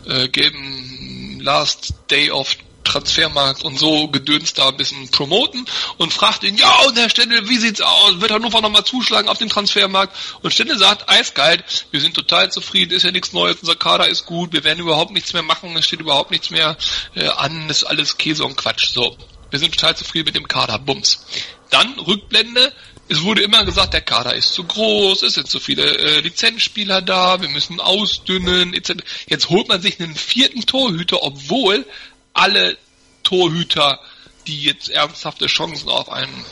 äh, 0.06 0.28
gelben 0.28 1.40
Last 1.40 1.92
Day 2.08 2.30
of 2.30 2.56
Transfermarkt 2.84 3.64
und 3.64 3.76
so 3.76 4.06
gedöns 4.06 4.54
da 4.54 4.68
ein 4.68 4.76
bisschen 4.76 5.10
promoten 5.10 5.66
und 5.98 6.12
fragt 6.12 6.44
ihn, 6.44 6.56
ja 6.56 6.72
und 6.86 6.96
Herr 6.96 7.10
Stendel, 7.10 7.48
wie 7.48 7.56
sieht's 7.56 7.80
aus? 7.80 8.20
Wird 8.20 8.30
Hannover 8.30 8.60
nochmal 8.60 8.84
zuschlagen 8.84 9.28
auf 9.28 9.38
den 9.38 9.48
Transfermarkt? 9.48 10.16
Und 10.40 10.52
Stendel 10.52 10.78
sagt, 10.78 11.08
eiskalt, 11.08 11.86
wir 11.90 12.00
sind 12.00 12.14
total 12.14 12.52
zufrieden, 12.52 12.92
ist 12.92 13.02
ja 13.02 13.10
nichts 13.10 13.32
Neues, 13.32 13.56
unser 13.60 13.74
Kader 13.74 14.06
ist 14.06 14.26
gut, 14.26 14.52
wir 14.52 14.62
werden 14.62 14.78
überhaupt 14.78 15.10
nichts 15.10 15.32
mehr 15.32 15.42
machen, 15.42 15.76
es 15.76 15.84
steht 15.84 15.98
überhaupt 15.98 16.30
nichts 16.30 16.50
mehr 16.50 16.76
äh, 17.16 17.26
an, 17.26 17.68
ist 17.68 17.82
alles 17.82 18.18
Käse 18.18 18.44
und 18.44 18.56
Quatsch. 18.56 18.90
So, 18.90 19.16
wir 19.50 19.58
sind 19.58 19.74
total 19.74 19.96
zufrieden 19.96 20.26
mit 20.26 20.36
dem 20.36 20.46
Kader, 20.46 20.78
Bums. 20.78 21.26
Dann 21.70 21.98
Rückblende, 21.98 22.72
es 23.10 23.22
wurde 23.22 23.42
immer 23.42 23.64
gesagt, 23.64 23.92
der 23.92 24.02
Kader 24.02 24.36
ist 24.36 24.54
zu 24.54 24.62
groß, 24.62 25.22
es 25.22 25.34
sind 25.34 25.48
zu 25.48 25.58
viele 25.58 25.82
äh, 25.98 26.20
Lizenzspieler 26.20 27.02
da, 27.02 27.42
wir 27.42 27.48
müssen 27.48 27.80
ausdünnen, 27.80 28.72
etc. 28.72 29.02
Jetzt 29.28 29.50
holt 29.50 29.68
man 29.68 29.82
sich 29.82 30.00
einen 30.00 30.14
vierten 30.14 30.64
Torhüter, 30.64 31.22
obwohl 31.24 31.84
alle 32.32 32.78
Torhüter, 33.24 33.98
die 34.46 34.62
jetzt 34.62 34.88
ernsthafte 34.88 35.46
Chancen 35.48 35.88
auf 35.88 36.08
einen 36.08 36.44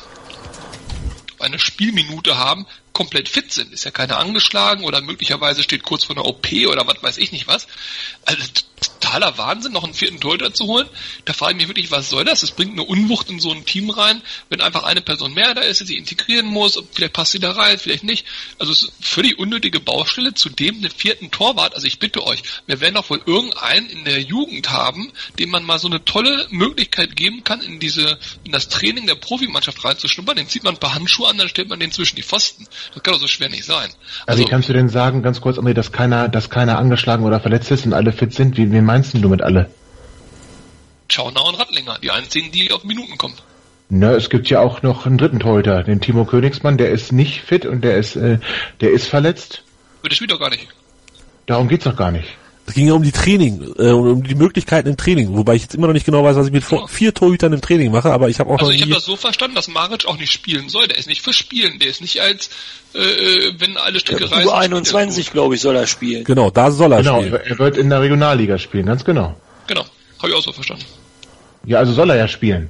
auf 1.35 1.41
eine 1.43 1.61
Spielminute 1.61 2.37
haben, 2.37 2.67
komplett 2.93 3.29
fit 3.29 3.53
sind. 3.53 3.73
Ist 3.73 3.85
ja 3.85 3.93
keiner 3.93 4.19
angeschlagen 4.19 4.83
oder 4.83 5.01
möglicherweise 5.01 5.63
steht 5.63 5.85
kurz 5.85 6.03
vor 6.03 6.17
einer 6.17 6.27
OP 6.27 6.51
oder 6.69 6.85
was 6.89 7.01
weiß 7.01 7.19
ich 7.19 7.31
nicht 7.31 7.47
was. 7.47 7.69
Also 8.25 8.43
totaler 8.79 9.39
Wahnsinn, 9.39 9.73
noch 9.73 9.85
einen 9.85 9.95
vierten 9.95 10.21
Torhüter 10.21 10.53
zu 10.53 10.67
holen. 10.67 10.87
Da 11.25 11.33
frage 11.33 11.53
ich 11.53 11.59
mich 11.59 11.69
wirklich, 11.69 11.91
was 11.91 12.11
soll 12.11 12.25
das? 12.25 12.41
Das 12.41 12.51
bringt 12.51 12.73
eine 12.73 12.83
Unwucht 12.83 13.31
in 13.31 13.41
so 13.41 13.53
ein 13.53 13.65
Team 13.65 13.91
rein, 13.91 14.23
wenn 14.49 14.61
einfach 14.61 14.85
eine 14.85 15.01
Person 15.01 15.35
mehr 15.35 15.55
da 15.55 15.63
ist, 15.63 15.81
die 15.81 15.87
sich 15.87 15.97
integrieren 15.97 16.47
muss, 16.47 16.83
vielleicht 16.93 17.13
passt 17.13 17.33
sie 17.33 17.39
da 17.39 17.53
rein, 17.53 17.79
vielleicht 17.79 18.05
nicht. 18.05 18.27
Also 18.59 18.73
es 18.73 18.83
ist 18.83 18.93
völlig 19.01 19.39
unnötige 19.39 19.81
Baustelle, 19.81 20.35
zudem 20.35 20.83
den 20.83 20.91
vierten 20.91 21.31
Torwart. 21.31 21.75
Also 21.75 21.87
ich 21.87 21.99
bitte 21.99 22.27
euch, 22.27 22.43
wir 22.67 22.81
werden 22.81 22.95
doch 22.95 23.09
wohl 23.11 23.21
irgendeinen 23.25 23.89
in 23.89 24.05
der 24.05 24.21
Jugend 24.21 24.71
haben, 24.71 25.13
dem 25.39 25.51
man 25.51 25.65
mal 25.65 25.79
so 25.79 25.89
eine 25.89 26.05
tolle 26.05 26.47
Möglichkeit 26.51 27.17
geben 27.17 27.45
kann, 27.45 27.61
in 27.61 27.81
diese, 27.81 28.19
in 28.45 28.53
das 28.53 28.69
Training 28.69 29.07
der 29.07 29.15
Profimannschaft 29.15 29.85
reinzuschnuppern. 29.85 30.37
Den 30.37 30.49
zieht 30.49 30.65
man 30.65 30.75
ein 30.75 30.81
paar 30.81 30.95
Handschuhe 30.95 31.29
an, 31.29 31.39
dann 31.39 31.49
stellt 31.49 31.69
man 31.69 31.81
den 31.81 31.93
zwischen 31.93 32.17
die 32.17 32.23
Pfosten. 32.23 32.67
Das 32.95 33.03
kann 33.03 33.15
doch 33.15 33.21
so 33.21 33.27
schwer 33.27 33.49
nicht 33.49 33.65
sein. 33.65 33.91
Also, 34.27 34.43
wie 34.43 34.49
kannst 34.49 34.69
du 34.69 34.73
denn 34.73 34.89
sagen, 34.89 35.23
ganz 35.23 35.41
kurz, 35.41 35.59
André, 35.59 35.73
dass 35.73 35.93
keiner, 35.93 36.29
dass 36.29 36.51
keiner 36.51 36.79
angeschlagen 36.79 37.25
oder 37.25 37.41
verletzt 37.41 37.71
ist 37.71 37.87
und 37.87 37.93
alle 37.93 38.13
fit 38.13 38.33
sind? 38.35 38.57
Wie, 38.57 38.68
wie 38.73 38.81
meinst 38.81 39.15
du 39.15 39.29
mit 39.29 39.43
alle? 39.43 39.71
Schauner 41.11 41.45
und 41.47 41.55
Rattlinger, 41.55 41.99
die 42.03 42.11
einzigen, 42.11 42.53
die 42.53 42.71
auf 42.71 42.85
Minuten 42.85 43.17
kommen. 43.17 43.35
Na, 43.89 44.13
es 44.13 44.29
gibt 44.29 44.51
ja 44.51 44.61
auch 44.61 44.83
noch 44.83 45.07
einen 45.07 45.17
dritten 45.17 45.41
Torhüter, 45.41 45.83
den 45.83 46.01
Timo 46.01 46.27
Königsmann, 46.27 46.77
der 46.77 46.91
ist 46.91 47.11
nicht 47.11 47.41
fit 47.41 47.65
und 47.65 47.83
der 47.83 47.97
ist, 47.97 48.17
äh, 48.17 48.39
der 48.81 48.91
ist 48.91 49.07
verletzt. 49.07 49.63
Aber 50.01 50.11
der 50.11 50.17
spielt 50.17 50.31
doch 50.31 50.41
gar 50.41 50.51
nicht. 50.51 50.69
Darum 51.47 51.69
geht's 51.69 51.85
doch 51.85 51.97
gar 51.97 52.11
nicht. 52.11 52.29
Es 52.69 52.75
ging 52.75 52.87
ja 52.87 52.93
um 52.93 53.03
die 53.03 53.13
Training, 53.13 53.63
äh, 53.79 53.91
um 53.93 54.23
die 54.23 54.35
Möglichkeiten 54.35 54.89
im 54.91 54.97
Training, 54.99 55.35
wobei 55.35 55.55
ich 55.55 55.63
jetzt 55.63 55.75
immer 55.75 55.87
noch 55.87 55.95
nicht 55.95 56.05
genau 56.05 56.23
weiß, 56.23 56.37
was 56.37 56.47
ich 56.49 56.53
mit 56.53 56.63
vor- 56.65 56.87
vier 56.87 57.15
Torhütern 57.15 57.53
im 57.55 57.63
Training 57.63 57.91
mache, 57.91 58.13
aber 58.13 58.29
ich 58.29 58.39
habe 58.41 58.51
auch 58.51 58.59
Also 58.59 58.67
noch 58.67 58.75
ich 58.75 58.83
habe 58.83 58.93
das 58.93 59.07
so 59.07 59.17
verstanden, 59.17 59.55
dass 59.57 59.69
Maric 59.69 60.05
auch 60.05 60.19
nicht 60.19 60.31
spielen 60.31 60.69
soll. 60.69 60.87
Der 60.87 60.99
ist 60.99 61.07
nicht 61.09 61.23
für 61.23 61.33
Spielen. 61.33 61.79
Der 61.79 61.89
ist 61.89 62.03
nicht 62.03 62.21
als, 62.21 62.51
äh, 62.95 62.99
äh, 62.99 63.55
wenn 63.59 63.79
alle 63.79 63.99
Stricke 64.01 64.31
reißen. 64.31 64.51
U21, 64.51 65.33
glaube 65.33 65.55
ich, 65.55 65.63
soll 65.63 65.77
er 65.77 65.87
spielen. 65.87 66.25
genau, 66.25 66.51
da 66.51 66.71
soll 66.71 66.93
er 66.93 66.99
Genau, 67.03 67.23
spielen. 67.23 67.41
er 67.43 67.59
wird 67.59 67.79
in 67.79 67.89
der 67.89 68.03
Regionalliga 68.03 68.59
spielen, 68.59 68.85
ganz 68.87 69.03
genau. 69.03 69.35
Genau. 69.67 69.85
Habe 70.19 70.29
ich 70.31 70.35
auch 70.35 70.43
so 70.43 70.53
verstanden. 70.53 70.85
Ja, 71.65 71.79
also 71.79 71.93
soll 71.95 72.11
er 72.11 72.17
ja 72.17 72.29
spielen. 72.29 72.69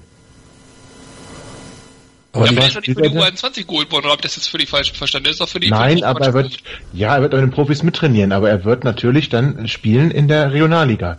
Aber 2.33 2.45
ja, 2.45 2.51
die- 2.53 2.57
aber 2.59 2.63
er 2.65 2.69
ist 2.69 2.77
doch 2.77 2.81
nicht 2.83 2.97
für 2.97 3.03
die 3.03 3.09
die- 3.11 3.19
U21 3.19 3.67
geholt 3.67 3.91
worden, 3.91 4.05
oder 4.07 4.15
ich 4.15 4.21
das 4.21 4.37
jetzt 4.37 4.49
völlig 4.51 4.69
falsch 4.69 4.93
verstanden? 4.93 5.31
Ist 5.31 5.41
doch 5.41 5.49
für 5.49 5.61
die 5.61 5.71
Nein, 5.71 5.91
für 5.91 5.97
die 5.97 6.05
aber 6.05 6.21
er 6.21 6.35
wird, 6.35 6.59
ja, 6.93 7.15
er 7.17 7.23
wird 7.23 7.33
bei 7.33 7.41
den 7.41 7.51
Profis 7.51 7.83
mittrainieren, 7.83 8.33
aber 8.33 8.51
er 8.51 8.65
wird 8.65 8.85
natürlich 8.85 9.29
dann 9.31 9.67
spielen 9.67 10.11
in 10.11 10.29
der 10.29 10.53
Regionalliga. 10.53 11.19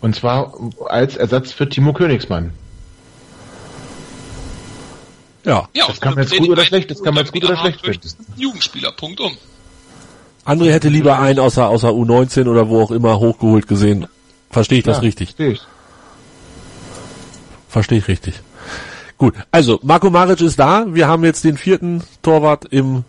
Und 0.00 0.16
zwar 0.16 0.54
als 0.88 1.16
Ersatz 1.16 1.52
für 1.52 1.68
Timo 1.68 1.92
Königsmann. 1.92 2.52
ja. 5.44 5.68
Ja, 5.74 5.86
Das 5.86 6.00
kann 6.00 6.14
man 6.14 6.24
jetzt 6.24 6.36
gut 6.36 6.48
oder 6.48 6.64
schlecht- 6.64 6.90
das 6.90 7.02
kann 7.02 7.14
man 7.14 7.24
jetzt 7.24 7.32
gut 7.32 7.44
oder 7.44 7.56
schlecht 7.56 7.84
ein 7.86 8.00
Jugendspieler, 8.36 8.92
Punkt 8.92 9.20
um. 9.20 9.36
André 10.44 10.70
hätte 10.72 10.88
lieber 10.88 11.18
einen 11.18 11.38
außer, 11.40 11.68
außer 11.68 11.88
U19 11.90 12.48
oder 12.48 12.68
wo 12.68 12.82
auch 12.82 12.90
immer 12.92 13.18
hochgeholt 13.18 13.66
gesehen. 13.68 14.06
Verstehe 14.50 14.78
ich 14.78 14.84
das 14.84 14.98
Ja, 14.98 15.02
richtig? 15.02 15.28
verstehe 15.30 15.50
ich. 15.52 15.60
Verstehe 17.68 17.98
ich 17.98 18.08
richtig. 18.08 18.34
Gut, 19.18 19.34
also 19.50 19.80
Marco 19.82 20.10
Maric 20.10 20.40
ist 20.40 20.58
da. 20.58 20.84
Wir 20.88 21.08
haben 21.08 21.24
jetzt 21.24 21.44
den 21.44 21.56
vierten 21.56 22.02
Torwart 22.22 22.66
im 22.66 23.04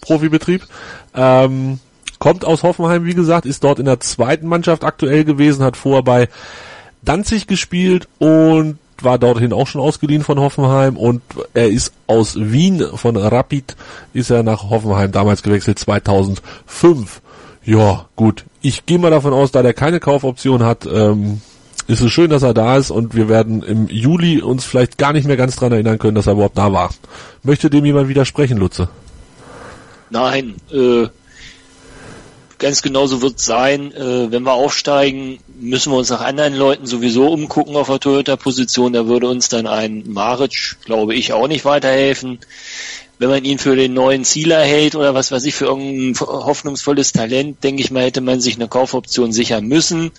Profibetrieb. 0.00 0.66
Ähm, 1.14 1.78
kommt 2.18 2.44
aus 2.44 2.62
Hoffenheim, 2.62 3.04
wie 3.04 3.14
gesagt, 3.14 3.46
ist 3.46 3.64
dort 3.64 3.78
in 3.78 3.86
der 3.86 4.00
zweiten 4.00 4.46
Mannschaft 4.46 4.84
aktuell 4.84 5.24
gewesen, 5.24 5.64
hat 5.64 5.76
vorher 5.76 6.02
bei 6.02 6.28
Danzig 7.04 7.48
gespielt 7.48 8.06
und 8.18 8.78
war 9.00 9.18
dorthin 9.18 9.52
auch 9.52 9.66
schon 9.66 9.80
ausgeliehen 9.80 10.22
von 10.22 10.38
Hoffenheim 10.38 10.96
und 10.96 11.22
er 11.54 11.68
ist 11.68 11.92
aus 12.06 12.36
Wien 12.38 12.84
von 12.94 13.16
Rapid, 13.16 13.76
ist 14.12 14.30
er 14.30 14.44
nach 14.44 14.70
Hoffenheim 14.70 15.10
damals 15.10 15.42
gewechselt 15.42 15.78
2005. 15.78 17.20
Ja, 17.64 18.06
gut. 18.14 18.44
Ich 18.60 18.86
gehe 18.86 18.98
mal 18.98 19.10
davon 19.10 19.32
aus, 19.32 19.50
da 19.50 19.62
der 19.62 19.74
keine 19.74 19.98
Kaufoption 19.98 20.62
hat, 20.62 20.86
ähm, 20.86 21.40
ist 21.92 22.00
es 22.00 22.10
schön, 22.10 22.30
dass 22.30 22.42
er 22.42 22.54
da 22.54 22.76
ist 22.76 22.90
und 22.90 23.14
wir 23.14 23.28
werden 23.28 23.62
im 23.62 23.86
Juli 23.88 24.40
uns 24.40 24.64
vielleicht 24.64 24.96
gar 24.96 25.12
nicht 25.12 25.26
mehr 25.26 25.36
ganz 25.36 25.56
dran 25.56 25.72
erinnern 25.72 25.98
können, 25.98 26.14
dass 26.14 26.26
er 26.26 26.32
überhaupt 26.32 26.56
da 26.56 26.72
war. 26.72 26.90
Möchte 27.42 27.68
dem 27.68 27.84
jemand 27.84 28.08
widersprechen, 28.08 28.56
Lutze? 28.56 28.88
Nein, 30.08 30.56
äh, 30.72 31.08
ganz 32.58 32.80
genauso 32.80 33.20
wird 33.20 33.38
es 33.38 33.44
sein. 33.44 33.92
Äh, 33.92 34.32
wenn 34.32 34.42
wir 34.42 34.52
aufsteigen, 34.52 35.38
müssen 35.60 35.92
wir 35.92 35.98
uns 35.98 36.08
nach 36.08 36.22
anderen 36.22 36.54
Leuten 36.54 36.86
sowieso 36.86 37.30
umgucken 37.30 37.76
auf 37.76 37.88
der 37.88 38.00
Toyota-Position. 38.00 38.94
Da 38.94 39.06
würde 39.06 39.28
uns 39.28 39.50
dann 39.50 39.66
ein 39.66 40.04
Maric, 40.06 40.76
glaube 40.84 41.14
ich, 41.14 41.32
auch 41.32 41.48
nicht 41.48 41.64
weiterhelfen. 41.64 42.38
Wenn 43.22 43.30
man 43.30 43.44
ihn 43.44 43.60
für 43.60 43.76
den 43.76 43.94
neuen 43.94 44.24
Zieler 44.24 44.64
hält 44.64 44.96
oder 44.96 45.14
was 45.14 45.30
weiß 45.30 45.44
ich, 45.44 45.54
für 45.54 45.66
irgendein 45.66 46.18
hoffnungsvolles 46.18 47.12
Talent, 47.12 47.62
denke 47.62 47.80
ich 47.80 47.92
mal, 47.92 48.02
hätte 48.02 48.20
man 48.20 48.40
sich 48.40 48.56
eine 48.56 48.66
Kaufoption 48.66 49.30
sichern 49.30 49.64
müssen, 49.66 50.10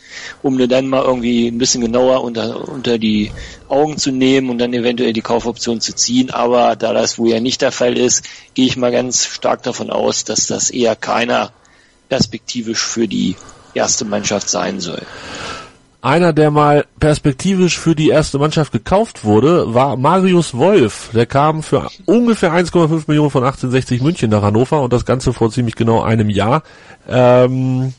um 0.41 0.53
eine 0.53 0.69
dann 0.69 0.87
mal 0.87 1.03
irgendwie 1.03 1.49
ein 1.49 1.57
bisschen 1.57 1.81
genauer 1.81 2.23
unter, 2.23 2.65
unter 2.69 2.97
die 2.97 3.33
Augen 3.67 3.97
zu 3.97 4.13
nehmen 4.13 4.49
und 4.49 4.57
dann 4.57 4.73
eventuell 4.73 5.11
die 5.11 5.19
Kaufoption 5.19 5.81
zu 5.81 5.93
ziehen. 5.93 6.31
Aber 6.31 6.77
da 6.77 6.93
das 6.93 7.19
wohl 7.19 7.27
ja 7.27 7.41
nicht 7.41 7.61
der 7.61 7.73
Fall 7.73 7.97
ist, 7.97 8.23
gehe 8.53 8.67
ich 8.67 8.77
mal 8.77 8.93
ganz 8.93 9.25
stark 9.25 9.63
davon 9.63 9.89
aus, 9.89 10.23
dass 10.23 10.47
das 10.47 10.69
eher 10.69 10.95
keiner 10.95 11.51
perspektivisch 12.07 12.85
für 12.85 13.09
die 13.09 13.35
erste 13.73 14.05
Mannschaft 14.05 14.47
sein 14.49 14.79
soll. 14.79 15.01
Einer, 16.03 16.33
der 16.33 16.51
mal 16.51 16.85
perspektivisch 16.99 17.79
für 17.79 17.95
die 17.95 18.09
erste 18.09 18.37
Mannschaft 18.37 18.73
gekauft 18.73 19.23
wurde, 19.23 19.73
war 19.73 19.95
Marius 19.95 20.53
Wolf. 20.53 21.11
Der 21.13 21.25
kam 21.25 21.63
für 21.63 21.87
ungefähr 22.03 22.51
1,5 22.51 23.05
Millionen 23.07 23.29
von 23.29 23.41
1860 23.41 24.01
München 24.01 24.29
nach 24.29 24.41
Hannover 24.41 24.81
und 24.81 24.91
das 24.91 25.05
Ganze 25.05 25.31
vor 25.31 25.49
ziemlich 25.49 25.77
genau 25.77 26.01
einem 26.01 26.29
Jahr. 26.29 26.63
Ähm, 27.07 27.93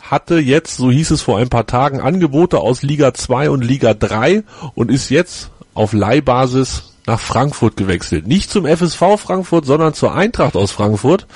hatte 0.00 0.38
jetzt, 0.38 0.76
so 0.76 0.92
hieß 0.92 1.10
es 1.10 1.20
vor 1.20 1.38
ein 1.38 1.48
paar 1.48 1.66
Tagen, 1.66 2.00
Angebote 2.00 2.60
aus 2.60 2.82
Liga 2.82 3.12
2 3.12 3.50
und 3.50 3.64
Liga 3.64 3.92
3 3.92 4.44
und 4.76 4.88
ist 4.88 5.10
jetzt 5.10 5.50
auf 5.74 5.92
Leihbasis 5.92 6.92
nach 7.06 7.18
Frankfurt 7.18 7.76
gewechselt. 7.76 8.24
Nicht 8.24 8.52
zum 8.52 8.66
FSV 8.66 9.18
Frankfurt, 9.18 9.66
sondern 9.66 9.94
zur 9.94 10.14
Eintracht 10.14 10.54
aus 10.54 10.70
Frankfurt. 10.70 11.26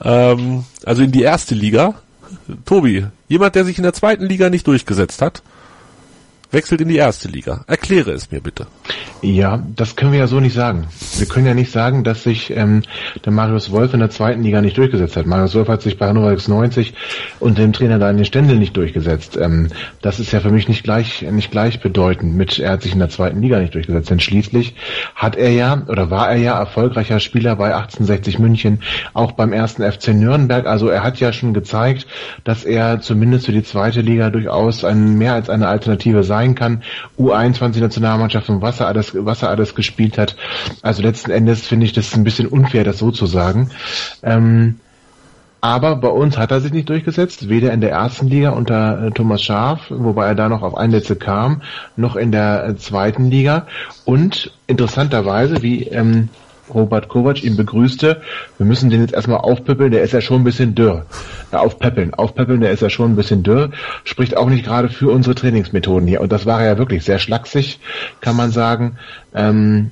Ähm, 0.00 0.64
also 0.84 1.02
in 1.02 1.10
die 1.10 1.22
erste 1.22 1.56
Liga. 1.56 1.94
Tobi, 2.64 3.04
jemand, 3.26 3.56
der 3.56 3.64
sich 3.64 3.78
in 3.78 3.82
der 3.82 3.94
zweiten 3.94 4.26
Liga 4.26 4.48
nicht 4.48 4.68
durchgesetzt 4.68 5.20
hat. 5.22 5.42
Wechselt 6.56 6.80
in 6.80 6.88
die 6.88 6.96
erste 6.96 7.28
Liga. 7.28 7.64
Erkläre 7.66 8.12
es 8.12 8.30
mir 8.30 8.40
bitte. 8.40 8.66
Ja, 9.20 9.62
das 9.76 9.94
können 9.94 10.12
wir 10.12 10.20
ja 10.20 10.26
so 10.26 10.40
nicht 10.40 10.54
sagen. 10.54 10.86
Wir 11.18 11.26
können 11.26 11.46
ja 11.46 11.54
nicht 11.54 11.70
sagen, 11.70 12.02
dass 12.02 12.22
sich 12.22 12.50
ähm, 12.50 12.82
der 13.24 13.32
Marius 13.32 13.70
Wolf 13.70 13.92
in 13.92 14.00
der 14.00 14.08
zweiten 14.08 14.42
Liga 14.42 14.62
nicht 14.62 14.78
durchgesetzt 14.78 15.16
hat. 15.16 15.26
Marius 15.26 15.54
Wolf 15.54 15.68
hat 15.68 15.82
sich 15.82 15.98
bei 15.98 16.06
Hannover 16.06 16.30
96 16.30 16.94
und 17.40 17.58
dem 17.58 17.74
Trainer 17.74 17.98
Daniel 17.98 18.24
Stendel 18.24 18.56
nicht 18.56 18.76
durchgesetzt. 18.76 19.36
Ähm, 19.36 19.68
das 20.00 20.18
ist 20.18 20.32
ja 20.32 20.40
für 20.40 20.50
mich 20.50 20.66
nicht 20.68 20.82
gleich 20.82 21.22
nicht 21.22 21.50
gleichbedeutend 21.50 22.34
mit, 22.34 22.58
er 22.58 22.72
hat 22.72 22.82
sich 22.82 22.92
in 22.92 23.00
der 23.00 23.10
zweiten 23.10 23.42
Liga 23.42 23.58
nicht 23.58 23.74
durchgesetzt. 23.74 24.10
Denn 24.10 24.20
schließlich 24.20 24.74
hat 25.14 25.36
er 25.36 25.50
ja 25.50 25.82
oder 25.88 26.10
war 26.10 26.30
er 26.30 26.36
ja 26.36 26.58
erfolgreicher 26.58 27.20
Spieler 27.20 27.56
bei 27.56 27.74
1860 27.74 28.38
München, 28.38 28.80
auch 29.12 29.32
beim 29.32 29.52
ersten 29.52 29.82
FC 29.82 30.08
Nürnberg. 30.08 30.66
Also 30.66 30.88
er 30.88 31.02
hat 31.02 31.20
ja 31.20 31.34
schon 31.34 31.52
gezeigt, 31.52 32.06
dass 32.44 32.64
er 32.64 33.00
zumindest 33.00 33.46
für 33.46 33.52
die 33.52 33.62
zweite 33.62 34.00
Liga 34.00 34.30
durchaus 34.30 34.84
ein, 34.84 35.18
mehr 35.18 35.34
als 35.34 35.50
eine 35.50 35.68
Alternative 35.68 36.24
sein 36.24 36.45
kann. 36.54 36.82
U21-Nationalmannschaft 37.18 38.48
und 38.48 38.62
was 38.62 38.80
er 38.80 38.86
alles, 38.86 39.12
was 39.14 39.42
er 39.42 39.50
alles 39.50 39.74
gespielt 39.74 40.18
hat. 40.18 40.36
Also 40.82 41.02
letzten 41.02 41.30
Endes 41.30 41.66
finde 41.66 41.86
ich 41.86 41.92
das 41.92 42.14
ein 42.14 42.24
bisschen 42.24 42.46
unfair, 42.48 42.84
das 42.84 42.98
so 42.98 43.10
zu 43.10 43.26
sagen. 43.26 43.70
Ähm, 44.22 44.76
aber 45.60 45.96
bei 45.96 46.08
uns 46.08 46.38
hat 46.38 46.52
er 46.52 46.60
sich 46.60 46.72
nicht 46.72 46.88
durchgesetzt, 46.88 47.48
weder 47.48 47.72
in 47.72 47.80
der 47.80 47.90
ersten 47.90 48.28
Liga 48.28 48.50
unter 48.50 49.06
äh, 49.06 49.10
Thomas 49.10 49.42
Schaf, 49.42 49.86
wobei 49.88 50.26
er 50.26 50.34
da 50.34 50.48
noch 50.48 50.62
auf 50.62 50.76
Einsätze 50.76 51.16
kam, 51.16 51.62
noch 51.96 52.14
in 52.14 52.30
der 52.30 52.68
äh, 52.68 52.76
zweiten 52.76 53.30
Liga. 53.30 53.66
Und 54.04 54.52
interessanterweise, 54.66 55.62
wie 55.62 55.82
ähm, 55.84 56.28
Robert 56.72 57.08
Kovac 57.08 57.42
ihn 57.42 57.56
begrüßte, 57.56 58.20
wir 58.58 58.66
müssen 58.66 58.90
den 58.90 59.00
jetzt 59.00 59.14
erstmal 59.14 59.38
aufpippeln, 59.38 59.90
der 59.90 60.02
ist 60.02 60.12
ja 60.12 60.20
schon 60.20 60.40
ein 60.40 60.44
bisschen 60.44 60.74
dürr. 60.74 61.06
Ja, 61.52 61.60
aufpäppeln, 61.60 62.14
aufpäppeln, 62.14 62.60
der 62.60 62.72
ist 62.72 62.82
ja 62.82 62.90
schon 62.90 63.12
ein 63.12 63.16
bisschen 63.16 63.42
dürr, 63.42 63.70
spricht 64.04 64.36
auch 64.36 64.48
nicht 64.48 64.64
gerade 64.64 64.88
für 64.88 65.10
unsere 65.10 65.34
Trainingsmethoden 65.34 66.08
hier. 66.08 66.20
Und 66.20 66.32
das 66.32 66.46
war 66.46 66.64
ja 66.64 66.78
wirklich 66.78 67.04
sehr 67.04 67.18
schlaksig, 67.18 67.80
kann 68.20 68.36
man 68.36 68.50
sagen. 68.50 68.96
Ähm, 69.34 69.90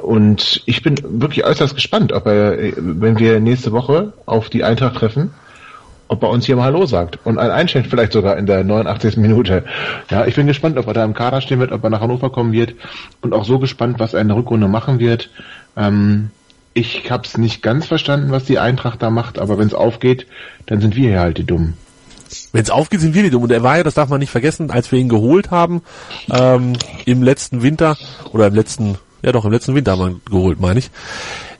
und 0.00 0.62
ich 0.66 0.82
bin 0.82 0.96
wirklich 1.02 1.44
äußerst 1.44 1.74
gespannt, 1.74 2.12
ob 2.12 2.26
er, 2.26 2.56
wenn 2.76 3.18
wir 3.18 3.38
nächste 3.40 3.72
Woche 3.72 4.12
auf 4.26 4.50
die 4.50 4.64
Eintracht 4.64 4.96
treffen, 4.96 5.30
ob 6.08 6.22
er 6.22 6.30
uns 6.30 6.46
hier 6.46 6.56
mal 6.56 6.64
Hallo 6.64 6.86
sagt 6.86 7.18
und 7.24 7.38
ein 7.38 7.50
einschenkt 7.50 7.88
vielleicht 7.88 8.12
sogar 8.12 8.36
in 8.36 8.46
der 8.46 8.64
89. 8.64 9.16
Minute. 9.16 9.64
Ja, 10.10 10.26
ich 10.26 10.34
bin 10.34 10.46
gespannt, 10.46 10.76
ob 10.78 10.86
er 10.86 10.94
da 10.94 11.04
im 11.04 11.14
Kader 11.14 11.40
stehen 11.40 11.60
wird, 11.60 11.72
ob 11.72 11.82
er 11.82 11.90
nach 11.90 12.00
Hannover 12.00 12.30
kommen 12.30 12.52
wird 12.52 12.74
und 13.20 13.32
auch 13.32 13.44
so 13.44 13.58
gespannt, 13.58 13.98
was 13.98 14.14
er 14.14 14.20
in 14.20 14.28
der 14.28 14.36
Rückrunde 14.36 14.68
machen 14.68 14.98
wird. 14.98 15.30
Ähm, 15.76 16.30
ich 16.74 17.10
habe 17.10 17.24
es 17.24 17.38
nicht 17.38 17.62
ganz 17.62 17.86
verstanden, 17.86 18.30
was 18.30 18.44
die 18.44 18.58
Eintracht 18.58 19.00
da 19.02 19.10
macht, 19.10 19.38
aber 19.38 19.58
wenn 19.58 19.68
es 19.68 19.74
aufgeht, 19.74 20.26
dann 20.66 20.80
sind 20.80 20.96
wir 20.96 21.10
hier 21.10 21.20
halt 21.20 21.38
die 21.38 21.44
Dummen. 21.44 21.74
Wenn 22.52 22.62
es 22.62 22.70
aufgeht, 22.70 23.00
sind 23.00 23.14
wir 23.14 23.22
die 23.22 23.30
dumm. 23.30 23.44
Und 23.44 23.52
er 23.52 23.62
war 23.62 23.76
ja, 23.76 23.82
das 23.82 23.94
darf 23.94 24.08
man 24.08 24.18
nicht 24.18 24.30
vergessen, 24.30 24.70
als 24.70 24.90
wir 24.90 24.98
ihn 24.98 25.08
geholt 25.08 25.50
haben, 25.50 25.82
ähm, 26.30 26.74
im 27.04 27.22
letzten 27.22 27.62
Winter 27.62 27.96
oder 28.32 28.48
im 28.48 28.54
letzten, 28.54 28.96
ja 29.22 29.32
doch, 29.32 29.44
im 29.44 29.52
letzten 29.52 29.74
Winter 29.74 29.92
haben 29.92 30.00
wir 30.00 30.08
ihn 30.08 30.20
geholt, 30.28 30.60
meine 30.60 30.80
ich, 30.80 30.90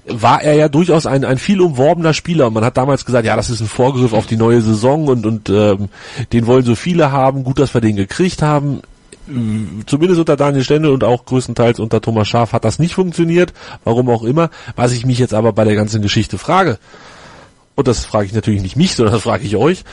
war 0.06 0.42
er 0.42 0.54
ja 0.54 0.68
durchaus 0.68 1.06
ein, 1.06 1.24
ein 1.24 1.38
viel 1.38 1.60
umworbener 1.60 2.12
Spieler. 2.12 2.48
Und 2.48 2.54
man 2.54 2.64
hat 2.64 2.76
damals 2.76 3.04
gesagt, 3.04 3.26
ja, 3.26 3.36
das 3.36 3.50
ist 3.50 3.60
ein 3.60 3.68
Vorgriff 3.68 4.12
auf 4.12 4.26
die 4.26 4.36
neue 4.36 4.60
Saison 4.60 5.06
und, 5.08 5.26
und 5.26 5.48
ähm, 5.48 5.88
den 6.32 6.46
wollen 6.46 6.64
so 6.64 6.74
viele 6.74 7.10
haben. 7.10 7.44
Gut, 7.44 7.58
dass 7.58 7.72
wir 7.72 7.80
den 7.80 7.96
gekriegt 7.96 8.42
haben 8.42 8.82
zumindest 9.86 10.20
unter 10.20 10.36
Daniel 10.36 10.64
Stendel 10.64 10.92
und 10.92 11.04
auch 11.04 11.24
größtenteils 11.24 11.80
unter 11.80 12.00
Thomas 12.00 12.28
Schaf 12.28 12.52
hat 12.52 12.64
das 12.64 12.78
nicht 12.78 12.94
funktioniert, 12.94 13.52
warum 13.84 14.10
auch 14.10 14.22
immer. 14.22 14.50
Was 14.76 14.92
ich 14.92 15.06
mich 15.06 15.18
jetzt 15.18 15.34
aber 15.34 15.52
bei 15.52 15.64
der 15.64 15.74
ganzen 15.74 16.02
Geschichte 16.02 16.38
frage, 16.38 16.78
und 17.74 17.88
das 17.88 18.04
frage 18.04 18.26
ich 18.26 18.32
natürlich 18.32 18.62
nicht 18.62 18.76
mich, 18.76 18.94
sondern 18.94 19.14
das 19.14 19.22
frage 19.22 19.44
ich 19.44 19.56
euch, 19.56 19.84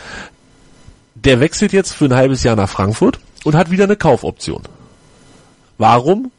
der 1.15 1.39
wechselt 1.39 1.73
jetzt 1.73 1.93
für 1.93 2.05
ein 2.05 2.15
halbes 2.15 2.43
Jahr 2.43 2.55
nach 2.55 2.69
Frankfurt 2.69 3.19
und 3.43 3.55
hat 3.55 3.71
wieder 3.71 3.85
eine 3.85 3.95
Kaufoption. 3.95 4.63
Warum 5.77 6.31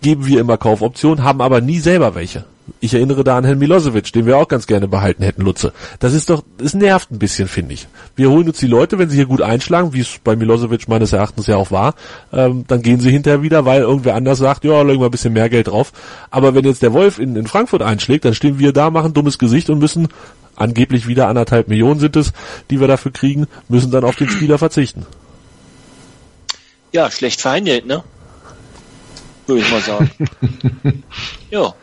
geben 0.00 0.26
wir 0.26 0.40
immer 0.40 0.56
Kaufoptionen, 0.56 1.24
haben 1.24 1.40
aber 1.40 1.60
nie 1.60 1.80
selber 1.80 2.14
welche? 2.14 2.44
Ich 2.80 2.94
erinnere 2.94 3.24
da 3.24 3.38
an 3.38 3.44
Herrn 3.44 3.58
Milosevic, 3.58 4.12
den 4.12 4.26
wir 4.26 4.36
auch 4.36 4.48
ganz 4.48 4.66
gerne 4.66 4.88
behalten 4.88 5.22
hätten, 5.22 5.42
Lutze. 5.42 5.72
Das 5.98 6.12
ist 6.12 6.30
doch, 6.30 6.44
es 6.62 6.74
nervt 6.74 7.10
ein 7.10 7.18
bisschen, 7.18 7.48
finde 7.48 7.74
ich. 7.74 7.88
Wir 8.16 8.30
holen 8.30 8.48
uns 8.48 8.58
die 8.58 8.66
Leute, 8.66 8.98
wenn 8.98 9.10
sie 9.10 9.16
hier 9.16 9.26
gut 9.26 9.42
einschlagen, 9.42 9.92
wie 9.92 10.00
es 10.00 10.18
bei 10.22 10.36
Milosevic 10.36 10.88
meines 10.88 11.12
Erachtens 11.12 11.46
ja 11.46 11.56
auch 11.56 11.70
war, 11.70 11.94
ähm, 12.32 12.64
dann 12.68 12.82
gehen 12.82 13.00
sie 13.00 13.10
hinterher 13.10 13.42
wieder, 13.42 13.64
weil 13.64 13.82
irgendwer 13.82 14.14
anders 14.14 14.38
sagt, 14.38 14.64
ja, 14.64 14.82
legen 14.82 15.00
wir 15.00 15.06
ein 15.06 15.10
bisschen 15.10 15.32
mehr 15.32 15.48
Geld 15.48 15.68
drauf. 15.68 15.92
Aber 16.30 16.54
wenn 16.54 16.64
jetzt 16.64 16.82
der 16.82 16.92
Wolf 16.92 17.18
in, 17.18 17.36
in 17.36 17.46
Frankfurt 17.46 17.82
einschlägt, 17.82 18.24
dann 18.24 18.34
stehen 18.34 18.58
wir 18.58 18.72
da, 18.72 18.90
machen 18.90 19.14
dummes 19.14 19.38
Gesicht 19.38 19.70
und 19.70 19.78
müssen 19.78 20.08
angeblich 20.56 21.06
wieder 21.06 21.28
anderthalb 21.28 21.68
Millionen 21.68 22.00
sind 22.00 22.16
es, 22.16 22.32
die 22.70 22.80
wir 22.80 22.88
dafür 22.88 23.12
kriegen, 23.12 23.46
müssen 23.68 23.90
dann 23.90 24.04
auf 24.04 24.16
den 24.16 24.28
Spieler 24.28 24.58
verzichten. 24.58 25.06
Ja, 26.92 27.10
schlecht 27.10 27.40
verhandelt, 27.40 27.86
ne? 27.86 28.02
Würde 29.46 29.62
ich 29.62 29.70
mal 29.70 29.80
sagen. 29.80 30.10
ja. 31.50 31.74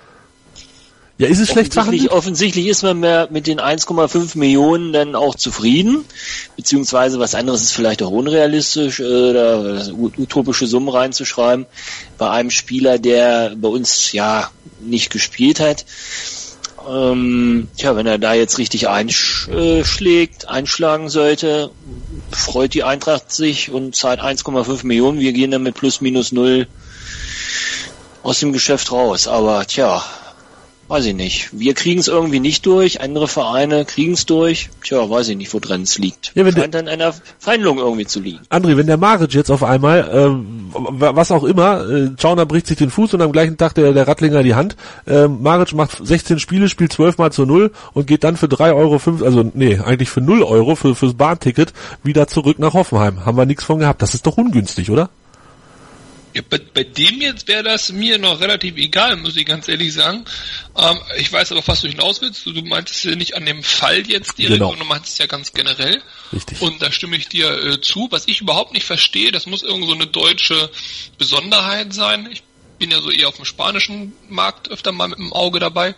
Ja, 1.17 1.27
ist 1.27 1.39
es 1.39 1.49
schlecht 1.49 1.77
offensichtlich, 1.77 2.11
offensichtlich 2.11 2.67
ist 2.67 2.83
man 2.83 2.99
mehr 2.99 3.29
mit 3.31 3.47
den 3.47 3.61
1,5 3.61 4.37
Millionen 4.37 4.91
dann 4.91 5.15
auch 5.15 5.35
zufrieden, 5.35 6.03
beziehungsweise 6.57 7.19
was 7.19 7.35
anderes 7.35 7.61
ist 7.61 7.71
vielleicht 7.71 8.03
auch 8.03 8.11
unrealistisch, 8.11 8.99
äh, 8.99 9.33
da 9.33 9.87
utopische 9.93 10.67
Summen 10.67 10.89
reinzuschreiben 10.89 11.67
bei 12.17 12.29
einem 12.29 12.49
Spieler, 12.49 12.99
der 12.99 13.53
bei 13.55 13.69
uns 13.69 14.11
ja 14.11 14.51
nicht 14.81 15.09
gespielt 15.09 15.61
hat. 15.61 15.85
Ähm, 16.85 17.69
tja, 17.77 17.95
wenn 17.95 18.07
er 18.07 18.17
da 18.17 18.33
jetzt 18.33 18.57
richtig 18.57 18.89
einschlägt, 18.89 20.49
einschlagen 20.49 21.07
sollte, 21.09 21.71
freut 22.31 22.73
die 22.73 22.83
Eintracht 22.83 23.31
sich 23.31 23.71
und 23.71 23.95
zahlt 23.95 24.19
1,5 24.19 24.85
Millionen. 24.85 25.19
Wir 25.19 25.31
gehen 25.31 25.51
dann 25.51 25.63
mit 25.63 25.75
plus 25.75 26.01
minus 26.01 26.33
null 26.33 26.67
aus 28.21 28.41
dem 28.41 28.51
Geschäft 28.51 28.91
raus. 28.91 29.27
Aber 29.27 29.65
tja, 29.65 30.03
weiß 30.87 31.05
ich 31.05 31.15
nicht. 31.15 31.49
Wir 31.51 31.73
kriegen 31.73 31.99
es 31.99 32.07
irgendwie 32.07 32.39
nicht 32.39 32.65
durch, 32.65 33.01
andere 33.01 33.27
Vereine 33.27 33.85
kriegen 33.85 34.13
es 34.13 34.25
durch. 34.25 34.69
Tja, 34.83 35.09
weiß 35.09 35.29
ich 35.29 35.37
nicht, 35.37 35.53
wo 35.53 35.59
drin 35.59 35.81
es 35.81 35.97
liegt. 35.97 36.31
Ja, 36.35 36.45
wenn 36.45 36.53
Scheint 36.53 36.75
an 36.75 36.87
einer 36.87 37.13
Verhandlung 37.39 37.79
irgendwie 37.79 38.05
zu 38.05 38.19
liegen. 38.19 38.39
André, 38.49 38.77
wenn 38.77 38.87
der 38.87 38.97
Maric 38.97 39.33
jetzt 39.33 39.49
auf 39.49 39.63
einmal, 39.63 40.09
ähm, 40.13 40.71
was 40.73 41.31
auch 41.31 41.43
immer, 41.43 41.87
äh, 41.89 42.11
Schauner 42.19 42.45
bricht 42.45 42.67
sich 42.67 42.77
den 42.77 42.89
Fuß 42.89 43.13
und 43.13 43.21
am 43.21 43.31
gleichen 43.31 43.57
Tag 43.57 43.73
der, 43.75 43.93
der 43.93 44.07
Rattlinger 44.07 44.43
die 44.43 44.55
Hand, 44.55 44.75
äh, 45.07 45.27
Maric 45.27 45.73
macht 45.73 46.05
16 46.05 46.39
Spiele, 46.39 46.69
spielt 46.69 46.93
12 46.93 47.17
mal 47.17 47.31
zu 47.31 47.45
null 47.45 47.71
und 47.93 48.07
geht 48.07 48.23
dann 48.23 48.37
für 48.37 48.47
3 48.47 48.73
Euro, 48.73 48.99
5, 48.99 49.21
also 49.23 49.49
nee, 49.53 49.79
eigentlich 49.79 50.09
für 50.09 50.21
0 50.21 50.43
Euro 50.43 50.75
für, 50.75 50.95
fürs 50.95 51.15
Bahnticket 51.15 51.73
wieder 52.03 52.27
zurück 52.27 52.59
nach 52.59 52.73
Hoffenheim. 52.73 53.25
Haben 53.25 53.37
wir 53.37 53.45
nichts 53.45 53.63
von 53.63 53.79
gehabt. 53.79 54.01
Das 54.01 54.13
ist 54.13 54.25
doch 54.27 54.37
ungünstig, 54.37 54.91
oder? 54.91 55.09
Ja, 56.35 56.41
bei, 56.49 56.57
bei 56.57 56.83
dem 56.83 57.21
jetzt 57.21 57.47
wäre 57.47 57.63
das 57.63 57.93
mir 57.93 58.17
noch 58.17 58.41
relativ 58.41 58.75
egal, 58.75 59.15
muss 59.15 59.37
ich 59.37 59.45
ganz 59.45 59.69
ehrlich 59.69 59.93
sagen. 59.93 60.25
Ähm, 60.77 60.99
ich 61.17 61.31
weiß 61.31 61.53
aber, 61.53 61.65
was 61.65 61.79
du 61.79 61.87
hinaus 61.87 62.21
willst. 62.21 62.45
Du, 62.45 62.51
du 62.51 62.61
meintest 62.61 63.05
ja 63.05 63.15
nicht 63.15 63.37
an 63.37 63.45
dem 63.45 63.63
Fall 63.63 64.05
jetzt 64.05 64.37
direkt, 64.37 64.55
genau. 64.55 64.71
sondern 64.71 64.85
du 64.85 64.93
meintest 64.93 65.17
ja 65.17 65.27
ganz 65.27 65.53
generell. 65.53 66.01
Richtig. 66.33 66.61
Und 66.61 66.81
da 66.81 66.91
stimme 66.91 67.15
ich 67.15 67.29
dir 67.29 67.49
äh, 67.51 67.79
zu. 67.79 68.09
Was 68.11 68.27
ich 68.27 68.41
überhaupt 68.41 68.73
nicht 68.73 68.85
verstehe, 68.85 69.31
das 69.31 69.45
muss 69.45 69.63
irgend 69.63 69.87
so 69.87 69.93
eine 69.93 70.07
deutsche 70.07 70.69
Besonderheit 71.17 71.93
sein. 71.93 72.27
Ich 72.29 72.43
bin 72.77 72.91
ja 72.91 73.01
so 73.01 73.09
eher 73.09 73.27
auf 73.27 73.35
dem 73.35 73.45
spanischen 73.45 74.13
Markt 74.29 74.69
öfter 74.69 74.91
mal 74.91 75.07
mit 75.07 75.19
dem 75.19 75.33
Auge 75.33 75.59
dabei. 75.59 75.95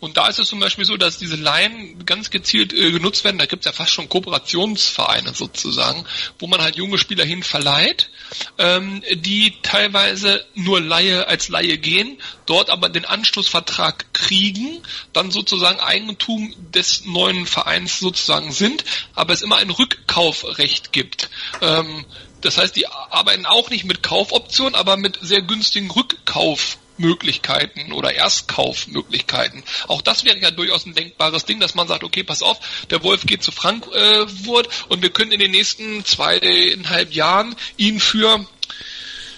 Und 0.00 0.16
da 0.16 0.28
ist 0.28 0.38
es 0.38 0.48
zum 0.48 0.60
Beispiel 0.60 0.84
so, 0.84 0.96
dass 0.96 1.18
diese 1.18 1.36
Laien 1.36 2.04
ganz 2.06 2.30
gezielt 2.30 2.72
äh, 2.72 2.90
genutzt 2.90 3.24
werden. 3.24 3.38
Da 3.38 3.46
gibt 3.46 3.64
es 3.64 3.66
ja 3.66 3.72
fast 3.72 3.92
schon 3.92 4.08
Kooperationsvereine 4.08 5.34
sozusagen, 5.34 6.04
wo 6.38 6.46
man 6.46 6.60
halt 6.60 6.76
junge 6.76 6.98
Spieler 6.98 7.24
hin 7.24 7.42
verleiht, 7.42 8.10
ähm, 8.58 9.02
die 9.12 9.54
teilweise 9.62 10.44
nur 10.54 10.80
Laie 10.80 11.26
als 11.28 11.48
Laie 11.48 11.78
gehen, 11.78 12.18
dort 12.46 12.70
aber 12.70 12.88
den 12.88 13.04
Anschlussvertrag 13.04 14.12
kriegen, 14.12 14.82
dann 15.12 15.30
sozusagen 15.30 15.80
Eigentum 15.80 16.54
des 16.72 17.04
neuen 17.04 17.46
Vereins 17.46 17.98
sozusagen 17.98 18.52
sind, 18.52 18.84
aber 19.14 19.32
es 19.32 19.42
immer 19.42 19.56
ein 19.56 19.70
Rückkaufrecht 19.70 20.92
gibt. 20.92 21.28
Ähm, 21.60 22.04
das 22.44 22.58
heißt, 22.58 22.76
die 22.76 22.86
arbeiten 22.86 23.46
auch 23.46 23.70
nicht 23.70 23.84
mit 23.84 24.02
Kaufoptionen, 24.02 24.74
aber 24.74 24.96
mit 24.96 25.18
sehr 25.22 25.42
günstigen 25.42 25.90
Rückkaufmöglichkeiten 25.90 27.92
oder 27.92 28.14
Erstkaufmöglichkeiten. 28.14 29.62
Auch 29.88 30.02
das 30.02 30.24
wäre 30.24 30.38
ja 30.38 30.50
durchaus 30.50 30.86
ein 30.86 30.94
denkbares 30.94 31.44
Ding, 31.44 31.60
dass 31.60 31.74
man 31.74 31.88
sagt, 31.88 32.04
okay, 32.04 32.22
pass 32.22 32.42
auf, 32.42 32.58
der 32.90 33.02
Wolf 33.02 33.26
geht 33.26 33.42
zu 33.42 33.52
Frankfurt 33.52 34.68
und 34.88 35.02
wir 35.02 35.10
können 35.10 35.32
in 35.32 35.40
den 35.40 35.52
nächsten 35.52 36.04
zweieinhalb 36.04 37.12
Jahren 37.12 37.56
ihn 37.76 38.00
für 38.00 38.46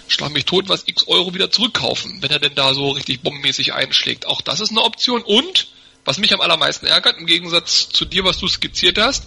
schlag 0.07 0.31
mich 0.31 0.45
tot, 0.45 0.69
was 0.69 0.83
x 0.85 1.07
Euro 1.07 1.33
wieder 1.33 1.51
zurückkaufen, 1.51 2.21
wenn 2.21 2.31
er 2.31 2.39
denn 2.39 2.55
da 2.55 2.73
so 2.73 2.91
richtig 2.91 3.21
bombenmäßig 3.21 3.73
einschlägt. 3.73 4.25
Auch 4.25 4.41
das 4.41 4.59
ist 4.59 4.71
eine 4.71 4.81
Option. 4.81 5.21
Und, 5.21 5.67
was 6.05 6.17
mich 6.17 6.33
am 6.33 6.41
allermeisten 6.41 6.85
ärgert, 6.85 7.17
im 7.17 7.25
Gegensatz 7.25 7.89
zu 7.89 8.05
dir, 8.05 8.23
was 8.23 8.39
du 8.39 8.47
skizziert 8.47 8.97
hast, 8.97 9.25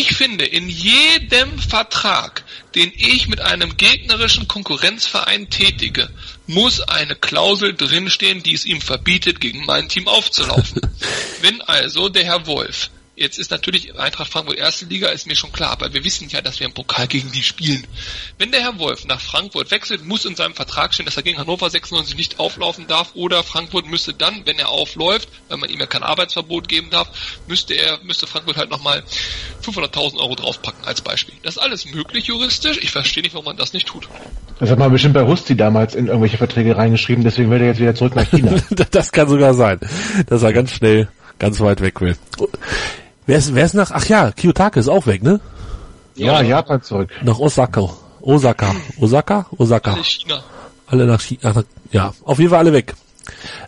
ich 0.00 0.14
finde, 0.16 0.44
in 0.44 0.68
jedem 0.68 1.58
Vertrag, 1.58 2.44
den 2.74 2.92
ich 2.94 3.28
mit 3.28 3.40
einem 3.40 3.76
gegnerischen 3.76 4.48
Konkurrenzverein 4.48 5.50
tätige, 5.50 6.10
muss 6.46 6.80
eine 6.80 7.14
Klausel 7.14 7.74
drinstehen, 7.74 8.42
die 8.42 8.54
es 8.54 8.64
ihm 8.64 8.80
verbietet, 8.80 9.40
gegen 9.40 9.64
mein 9.64 9.88
Team 9.88 10.08
aufzulaufen. 10.08 10.80
Wenn 11.40 11.60
also 11.62 12.08
der 12.08 12.24
Herr 12.24 12.46
Wolf 12.46 12.90
Jetzt 13.16 13.38
ist 13.38 13.52
natürlich 13.52 13.96
Eintracht 13.96 14.32
Frankfurt 14.32 14.58
erste 14.58 14.86
Liga, 14.86 15.08
ist 15.08 15.28
mir 15.28 15.36
schon 15.36 15.52
klar, 15.52 15.70
aber 15.70 15.92
wir 15.92 16.02
wissen 16.02 16.28
ja, 16.30 16.40
dass 16.40 16.58
wir 16.58 16.66
im 16.66 16.72
Pokal 16.72 17.06
gegen 17.06 17.30
die 17.30 17.44
spielen. 17.44 17.86
Wenn 18.38 18.50
der 18.50 18.62
Herr 18.62 18.78
Wolf 18.80 19.04
nach 19.04 19.20
Frankfurt 19.20 19.70
wechselt, 19.70 20.04
muss 20.04 20.24
in 20.24 20.34
seinem 20.34 20.54
Vertrag 20.54 20.92
stehen, 20.92 21.06
dass 21.06 21.16
er 21.16 21.22
gegen 21.22 21.38
Hannover 21.38 21.70
96 21.70 22.16
nicht 22.16 22.40
auflaufen 22.40 22.88
darf 22.88 23.12
oder 23.14 23.44
Frankfurt 23.44 23.86
müsste 23.86 24.14
dann, 24.14 24.44
wenn 24.46 24.58
er 24.58 24.68
aufläuft, 24.68 25.28
weil 25.48 25.58
man 25.58 25.70
ihm 25.70 25.78
ja 25.78 25.86
kein 25.86 26.02
Arbeitsverbot 26.02 26.68
geben 26.68 26.90
darf, 26.90 27.08
müsste 27.46 27.74
er, 27.74 28.00
müsste 28.02 28.26
Frankfurt 28.26 28.56
halt 28.56 28.70
nochmal 28.70 29.04
500.000 29.62 30.16
Euro 30.16 30.34
draufpacken 30.34 30.84
als 30.84 31.00
Beispiel. 31.00 31.34
Das 31.44 31.56
ist 31.56 31.62
alles 31.62 31.84
möglich 31.84 32.26
juristisch. 32.26 32.78
Ich 32.82 32.90
verstehe 32.90 33.22
nicht, 33.22 33.34
warum 33.34 33.44
man 33.44 33.56
das 33.56 33.72
nicht 33.72 33.86
tut. 33.86 34.08
Das 34.58 34.70
hat 34.70 34.78
man 34.80 34.90
bestimmt 34.90 35.14
bei 35.14 35.22
Rusti 35.22 35.56
damals 35.56 35.94
in 35.94 36.08
irgendwelche 36.08 36.38
Verträge 36.38 36.76
reingeschrieben, 36.76 37.22
deswegen 37.22 37.48
will 37.50 37.60
er 37.60 37.68
jetzt 37.68 37.80
wieder 37.80 37.94
zurück 37.94 38.16
nach 38.16 38.28
China. 38.28 38.56
das 38.90 39.12
kann 39.12 39.28
sogar 39.28 39.54
sein, 39.54 39.78
dass 40.26 40.42
er 40.42 40.52
ganz 40.52 40.72
schnell, 40.72 41.08
ganz 41.38 41.60
weit 41.60 41.80
weg 41.80 42.00
will. 42.00 42.16
Wer 43.26 43.38
ist, 43.38 43.54
wer 43.54 43.64
ist 43.64 43.74
nach, 43.74 43.90
ach 43.90 44.06
ja, 44.06 44.30
Kiyotake 44.32 44.80
ist 44.80 44.88
auch 44.88 45.06
weg, 45.06 45.22
ne? 45.22 45.40
ja, 46.16 46.42
Japan 46.42 46.82
zurück. 46.82 47.10
Nach 47.22 47.38
Osaka. 47.38 47.88
Osaka. 48.20 48.74
Osaka? 48.98 49.46
Osaka. 49.58 49.92
Alle 49.92 50.04
China. 50.04 50.44
Alle 50.86 51.06
nach 51.06 51.20
China. 51.20 51.64
Ja, 51.90 52.12
auf 52.24 52.38
jeden 52.38 52.50
Fall 52.50 52.60
alle 52.60 52.72
weg. 52.72 52.94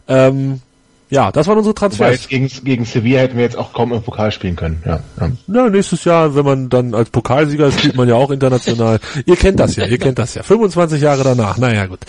Ähm, 0.09 0.61
ja, 1.09 1.31
das 1.31 1.47
waren 1.47 1.59
unsere 1.59 1.75
Transfers. 1.75 2.27
gegen, 2.29 2.49
gegen 2.65 2.85
Sevilla 2.85 3.21
hätten 3.21 3.37
wir 3.37 3.45
jetzt 3.45 3.57
auch 3.57 3.73
kaum 3.73 3.93
im 3.93 4.03
Pokal 4.03 4.33
spielen 4.33 4.57
können. 4.57 4.83
Ja, 4.85 5.01
ja. 5.21 5.31
Na, 5.47 5.69
nächstes 5.69 6.05
Jahr, 6.05 6.35
wenn 6.35 6.45
man 6.45 6.69
dann 6.69 6.95
als 6.95 7.11
Pokalsieger 7.11 7.69
ist, 7.69 7.79
spielt 7.79 7.97
man 7.97 8.09
ja 8.09 8.17
auch 8.17 8.31
international. 8.31 8.99
ihr 9.25 9.37
kennt 9.37 9.61
das 9.61 9.77
ja, 9.77 9.87
ihr 9.87 9.99
kennt 9.99 10.19
das 10.19 10.35
ja. 10.35 10.43
25 10.43 11.01
Jahre 11.01 11.23
danach, 11.23 11.59
naja 11.59 11.87
gut. 11.87 12.01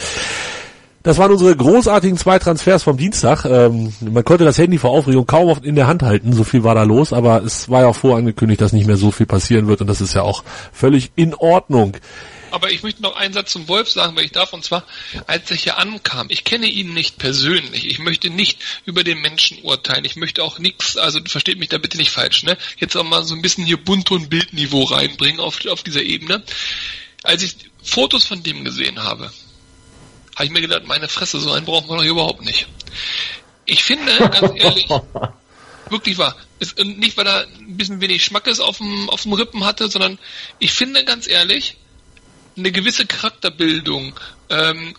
Das 1.07 1.17
waren 1.19 1.31
unsere 1.31 1.55
großartigen 1.55 2.17
zwei 2.17 2.37
Transfers 2.37 2.83
vom 2.83 2.97
Dienstag. 2.97 3.45
Ähm, 3.45 3.93
man 4.01 4.25
konnte 4.25 4.43
das 4.43 4.57
Handy 4.57 4.77
vor 4.77 4.89
Aufregung 4.89 5.25
kaum 5.25 5.47
oft 5.47 5.63
in 5.63 5.75
der 5.75 5.87
Hand 5.87 6.03
halten, 6.03 6.33
so 6.33 6.43
viel 6.43 6.65
war 6.65 6.75
da 6.75 6.83
los, 6.83 7.13
aber 7.13 7.41
es 7.43 7.69
war 7.69 7.83
ja 7.83 7.87
auch 7.87 7.95
vorangekündigt, 7.95 8.59
dass 8.59 8.73
nicht 8.73 8.87
mehr 8.87 8.97
so 8.97 9.09
viel 9.11 9.25
passieren 9.25 9.69
wird 9.69 9.79
und 9.79 9.87
das 9.87 10.01
ist 10.01 10.15
ja 10.15 10.23
auch 10.23 10.43
völlig 10.73 11.11
in 11.15 11.33
Ordnung. 11.33 11.95
Aber 12.51 12.71
ich 12.71 12.83
möchte 12.83 13.01
noch 13.01 13.15
einen 13.15 13.33
Satz 13.33 13.53
zum 13.53 13.69
Wolf 13.69 13.89
sagen, 13.89 14.17
weil 14.17 14.25
ich 14.25 14.33
darf, 14.33 14.51
und 14.51 14.65
zwar, 14.65 14.83
als 15.27 15.49
ich 15.49 15.63
hier 15.63 15.77
ankam, 15.77 16.27
ich 16.29 16.43
kenne 16.43 16.65
ihn 16.65 16.93
nicht 16.93 17.17
persönlich, 17.17 17.87
ich 17.87 17.99
möchte 17.99 18.29
nicht 18.29 18.59
über 18.83 19.05
den 19.05 19.21
Menschen 19.21 19.59
urteilen, 19.63 20.03
ich 20.03 20.17
möchte 20.17 20.43
auch 20.43 20.59
nichts, 20.59 20.97
also 20.97 21.21
versteht 21.25 21.57
mich 21.57 21.69
da 21.69 21.77
bitte 21.77 21.95
nicht 21.95 22.11
falsch, 22.11 22.43
ne? 22.43 22.57
Jetzt 22.79 22.97
auch 22.97 23.05
mal 23.05 23.23
so 23.23 23.33
ein 23.33 23.41
bisschen 23.41 23.65
hier 23.65 23.77
Bunt- 23.77 24.11
und 24.11 24.29
Bildniveau 24.29 24.83
reinbringen 24.83 25.39
auf, 25.39 25.65
auf 25.67 25.83
dieser 25.83 26.01
Ebene. 26.01 26.43
Als 27.23 27.43
ich 27.43 27.55
Fotos 27.81 28.25
von 28.25 28.43
dem 28.43 28.65
gesehen 28.65 29.01
habe, 29.01 29.31
habe 30.37 30.45
ich 30.45 30.51
mir 30.51 30.61
gedacht, 30.61 30.85
meine 30.85 31.07
Fresse, 31.07 31.39
so 31.39 31.51
einen 31.51 31.65
brauchen 31.65 31.89
wir 31.89 31.97
doch 31.97 32.03
überhaupt 32.03 32.45
nicht. 32.45 32.67
Ich 33.65 33.83
finde, 33.83 34.15
ganz 34.29 34.51
ehrlich, 34.55 34.87
wirklich 35.89 36.19
wahr. 36.19 36.35
Ist, 36.59 36.79
und 36.79 36.99
nicht, 36.99 37.17
weil 37.17 37.25
er 37.25 37.47
ein 37.47 37.75
bisschen 37.75 38.01
wenig 38.01 38.23
Schmackes 38.23 38.59
auf 38.59 38.77
dem, 38.77 39.09
auf 39.09 39.23
dem 39.23 39.33
Rippen 39.33 39.65
hatte, 39.65 39.89
sondern 39.89 40.19
ich 40.59 40.73
finde 40.73 41.03
ganz 41.05 41.27
ehrlich, 41.27 41.77
eine 42.55 42.71
gewisse 42.71 43.07
Charakterbildung 43.07 44.13
ähm, 44.49 44.95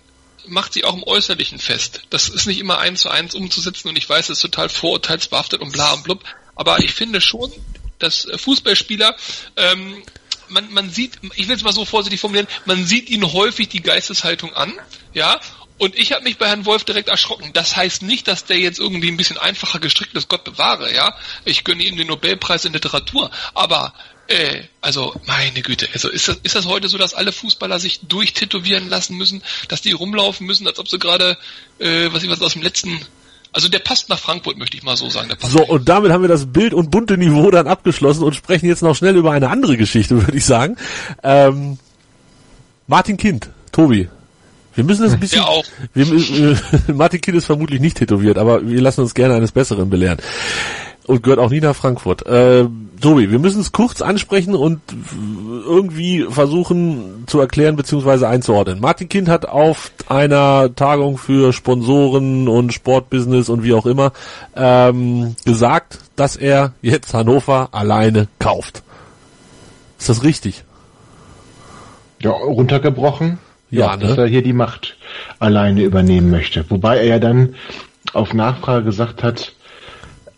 macht 0.49 0.73
sich 0.73 0.85
auch 0.85 0.95
im 0.95 1.05
Äußerlichen 1.05 1.61
fest. 1.61 2.03
Das 2.11 2.29
ist 2.29 2.47
nicht 2.47 2.59
immer 2.59 2.79
eins 2.79 3.03
zu 3.03 3.09
eins 3.09 3.37
umzusetzen 3.37 3.89
und 3.89 3.97
ich 3.97 4.09
weiß, 4.09 4.31
es 4.31 4.39
ist 4.39 4.43
total 4.43 4.69
vorurteilsbehaftet 4.69 5.61
und 5.61 5.71
bla 5.71 5.93
und 5.93 6.03
blub, 6.03 6.25
aber 6.57 6.81
ich 6.81 6.95
finde 6.95 7.21
schon, 7.21 7.53
dass 8.01 8.25
äh, 8.25 8.39
Fußballspieler 8.39 9.17
ähm, 9.57 10.03
man, 10.49 10.73
man 10.73 10.91
sieht, 10.91 11.19
ich 11.37 11.49
will 11.49 11.57
es 11.57 11.63
mal 11.63 11.73
so 11.73 11.85
vorsichtig 11.85 12.21
formulieren, 12.21 12.49
man 12.65 12.87
sieht 12.87 13.11
ihnen 13.11 13.33
häufig 13.33 13.69
die 13.69 13.83
Geisteshaltung 13.83 14.53
an, 14.55 14.73
ja, 15.15 15.41
und 15.79 15.97
ich 15.97 16.13
habe 16.13 16.25
mich 16.25 16.39
bei 16.39 16.49
Herrn 16.49 16.67
Wolf 16.67 16.85
direkt 16.85 17.09
erschrocken. 17.09 17.53
Das 17.53 17.77
heißt 17.77 18.03
nicht, 18.03 18.27
dass 18.27 18.45
der 18.45 18.59
jetzt 18.59 18.81
irgendwie 18.81 19.09
ein 19.09 19.17
bisschen 19.17 19.39
einfacher 19.39 19.79
gestrickt 19.79 20.15
ist, 20.17 20.29
Gott 20.29 20.43
bewahre, 20.43 20.93
ja. 20.93 21.17
Ich 21.45 21.63
gönne 21.63 21.85
ihm 21.85 21.97
den 21.97 22.09
Nobelpreis 22.09 22.65
in 22.65 22.73
Literatur. 22.73 23.31
Aber, 23.55 23.95
äh, 24.27 24.65
also, 24.81 25.15
meine 25.27 25.63
Güte, 25.63 25.89
also 25.93 26.09
ist 26.09 26.27
das, 26.27 26.39
ist 26.43 26.57
das 26.57 26.67
heute 26.67 26.89
so, 26.89 26.99
dass 26.99 27.15
alle 27.15 27.31
Fußballer 27.31 27.79
sich 27.79 28.01
durchtätowieren 28.01 28.89
lassen 28.89 29.17
müssen, 29.17 29.43
dass 29.69 29.81
die 29.81 29.93
rumlaufen 29.93 30.47
müssen, 30.47 30.67
als 30.67 30.81
ob 30.81 30.89
sie 30.89 30.99
gerade, 30.99 31.39
äh, 31.79 32.13
was 32.13 32.25
ich 32.25 32.29
was 32.29 32.43
aus 32.43 32.55
dem 32.55 32.63
letzten 32.63 33.07
also 33.53 33.69
der 33.69 33.79
passt 33.79 34.09
nach 34.09 34.19
Frankfurt, 34.19 34.59
möchte 34.59 34.77
ich 34.77 34.83
mal 34.83 34.97
so 34.97 35.09
sagen. 35.09 35.31
So, 35.41 35.65
und 35.65 35.89
damit 35.89 36.13
haben 36.13 36.23
wir 36.23 36.29
das 36.29 36.47
Bild- 36.47 36.75
und 36.75 36.91
bunte 36.91 37.17
Niveau 37.17 37.51
dann 37.51 37.67
abgeschlossen 37.67 38.23
und 38.23 38.35
sprechen 38.35 38.67
jetzt 38.67 38.83
noch 38.83 38.95
schnell 38.95 39.17
über 39.17 39.33
eine 39.33 39.49
andere 39.49 39.77
Geschichte, 39.77 40.17
würde 40.27 40.37
ich 40.37 40.45
sagen. 40.45 40.77
Ähm, 41.23 41.79
Martin 42.87 43.17
Kind, 43.17 43.51
Tobi. 43.73 44.09
Wir 44.75 44.85
müssen 44.85 45.07
es 45.07 45.15
ein 45.15 45.21
bisschen. 45.21 45.41
Der 45.41 45.49
auch. 45.49 45.65
Wir, 45.93 46.07
äh, 46.07 46.57
Martin 46.93 47.21
Kind 47.21 47.37
ist 47.37 47.47
vermutlich 47.47 47.81
nicht 47.81 47.97
tätowiert, 47.97 48.39
aber 48.39 48.67
wir 48.67 48.81
lassen 48.81 49.01
uns 49.01 49.15
gerne 49.15 49.35
eines 49.35 49.51
Besseren 49.51 49.91
belehren. 49.91 50.19
Und 51.09 51.23
gehört 51.23 51.41
auch 51.41 51.49
nie 51.49 51.61
nach 51.61 51.75
Frankfurt. 51.75 52.27
Äh, 52.27 52.67
Tobi, 53.01 53.31
wir 53.31 53.39
müssen 53.39 53.63
es 53.63 53.73
kurz 53.73 54.03
ansprechen 54.03 54.55
und 54.55 54.83
irgendwie 55.67 56.27
versuchen 56.29 57.25
zu 57.27 57.41
erklären 57.41 57.77
bzw. 57.77 58.27
einzuordnen. 58.27 58.79
Martin 58.79 59.09
Kind 59.09 59.27
hat 59.31 59.49
auf 59.49 59.91
einer 60.09 60.75
Tagung 60.77 61.17
für 61.17 61.55
Sponsoren 61.55 62.47
und 62.47 62.75
Sportbusiness 62.75 63.49
und 63.49 63.63
wie 63.63 63.73
auch 63.73 63.87
immer 63.87 64.13
ähm, 64.55 65.35
gesagt, 65.47 65.99
dass 66.15 66.37
er 66.37 66.75
jetzt 66.83 67.15
Hannover 67.15 67.71
alleine 67.73 68.29
kauft. 68.39 68.83
Ist 69.99 70.11
das 70.11 70.23
richtig? 70.23 70.63
Ja, 72.21 72.33
runtergebrochen. 72.33 73.39
Ja, 73.71 73.87
Ja, 73.93 73.97
ne? 73.97 74.09
dass 74.09 74.19
er 74.19 74.27
hier 74.27 74.43
die 74.43 74.53
Macht 74.53 74.99
alleine 75.39 75.83
übernehmen 75.85 76.31
möchte. 76.31 76.67
Wobei 76.69 76.99
er 76.99 77.07
ja 77.07 77.19
dann 77.19 77.55
auf 78.13 78.35
Nachfrage 78.35 78.85
gesagt 78.85 79.23
hat, 79.23 79.55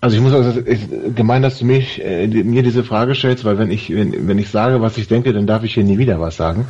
also 0.01 0.16
ich 0.16 0.22
muss 0.22 0.32
also 0.32 0.61
ich, 0.64 0.88
gemein, 1.14 1.42
dass 1.42 1.59
du 1.59 1.66
mich 1.66 2.03
äh, 2.03 2.26
mir 2.26 2.62
diese 2.62 2.84
Frage 2.84 3.14
stellst, 3.14 3.44
weil 3.44 3.59
wenn 3.59 3.70
ich 3.70 3.90
wenn, 3.90 4.28
wenn 4.28 4.38
ich 4.38 4.48
sage, 4.48 4.80
was 4.80 4.96
ich 4.96 5.09
denke, 5.09 5.32
dann 5.32 5.46
darf 5.46 5.62
ich 5.62 5.74
hier 5.74 5.84
nie 5.84 5.98
wieder 5.98 6.20
was 6.20 6.36
sagen. 6.36 6.68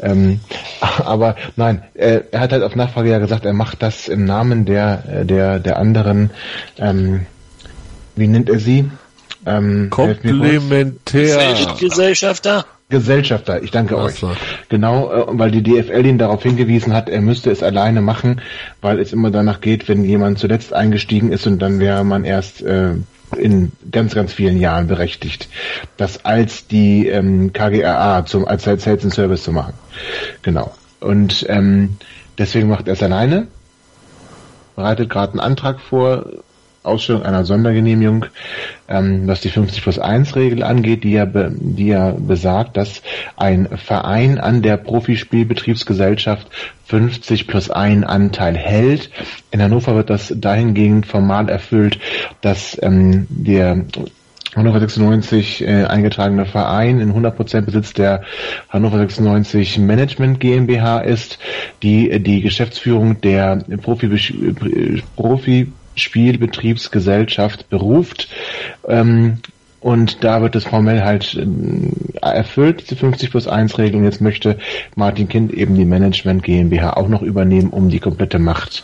Ähm, 0.00 0.40
aber 0.98 1.36
nein, 1.56 1.82
äh, 1.94 2.20
er 2.30 2.40
hat 2.40 2.52
halt 2.52 2.62
auf 2.62 2.76
Nachfrage 2.76 3.10
ja 3.10 3.18
gesagt, 3.18 3.46
er 3.46 3.54
macht 3.54 3.82
das 3.82 4.08
im 4.08 4.24
Namen 4.24 4.66
der 4.66 5.04
äh, 5.10 5.24
der 5.24 5.58
der 5.58 5.78
anderen. 5.78 6.30
Ähm, 6.78 7.26
wie 8.16 8.28
nennt 8.28 8.50
er 8.50 8.58
sie? 8.58 8.90
Ähm. 9.46 9.88
Komplementär. 9.90 11.54
Gesellschafter. 11.78 12.66
Gesellschafter, 12.90 13.62
ich 13.62 13.70
danke 13.70 13.96
Ach 13.98 14.04
euch. 14.04 14.24
Genau, 14.70 15.12
äh, 15.12 15.24
weil 15.28 15.50
die 15.50 15.62
DFL 15.62 16.06
ihn 16.06 16.18
darauf 16.18 16.42
hingewiesen 16.42 16.94
hat, 16.94 17.08
er 17.08 17.20
müsste 17.20 17.50
es 17.50 17.62
alleine 17.62 18.00
machen, 18.00 18.40
weil 18.80 18.98
es 18.98 19.12
immer 19.12 19.30
danach 19.30 19.60
geht, 19.60 19.88
wenn 19.88 20.04
jemand 20.04 20.38
zuletzt 20.38 20.72
eingestiegen 20.72 21.30
ist 21.30 21.46
und 21.46 21.58
dann 21.60 21.80
wäre 21.80 22.04
man 22.04 22.24
erst 22.24 22.62
äh, 22.62 22.94
in 23.36 23.72
ganz, 23.90 24.14
ganz 24.14 24.32
vielen 24.32 24.58
Jahren 24.58 24.86
berechtigt, 24.86 25.48
das 25.98 26.24
als 26.24 26.66
die 26.66 27.08
ähm, 27.08 27.52
KGRA 27.52 28.24
zum 28.24 28.46
als 28.46 28.64
Sales 28.64 29.04
and 29.04 29.12
Service 29.12 29.42
zu 29.42 29.52
machen. 29.52 29.74
Genau. 30.40 30.74
Und 31.00 31.44
ähm, 31.48 31.98
deswegen 32.38 32.68
macht 32.68 32.86
er 32.88 32.94
es 32.94 33.02
alleine, 33.02 33.48
bereitet 34.76 35.10
gerade 35.10 35.32
einen 35.32 35.40
Antrag 35.40 35.80
vor, 35.80 36.26
Ausstellung 36.88 37.22
einer 37.22 37.44
Sondergenehmigung, 37.44 38.26
ähm, 38.88 39.26
was 39.26 39.40
die 39.40 39.50
50 39.50 39.82
plus 39.82 39.98
1 39.98 40.34
Regel 40.34 40.62
angeht, 40.62 41.04
die 41.04 41.12
ja, 41.12 41.24
be, 41.24 41.52
die 41.54 41.88
ja 41.88 42.12
besagt, 42.18 42.76
dass 42.76 43.02
ein 43.36 43.68
Verein 43.76 44.38
an 44.38 44.62
der 44.62 44.76
Profispielbetriebsgesellschaft 44.76 46.48
50 46.86 47.46
plus 47.46 47.70
1 47.70 48.04
Anteil 48.04 48.56
hält. 48.56 49.10
In 49.50 49.62
Hannover 49.62 49.94
wird 49.94 50.10
das 50.10 50.32
dahingehend 50.36 51.06
formal 51.06 51.48
erfüllt, 51.48 51.98
dass 52.40 52.78
ähm, 52.82 53.26
der 53.28 53.84
Hannover 54.56 54.80
96 54.80 55.62
äh, 55.62 55.84
eingetragene 55.84 56.46
Verein 56.46 57.00
in 57.00 57.12
100% 57.12 57.60
Besitz 57.60 57.92
der 57.92 58.22
Hannover 58.70 58.98
96 58.98 59.78
Management 59.78 60.40
GmbH 60.40 61.00
ist, 61.00 61.38
die 61.82 62.10
äh, 62.10 62.18
die 62.18 62.40
Geschäftsführung 62.40 63.20
der 63.20 63.62
Profi 65.16 65.72
Profispielbetriebsgesellschaft 65.98 67.68
beruft. 67.68 68.28
Ähm, 68.86 69.38
und 69.80 70.24
da 70.24 70.42
wird 70.42 70.56
es 70.56 70.64
formell 70.64 71.02
halt 71.02 71.34
äh, 71.36 71.46
erfüllt, 72.20 72.82
diese 72.82 72.96
50 72.96 73.30
plus 73.30 73.46
1 73.46 73.78
Regelung. 73.78 74.04
Jetzt 74.04 74.20
möchte 74.20 74.58
Martin 74.96 75.28
Kind 75.28 75.52
eben 75.52 75.76
die 75.76 75.84
Management 75.84 76.42
GmbH 76.42 76.94
auch 76.94 77.08
noch 77.08 77.22
übernehmen, 77.22 77.70
um 77.70 77.88
die 77.88 78.00
komplette 78.00 78.38
Macht 78.40 78.82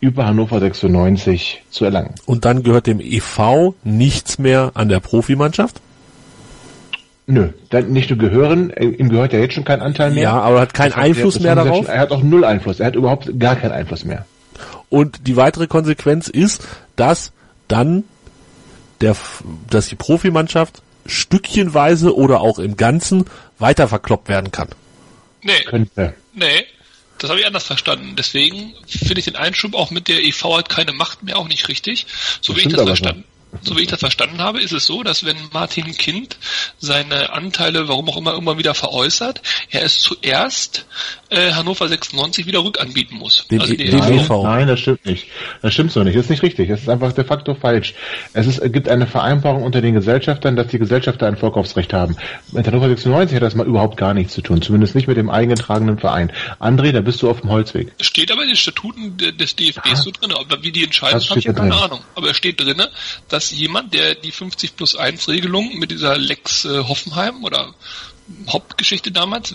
über 0.00 0.26
Hannover 0.26 0.58
96 0.58 1.62
zu 1.70 1.84
erlangen. 1.84 2.14
Und 2.26 2.44
dann 2.44 2.62
gehört 2.62 2.86
dem 2.86 2.98
EV 2.98 3.74
nichts 3.84 4.38
mehr 4.38 4.72
an 4.74 4.88
der 4.88 5.00
Profimannschaft? 5.00 5.80
Nö, 7.26 7.50
dann 7.70 7.92
nicht 7.92 8.10
nur 8.10 8.18
gehören, 8.18 8.70
äh, 8.70 8.86
ihm 8.86 9.08
gehört 9.10 9.32
ja 9.32 9.38
jetzt 9.38 9.54
schon 9.54 9.64
kein 9.64 9.80
Anteil 9.80 10.10
mehr. 10.10 10.24
Ja, 10.24 10.40
aber 10.40 10.56
er 10.56 10.62
hat 10.62 10.74
keinen 10.74 10.96
hat- 10.96 11.04
Einfluss 11.04 11.34
das 11.34 11.42
mehr 11.42 11.54
darauf? 11.54 11.76
Schon, 11.76 11.86
er 11.86 12.00
hat 12.00 12.10
auch 12.10 12.22
null 12.22 12.44
Einfluss. 12.44 12.80
Er 12.80 12.86
hat 12.86 12.96
überhaupt 12.96 13.38
gar 13.38 13.54
keinen 13.54 13.72
Einfluss 13.72 14.04
mehr. 14.04 14.24
Und 14.88 15.26
die 15.26 15.36
weitere 15.36 15.66
Konsequenz 15.66 16.28
ist, 16.28 16.66
dass 16.96 17.32
dann 17.68 18.04
der, 19.00 19.16
dass 19.70 19.88
die 19.88 19.96
Profimannschaft 19.96 20.82
stückchenweise 21.06 22.14
oder 22.14 22.40
auch 22.40 22.58
im 22.58 22.76
Ganzen 22.76 23.24
weiter 23.58 23.88
verkloppt 23.88 24.28
werden 24.28 24.52
kann. 24.52 24.68
Nee, 25.42 25.64
Könnte. 25.64 26.14
nee, 26.34 26.64
das 27.18 27.30
habe 27.30 27.40
ich 27.40 27.46
anders 27.46 27.64
verstanden. 27.64 28.14
Deswegen 28.16 28.74
finde 28.86 29.18
ich 29.18 29.24
den 29.24 29.36
Einschub 29.36 29.74
auch 29.74 29.90
mit 29.90 30.08
der 30.08 30.22
EV 30.22 30.58
hat 30.58 30.68
keine 30.68 30.92
Macht 30.92 31.22
mehr 31.22 31.38
auch 31.38 31.48
nicht 31.48 31.68
richtig. 31.68 32.06
So 32.40 32.52
Das 32.52 32.62
wie 32.62 32.68
ich 32.68 32.74
das 32.74 32.84
verstanden 32.84 33.24
so 33.60 33.76
wie 33.76 33.82
ich 33.82 33.88
das 33.88 34.00
verstanden 34.00 34.38
habe, 34.40 34.60
ist 34.62 34.72
es 34.72 34.86
so, 34.86 35.02
dass 35.02 35.24
wenn 35.24 35.36
Martin 35.52 35.94
Kind 35.96 36.38
seine 36.78 37.32
Anteile, 37.32 37.86
warum 37.86 38.08
auch 38.08 38.16
immer, 38.16 38.34
immer 38.34 38.56
wieder 38.58 38.74
veräußert, 38.74 39.42
er 39.70 39.82
es 39.84 40.00
zuerst 40.00 40.86
äh, 41.28 41.52
Hannover 41.52 41.86
96 41.88 42.46
wieder 42.46 42.64
rückanbieten 42.64 43.18
muss. 43.18 43.46
Den, 43.48 43.60
also 43.60 43.74
den 43.74 43.90
die 43.90 43.96
Nein, 43.96 44.18
EV. 44.20 44.42
nein, 44.42 44.66
das 44.68 44.80
stimmt 44.80 45.04
nicht. 45.04 45.26
Das 45.60 45.74
stimmt 45.74 45.92
so 45.92 46.02
nicht. 46.02 46.16
Das 46.16 46.24
ist 46.24 46.30
nicht 46.30 46.42
richtig. 46.42 46.68
Das 46.70 46.80
ist 46.80 46.88
einfach 46.88 47.12
de 47.12 47.24
facto 47.24 47.54
falsch. 47.54 47.94
Es, 48.32 48.46
ist, 48.46 48.58
es 48.58 48.72
gibt 48.72 48.88
eine 48.88 49.06
Vereinbarung 49.06 49.62
unter 49.62 49.80
den 49.82 49.94
Gesellschaftern, 49.94 50.56
dass 50.56 50.68
die 50.68 50.78
Gesellschafter 50.78 51.26
ein 51.26 51.36
Vorkaufsrecht 51.36 51.92
haben. 51.92 52.16
Mit 52.52 52.66
Hannover 52.66 52.88
96 52.88 53.36
hat 53.36 53.42
das 53.42 53.54
mal 53.54 53.66
überhaupt 53.66 53.96
gar 53.98 54.14
nichts 54.14 54.32
zu 54.34 54.40
tun. 54.40 54.62
Zumindest 54.62 54.94
nicht 54.94 55.08
mit 55.08 55.16
dem 55.18 55.28
eingetragenen 55.30 55.98
Verein. 55.98 56.32
André, 56.58 56.92
da 56.92 57.00
bist 57.02 57.20
du 57.22 57.28
auf 57.30 57.40
dem 57.42 57.50
Holzweg. 57.50 57.92
steht 58.00 58.32
aber 58.32 58.42
in 58.42 58.48
den 58.48 58.56
Statuten 58.56 59.16
de- 59.18 59.32
des 59.32 59.56
DFBs 59.56 60.04
so 60.04 60.10
drin. 60.10 60.32
Aber 60.32 60.62
wie 60.62 60.72
die 60.72 60.84
entscheiden, 60.84 61.18
Das 61.18 61.28
habe 61.30 61.38
ich 61.38 61.44
ja 61.46 61.52
keine 61.52 61.70
drin. 61.70 61.78
Ahnung. 61.82 62.00
Aber 62.14 62.30
es 62.30 62.36
steht 62.36 62.60
drin, 62.60 62.82
dass 63.28 63.41
jemand, 63.50 63.94
der 63.94 64.14
die 64.14 64.32
50 64.32 64.76
plus 64.76 64.96
1 64.96 65.28
Regelung 65.28 65.78
mit 65.78 65.90
dieser 65.90 66.16
Lex 66.16 66.64
äh, 66.64 66.78
Hoffenheim 66.78 67.44
oder 67.44 67.74
Hauptgeschichte 68.48 69.10
damals, 69.10 69.54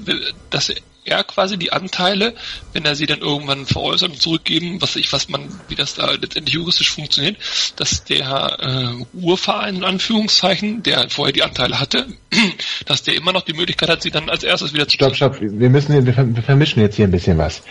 dass 0.49 0.71
er 1.07 1.23
quasi 1.23 1.57
die 1.57 1.71
Anteile, 1.71 2.33
wenn 2.73 2.83
er 2.85 2.95
sie 2.95 3.05
dann 3.05 3.19
irgendwann 3.19 3.65
veräußert 3.65 4.11
und 4.11 4.21
zurückgeben, 4.21 4.81
was 4.81 4.95
ich, 4.97 5.11
was 5.13 5.29
man, 5.29 5.47
wie 5.69 5.75
das 5.75 5.95
da 5.95 6.11
letztendlich 6.11 6.55
juristisch 6.55 6.91
funktioniert, 6.91 7.37
dass 7.77 8.03
der 8.03 8.57
äh, 8.59 9.17
Urverein 9.17 9.77
in 9.77 9.83
Anführungszeichen, 9.85 10.83
der 10.83 11.09
vorher 11.09 11.33
die 11.33 11.43
Anteile 11.43 11.79
hatte, 11.79 12.07
dass 12.85 13.03
der 13.03 13.15
immer 13.15 13.31
noch 13.31 13.43
die 13.43 13.53
Möglichkeit 13.53 13.89
hat, 13.89 14.01
sie 14.01 14.11
dann 14.11 14.29
als 14.29 14.43
erstes 14.43 14.73
wieder 14.73 14.87
zu 14.87 14.95
Stopp, 14.95 15.15
stopp. 15.15 15.37
Wir 15.39 15.69
müssen, 15.69 16.05
wir 16.05 16.43
vermischen 16.43 16.81
jetzt 16.81 16.95
hier 16.95 17.07
ein 17.07 17.11
bisschen 17.11 17.37
was. 17.37 17.63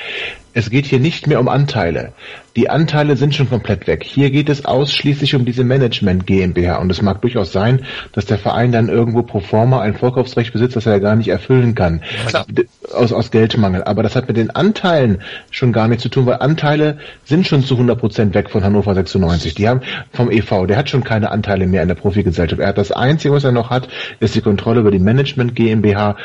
Es 0.57 0.71
geht 0.71 0.87
hier 0.87 1.01
nicht 1.01 1.27
mehr 1.27 1.39
um 1.39 1.49
Anteile. 1.49 2.15
Die 2.57 2.71
Anteile 2.71 3.19
sind 3.19 3.35
schon 3.35 3.51
komplett 3.51 3.87
weg. 3.87 4.03
Hier 4.03 4.31
geht 4.31 4.49
es 4.49 4.65
ausschließlich 4.65 5.35
um 5.35 5.45
diese 5.45 5.65
Management 5.65 6.27
GmbH. 6.27 6.79
Und 6.79 6.91
es 6.91 7.03
mag 7.03 7.21
durchaus 7.21 7.53
sein, 7.53 7.85
dass 8.13 8.25
der 8.25 8.39
Verein 8.39 8.73
dann 8.73 8.89
irgendwo 8.89 9.23
pro 9.23 9.41
forma 9.41 9.83
ein 9.83 9.95
Vorkaufsrecht 9.95 10.55
besitzt, 10.55 10.75
das 10.75 10.87
er 10.87 10.99
gar 10.99 11.15
nicht 11.15 11.29
erfüllen 11.29 11.75
kann. 11.75 12.01
Klar. 12.29 12.47
Aus, 12.91 13.13
aus 13.13 13.31
Geldmangel. 13.31 13.85
Aber 13.85 14.03
das 14.03 14.17
hat 14.17 14.29
mit 14.29 14.39
den 14.39 14.49
Anteilen 14.49 15.19
schon 15.51 15.75
gar 15.75 15.89
nichts 15.89 16.05
zu 16.05 16.09
tun, 16.09 16.25
weil 16.25 16.37
Anteile 16.37 16.97
sind 17.27 17.47
schon 17.47 17.63
zu 17.63 17.75
100 17.75 18.01
Prozent 18.01 18.35
weg 18.35 18.49
von 18.49 18.65
Hannover 18.65 18.95
96. 18.95 19.57
Die 19.57 19.69
haben 19.69 19.83
vom 20.15 20.31
EV, 20.31 20.67
der 20.67 20.79
hat 20.79 20.89
schon 20.89 21.05
keine 21.05 21.33
Anteile 21.33 21.67
mehr 21.67 21.83
in 21.83 21.89
der 21.89 21.97
Profigesellschaft. 21.97 22.63
Er 22.63 22.69
hat 22.69 22.79
das 22.79 22.93
Einzige, 22.93 23.35
was 23.35 23.45
er 23.45 23.53
noch 23.53 23.69
hat, 23.69 23.89
ist 24.21 24.35
die 24.35 24.41
Kontrolle 24.41 24.81
über 24.81 24.91
die 24.91 25.01
Management 25.01 25.55
GmbH, 25.55 26.17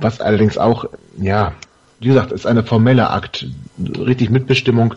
was 0.00 0.20
allerdings 0.20 0.58
auch, 0.58 0.84
ja, 1.20 1.54
wie 2.00 2.08
gesagt, 2.08 2.32
ist 2.32 2.46
eine 2.46 2.62
formelle 2.62 3.10
Akt. 3.10 3.46
Richtig 3.78 4.30
Mitbestimmung 4.30 4.94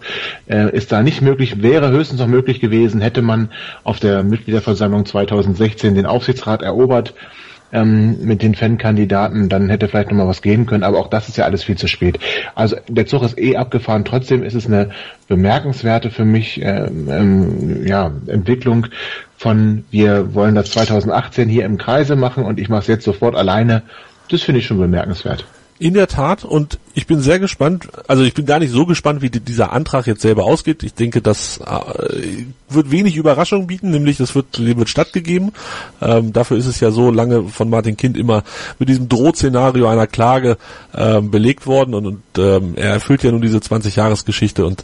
äh, 0.48 0.76
ist 0.76 0.91
da 0.91 1.04
nicht 1.04 1.22
möglich, 1.22 1.62
wäre 1.62 1.89
höchstens 1.91 2.20
noch 2.20 2.28
möglich 2.28 2.60
gewesen, 2.60 3.02
hätte 3.02 3.22
man 3.22 3.50
auf 3.84 4.00
der 4.00 4.24
Mitgliederversammlung 4.24 5.06
2016 5.06 5.95
den 5.95 6.06
Aufsichtsrat 6.06 6.62
erobert 6.62 7.14
ähm, 7.72 8.18
mit 8.24 8.41
den 8.41 8.56
Fan-Kandidaten, 8.56 9.50
dann 9.50 9.70
hätte 9.70 9.88
vielleicht 9.88 10.10
noch 10.10 10.18
mal 10.18 10.28
was 10.28 10.41
gehen 10.41 10.66
können, 10.66 10.84
aber 10.84 11.00
auch 11.00 11.10
das 11.10 11.28
ist 11.28 11.38
ja 11.38 11.45
alles 11.45 11.64
viel 11.64 11.78
zu 11.78 11.88
spät. 11.88 12.20
Also 12.56 12.78
der 12.88 13.06
Zug 13.06 13.24
ist 13.24 13.38
eh 13.38 13.58
abgefahren, 13.58 14.06
trotzdem 14.06 14.43
ist 14.43 14.54
es 14.54 14.68
eine 14.68 14.91
bemerkenswerte 15.28 16.10
für 16.10 16.26
mich 16.26 16.62
ähm, 16.62 17.10
ähm, 17.10 17.86
ja, 17.86 18.12
Entwicklung 18.28 18.88
von 19.38 19.86
wir 19.91 20.34
wollen 20.34 20.56
das 20.56 20.72
2018 20.72 21.50
hier 21.50 21.66
im 21.66 21.78
Kreise 21.78 22.16
machen 22.16 22.43
und 22.43 22.60
ich 22.60 22.70
mache 22.70 22.82
es 22.82 22.88
jetzt 22.88 23.06
sofort 23.06 23.36
alleine. 23.36 23.84
Das 24.30 24.41
finde 24.41 24.60
ich 24.60 24.66
schon 24.66 24.80
bemerkenswert. 24.80 25.45
In 25.80 25.93
der 25.93 26.07
Tat 26.07 26.43
und 26.43 26.80
ich 26.95 27.05
bin 27.05 27.19
sehr 27.21 27.38
gespannt, 27.38 27.88
also 28.07 28.23
ich 28.23 28.34
bin 28.34 28.47
gar 28.47 28.57
nicht 28.57 28.71
so 28.71 28.88
gespannt, 28.88 29.21
wie 29.21 29.30
die, 29.30 29.39
dieser 29.39 29.71
Antrag 29.71 30.07
jetzt 30.07 30.21
selber 30.21 30.45
ausgeht. 30.45 30.82
Ich 30.82 30.95
denke, 30.95 31.21
das 31.21 31.59
äh, 31.59 32.45
wird 32.67 32.89
wenig 32.89 33.15
Überraschung 33.15 33.67
bieten, 33.67 33.91
nämlich 33.91 34.17
das 34.17 34.34
wird, 34.34 34.57
dem 34.57 34.80
wird 34.80 34.89
stattgegeben. 34.89 35.51
Ähm, 36.01 36.34
dafür 36.34 36.57
ist 36.57 36.65
es 36.65 36.80
ja 36.80 36.89
so 36.89 37.11
lange 37.11 37.43
von 37.43 37.69
Martin 37.69 37.95
Kind 37.95 38.17
immer 38.17 38.43
mit 38.80 38.89
diesem 38.89 39.07
Drohszenario 39.07 39.88
einer 39.88 40.07
Klage 40.07 40.57
ähm, 40.95 41.30
belegt 41.30 41.67
worden 41.67 41.93
und, 41.93 42.07
und 42.07 42.23
ähm, 42.39 42.73
er 42.75 42.93
erfüllt 42.93 43.21
ja 43.21 43.32
nun 43.32 43.41
diese 43.41 43.59
20-Jahres-Geschichte 43.59 44.65
und 44.65 44.84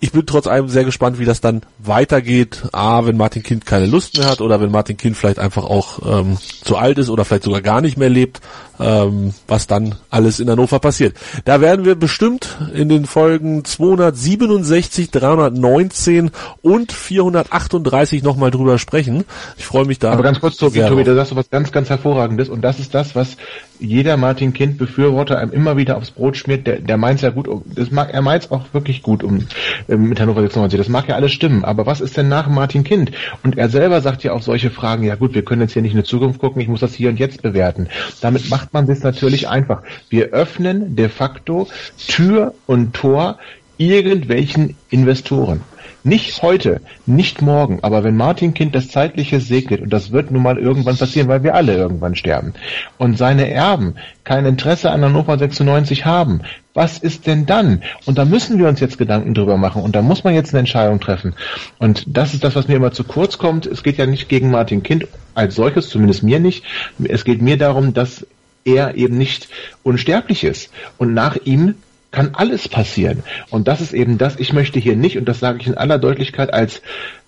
ich 0.00 0.12
bin 0.12 0.26
trotz 0.26 0.46
allem 0.46 0.68
sehr 0.68 0.84
gespannt, 0.84 1.18
wie 1.18 1.24
das 1.24 1.40
dann 1.40 1.62
weitergeht. 1.78 2.64
A, 2.72 3.06
wenn 3.06 3.16
Martin 3.16 3.42
Kind 3.42 3.66
keine 3.66 3.86
Lust 3.86 4.18
mehr 4.18 4.28
hat 4.28 4.40
oder 4.40 4.60
wenn 4.60 4.70
Martin 4.70 4.96
Kind 4.96 5.16
vielleicht 5.16 5.38
einfach 5.38 5.64
auch 5.64 6.20
ähm, 6.20 6.38
zu 6.62 6.76
alt 6.76 6.98
ist 6.98 7.08
oder 7.08 7.24
vielleicht 7.24 7.44
sogar 7.44 7.62
gar 7.62 7.80
nicht 7.80 7.96
mehr 7.96 8.10
lebt, 8.10 8.40
ähm, 8.80 9.34
was 9.48 9.66
dann 9.66 9.94
alles 10.10 10.40
in 10.40 10.50
Hannover 10.50 10.78
passiert. 10.78 11.16
Da 11.44 11.60
werden 11.60 11.84
wir 11.84 11.94
bestimmt 11.94 12.56
in 12.74 12.88
den 12.88 13.06
Folgen 13.06 13.64
267, 13.64 15.10
319 15.10 16.30
und 16.62 16.92
438 16.92 18.22
nochmal 18.22 18.50
drüber 18.50 18.78
sprechen. 18.78 19.24
Ich 19.56 19.66
freue 19.66 19.84
mich 19.84 19.98
da. 19.98 20.12
Aber 20.12 20.22
ganz 20.22 20.40
kurz, 20.40 20.56
Tobi, 20.56 20.80
Tobi, 20.80 21.04
da 21.04 21.14
sagst 21.14 21.32
du 21.32 21.36
was 21.36 21.50
ganz, 21.50 21.72
ganz 21.72 21.88
Hervorragendes 21.88 22.48
und 22.48 22.62
das 22.62 22.78
ist 22.78 22.94
das, 22.94 23.14
was 23.14 23.36
jeder 23.78 24.16
Martin 24.16 24.52
Kind 24.52 24.78
Befürworter 24.78 25.38
einem 25.38 25.52
immer 25.52 25.76
wieder 25.76 25.96
aufs 25.96 26.10
Brot 26.10 26.36
schmiert. 26.36 26.66
Der, 26.66 26.80
der 26.80 26.96
meint 26.96 27.22
ja 27.22 27.30
gut, 27.30 27.48
um, 27.48 27.62
das 27.66 27.90
mag, 27.90 28.12
er 28.12 28.22
meint 28.22 28.50
auch 28.50 28.62
wirklich 28.72 29.02
gut 29.02 29.22
um 29.22 29.46
ähm, 29.88 30.08
mit 30.08 30.20
Hannover 30.20 30.40
96. 30.40 30.78
Das 30.78 30.88
mag 30.88 31.08
ja 31.08 31.16
alles 31.16 31.32
stimmen. 31.32 31.64
Aber 31.64 31.86
was 31.86 32.00
ist 32.00 32.16
denn 32.16 32.28
nach 32.28 32.48
Martin 32.48 32.84
Kind? 32.84 33.12
Und 33.42 33.58
er 33.58 33.68
selber 33.68 34.00
sagt 34.00 34.22
ja 34.24 34.32
auf 34.32 34.42
solche 34.42 34.70
Fragen, 34.70 35.04
ja 35.04 35.14
gut, 35.14 35.34
wir 35.34 35.44
können 35.44 35.62
jetzt 35.62 35.72
hier 35.72 35.82
nicht 35.82 35.92
in 35.92 35.98
die 35.98 36.04
Zukunft 36.04 36.38
gucken, 36.40 36.60
ich 36.60 36.68
muss 36.68 36.80
das 36.80 36.94
hier 36.94 37.08
und 37.08 37.18
jetzt 37.18 37.42
bewerten. 37.42 37.88
Damit 38.20 38.48
macht 38.50 38.65
man 38.72 38.86
das 38.86 39.02
natürlich 39.02 39.48
einfach. 39.48 39.82
Wir 40.08 40.26
öffnen 40.26 40.96
de 40.96 41.08
facto 41.08 41.68
Tür 42.08 42.54
und 42.66 42.94
Tor 42.94 43.38
irgendwelchen 43.78 44.76
Investoren. 44.90 45.60
Nicht 46.06 46.40
heute, 46.40 46.82
nicht 47.04 47.42
morgen, 47.42 47.80
aber 47.82 48.04
wenn 48.04 48.16
Martin 48.16 48.54
Kind 48.54 48.76
das 48.76 48.88
Zeitliche 48.90 49.40
segnet, 49.40 49.80
und 49.80 49.92
das 49.92 50.12
wird 50.12 50.30
nun 50.30 50.42
mal 50.42 50.56
irgendwann 50.56 50.96
passieren, 50.96 51.26
weil 51.26 51.42
wir 51.42 51.56
alle 51.56 51.74
irgendwann 51.74 52.14
sterben, 52.14 52.54
und 52.96 53.18
seine 53.18 53.50
Erben 53.50 53.96
kein 54.22 54.46
Interesse 54.46 54.90
an 54.92 55.04
Hannover 55.04 55.36
96 55.36 56.04
haben, 56.04 56.42
was 56.74 56.98
ist 56.98 57.26
denn 57.26 57.44
dann? 57.44 57.82
Und 58.04 58.18
da 58.18 58.24
müssen 58.24 58.58
wir 58.60 58.68
uns 58.68 58.78
jetzt 58.78 58.98
Gedanken 58.98 59.34
drüber 59.34 59.56
machen, 59.56 59.82
und 59.82 59.96
da 59.96 60.02
muss 60.02 60.22
man 60.22 60.32
jetzt 60.32 60.54
eine 60.54 60.60
Entscheidung 60.60 61.00
treffen. 61.00 61.34
Und 61.78 62.04
das 62.06 62.34
ist 62.34 62.44
das, 62.44 62.54
was 62.54 62.68
mir 62.68 62.76
immer 62.76 62.92
zu 62.92 63.02
kurz 63.02 63.36
kommt. 63.36 63.66
Es 63.66 63.82
geht 63.82 63.98
ja 63.98 64.06
nicht 64.06 64.28
gegen 64.28 64.52
Martin 64.52 64.84
Kind 64.84 65.08
als 65.34 65.56
solches, 65.56 65.88
zumindest 65.88 66.22
mir 66.22 66.38
nicht. 66.38 66.62
Es 67.02 67.24
geht 67.24 67.42
mir 67.42 67.58
darum, 67.58 67.94
dass 67.94 68.24
er 68.66 68.94
eben 68.96 69.16
nicht 69.16 69.48
unsterblich 69.82 70.44
ist. 70.44 70.70
Und 70.98 71.14
nach 71.14 71.36
ihm 71.44 71.76
kann 72.12 72.30
alles 72.34 72.68
passieren. 72.68 73.22
Und 73.50 73.68
das 73.68 73.80
ist 73.82 73.92
eben 73.92 74.16
das, 74.16 74.36
ich 74.38 74.52
möchte 74.52 74.78
hier 74.78 74.96
nicht, 74.96 75.18
und 75.18 75.26
das 75.26 75.40
sage 75.40 75.58
ich 75.60 75.66
in 75.66 75.74
aller 75.76 75.98
Deutlichkeit, 75.98 76.52
als 76.54 76.80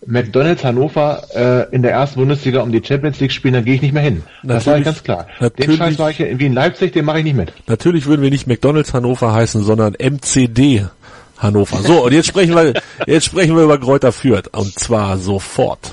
McDonalds 0.06 0.64
Hannover 0.64 1.24
äh, 1.34 1.74
in 1.74 1.82
der 1.82 1.90
ersten 1.92 2.20
Bundesliga 2.20 2.60
um 2.60 2.72
die 2.72 2.82
Champions 2.82 3.20
League 3.20 3.32
spielen, 3.32 3.54
dann 3.54 3.64
gehe 3.64 3.74
ich 3.74 3.82
nicht 3.82 3.92
mehr 3.92 4.02
hin. 4.02 4.22
das 4.42 4.64
sage 4.64 4.80
ich 4.80 4.86
Natürlich- 4.86 5.04
ganz 5.04 5.04
klar. 5.04 5.26
Den 5.40 5.50
natürlich- 5.58 5.78
Scheiß 5.78 5.98
mache 5.98 6.10
ich 6.12 6.20
in 6.40 6.52
Leipzig, 6.54 6.92
den 6.92 7.04
mache 7.04 7.18
ich 7.18 7.24
nicht 7.24 7.36
mit. 7.36 7.52
Natürlich 7.66 8.06
würden 8.06 8.22
wir 8.22 8.30
nicht 8.30 8.46
McDonalds 8.46 8.94
Hannover 8.94 9.32
heißen, 9.34 9.62
sondern 9.62 9.94
MCD 9.98 10.86
Hannover. 11.36 11.76
So, 11.82 12.04
und 12.06 12.12
jetzt 12.12 12.28
sprechen 12.28 12.54
wir, 12.54 12.72
jetzt 13.06 13.26
sprechen 13.26 13.56
wir 13.56 13.64
über 13.64 13.78
Kräuter 13.78 14.10
Fürth. 14.12 14.48
Und 14.56 14.78
zwar 14.78 15.18
sofort. 15.18 15.92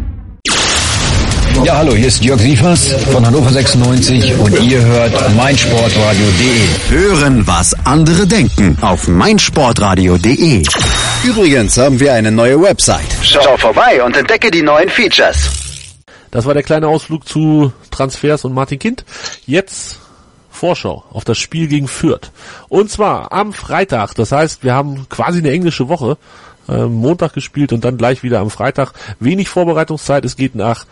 Ja, 1.63 1.77
hallo, 1.77 1.93
hier 1.93 2.07
ist 2.07 2.23
Jörg 2.23 2.39
Sievers 2.39 2.91
von 3.11 3.23
Hannover 3.23 3.51
96 3.51 4.35
und 4.39 4.59
ihr 4.61 4.81
hört 4.81 5.35
meinsportradio.de. 5.35 6.89
Hören, 6.89 7.45
was 7.45 7.75
andere 7.85 8.25
denken 8.25 8.75
auf 8.81 9.07
meinsportradio.de. 9.07 10.63
Übrigens 11.23 11.77
haben 11.77 11.99
wir 11.99 12.13
eine 12.13 12.31
neue 12.31 12.59
Website. 12.59 13.05
Schau 13.21 13.57
vorbei 13.57 14.03
und 14.03 14.17
entdecke 14.17 14.49
die 14.49 14.63
neuen 14.63 14.89
Features. 14.89 15.51
Das 16.31 16.45
war 16.45 16.55
der 16.55 16.63
kleine 16.63 16.87
Ausflug 16.87 17.27
zu 17.27 17.71
Transfers 17.91 18.43
und 18.43 18.53
Martin 18.53 18.79
Kind. 18.79 19.05
Jetzt 19.45 19.99
Vorschau 20.49 21.03
auf 21.11 21.23
das 21.25 21.37
Spiel 21.37 21.67
gegen 21.67 21.87
Fürth. 21.87 22.31
Und 22.69 22.89
zwar 22.89 23.31
am 23.31 23.53
Freitag. 23.53 24.15
Das 24.15 24.31
heißt, 24.31 24.63
wir 24.63 24.73
haben 24.73 25.07
quasi 25.09 25.39
eine 25.39 25.51
englische 25.51 25.89
Woche. 25.89 26.17
Ähm, 26.69 26.93
Montag 26.93 27.33
gespielt 27.33 27.73
und 27.73 27.83
dann 27.83 27.97
gleich 27.97 28.23
wieder 28.23 28.39
am 28.39 28.49
Freitag. 28.49 28.93
Wenig 29.19 29.49
Vorbereitungszeit. 29.49 30.25
Es 30.25 30.35
geht 30.35 30.55
nach 30.55 30.85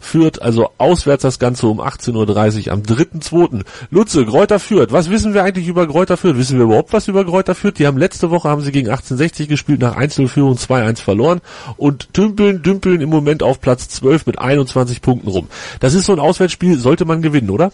Fürth, 0.00 0.40
also 0.40 0.70
auswärts 0.78 1.22
das 1.22 1.38
Ganze 1.38 1.66
um 1.66 1.80
18.30 1.80 2.66
Uhr 2.66 2.72
am 2.72 2.82
3.2. 2.82 3.64
Lutze, 3.90 4.24
Gräuter 4.24 4.58
Fürth. 4.60 4.92
Was 4.92 5.10
wissen 5.10 5.34
wir 5.34 5.42
eigentlich 5.42 5.66
über 5.66 5.86
Gräuter 5.86 6.16
Fürth? 6.16 6.36
Wissen 6.36 6.58
wir 6.58 6.64
überhaupt 6.64 6.92
was 6.92 7.08
über 7.08 7.24
Gräuter 7.24 7.54
Fürth? 7.54 7.74
Die 7.78 7.86
haben 7.86 7.98
letzte 7.98 8.30
Woche 8.30 8.48
haben 8.48 8.62
sie 8.62 8.72
gegen 8.72 8.88
1860 8.88 9.48
gespielt, 9.48 9.80
nach 9.80 9.96
Einzelführung 9.96 10.54
2-1 10.54 11.02
verloren 11.02 11.40
und 11.76 12.16
dümpeln, 12.16 12.62
dümpeln 12.62 13.00
im 13.00 13.10
Moment 13.10 13.42
auf 13.42 13.60
Platz 13.60 13.88
12 13.88 14.26
mit 14.26 14.38
21 14.38 15.02
Punkten 15.02 15.28
rum. 15.28 15.48
Das 15.80 15.94
ist 15.94 16.06
so 16.06 16.12
ein 16.12 16.20
Auswärtsspiel, 16.20 16.78
sollte 16.78 17.04
man 17.04 17.22
gewinnen, 17.22 17.50
oder? 17.50 17.72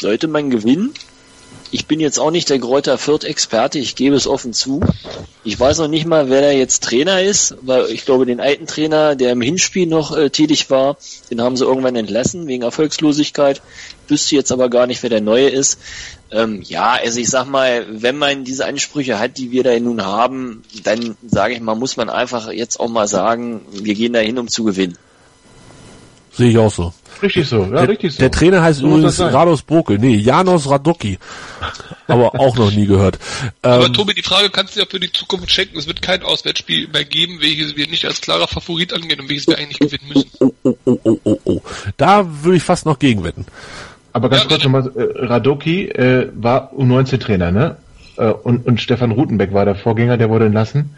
sollte 0.00 0.28
man 0.28 0.50
gewinnen. 0.50 0.92
Ich 1.72 1.86
bin 1.86 2.00
jetzt 2.00 2.18
auch 2.18 2.32
nicht 2.32 2.50
der 2.50 2.58
Kräuter 2.58 2.98
Fürth-Experte, 2.98 3.78
ich 3.78 3.94
gebe 3.94 4.16
es 4.16 4.26
offen 4.26 4.52
zu. 4.52 4.80
Ich 5.44 5.58
weiß 5.58 5.78
noch 5.78 5.86
nicht 5.88 6.04
mal, 6.04 6.28
wer 6.28 6.42
da 6.42 6.50
jetzt 6.50 6.82
Trainer 6.82 7.22
ist, 7.22 7.56
weil 7.62 7.86
ich 7.90 8.04
glaube, 8.04 8.26
den 8.26 8.40
alten 8.40 8.66
Trainer, 8.66 9.14
der 9.14 9.32
im 9.32 9.40
Hinspiel 9.40 9.86
noch 9.86 10.16
äh, 10.16 10.30
tätig 10.30 10.68
war, 10.68 10.96
den 11.30 11.40
haben 11.40 11.56
sie 11.56 11.64
irgendwann 11.64 11.94
entlassen 11.94 12.48
wegen 12.48 12.64
Erfolgslosigkeit. 12.64 13.62
Wüsste 14.08 14.34
jetzt 14.34 14.50
aber 14.50 14.68
gar 14.68 14.88
nicht, 14.88 15.02
wer 15.04 15.10
der 15.10 15.20
neue 15.20 15.48
ist. 15.48 15.78
Ähm, 16.32 16.60
ja, 16.62 16.98
also 17.00 17.20
ich 17.20 17.30
sag 17.30 17.46
mal, 17.46 17.86
wenn 17.88 18.18
man 18.18 18.42
diese 18.42 18.66
Ansprüche 18.66 19.20
hat, 19.20 19.38
die 19.38 19.52
wir 19.52 19.62
da 19.62 19.78
nun 19.78 20.04
haben, 20.04 20.64
dann 20.82 21.16
sage 21.24 21.54
ich 21.54 21.60
mal, 21.60 21.76
muss 21.76 21.96
man 21.96 22.10
einfach 22.10 22.50
jetzt 22.50 22.80
auch 22.80 22.88
mal 22.88 23.06
sagen, 23.06 23.62
wir 23.70 23.94
gehen 23.94 24.12
da 24.12 24.18
hin, 24.18 24.38
um 24.38 24.48
zu 24.48 24.64
gewinnen. 24.64 24.98
Sehe 26.32 26.50
ich 26.50 26.58
auch 26.58 26.72
so. 26.72 26.92
Richtig 27.22 27.48
so, 27.48 27.64
ja, 27.64 27.70
der, 27.70 27.88
richtig 27.88 28.12
so. 28.12 28.18
Der 28.18 28.30
Trainer 28.30 28.62
heißt 28.62 28.80
So 28.80 28.86
übrigens. 28.86 29.20
Rados 29.20 29.62
Brokel. 29.62 29.98
Nee, 29.98 30.16
Janos 30.16 30.68
Radoki. 30.68 31.18
Aber 32.06 32.38
auch 32.40 32.56
noch 32.56 32.70
nie 32.70 32.86
gehört. 32.86 33.18
Aber 33.62 33.86
Ähm, 33.86 33.92
Tobi, 33.92 34.14
die 34.14 34.22
Frage 34.22 34.50
kannst 34.50 34.76
du 34.76 34.80
ja 34.80 34.86
für 34.88 34.98
die 35.00 35.12
Zukunft 35.12 35.50
schenken. 35.50 35.78
Es 35.78 35.86
wird 35.86 36.02
kein 36.02 36.22
Auswärtsspiel 36.22 36.88
mehr 36.88 37.04
geben, 37.04 37.38
welches 37.40 37.76
wir 37.76 37.86
nicht 37.86 38.04
als 38.04 38.20
klarer 38.20 38.48
Favorit 38.48 38.92
angehen 38.92 39.20
und 39.20 39.28
welches 39.28 39.46
wir 39.46 39.58
eigentlich 39.58 39.78
gewinnen 39.78 40.08
müssen. 40.08 40.30
oh, 40.40 40.52
oh, 40.64 40.76
oh, 40.84 40.98
oh, 41.04 41.18
oh, 41.24 41.38
oh. 41.44 41.62
Da 41.96 42.26
würde 42.42 42.56
ich 42.56 42.62
fast 42.62 42.86
noch 42.86 42.98
gegenwetten. 42.98 43.44
Aber 44.12 44.28
ganz 44.28 44.42
Ja, 44.42 44.48
kurz 44.48 44.64
nochmal, 44.64 44.90
äh, 44.96 45.24
Radoki 45.26 45.88
äh, 45.88 46.30
war 46.34 46.72
U19-Trainer, 46.72 47.52
ne? 47.52 47.76
Äh, 48.16 48.30
und, 48.30 48.66
und 48.66 48.80
Stefan 48.80 49.12
Rutenbeck 49.12 49.52
war 49.54 49.64
der 49.64 49.76
Vorgänger, 49.76 50.16
der 50.16 50.30
wurde 50.30 50.46
entlassen. 50.46 50.96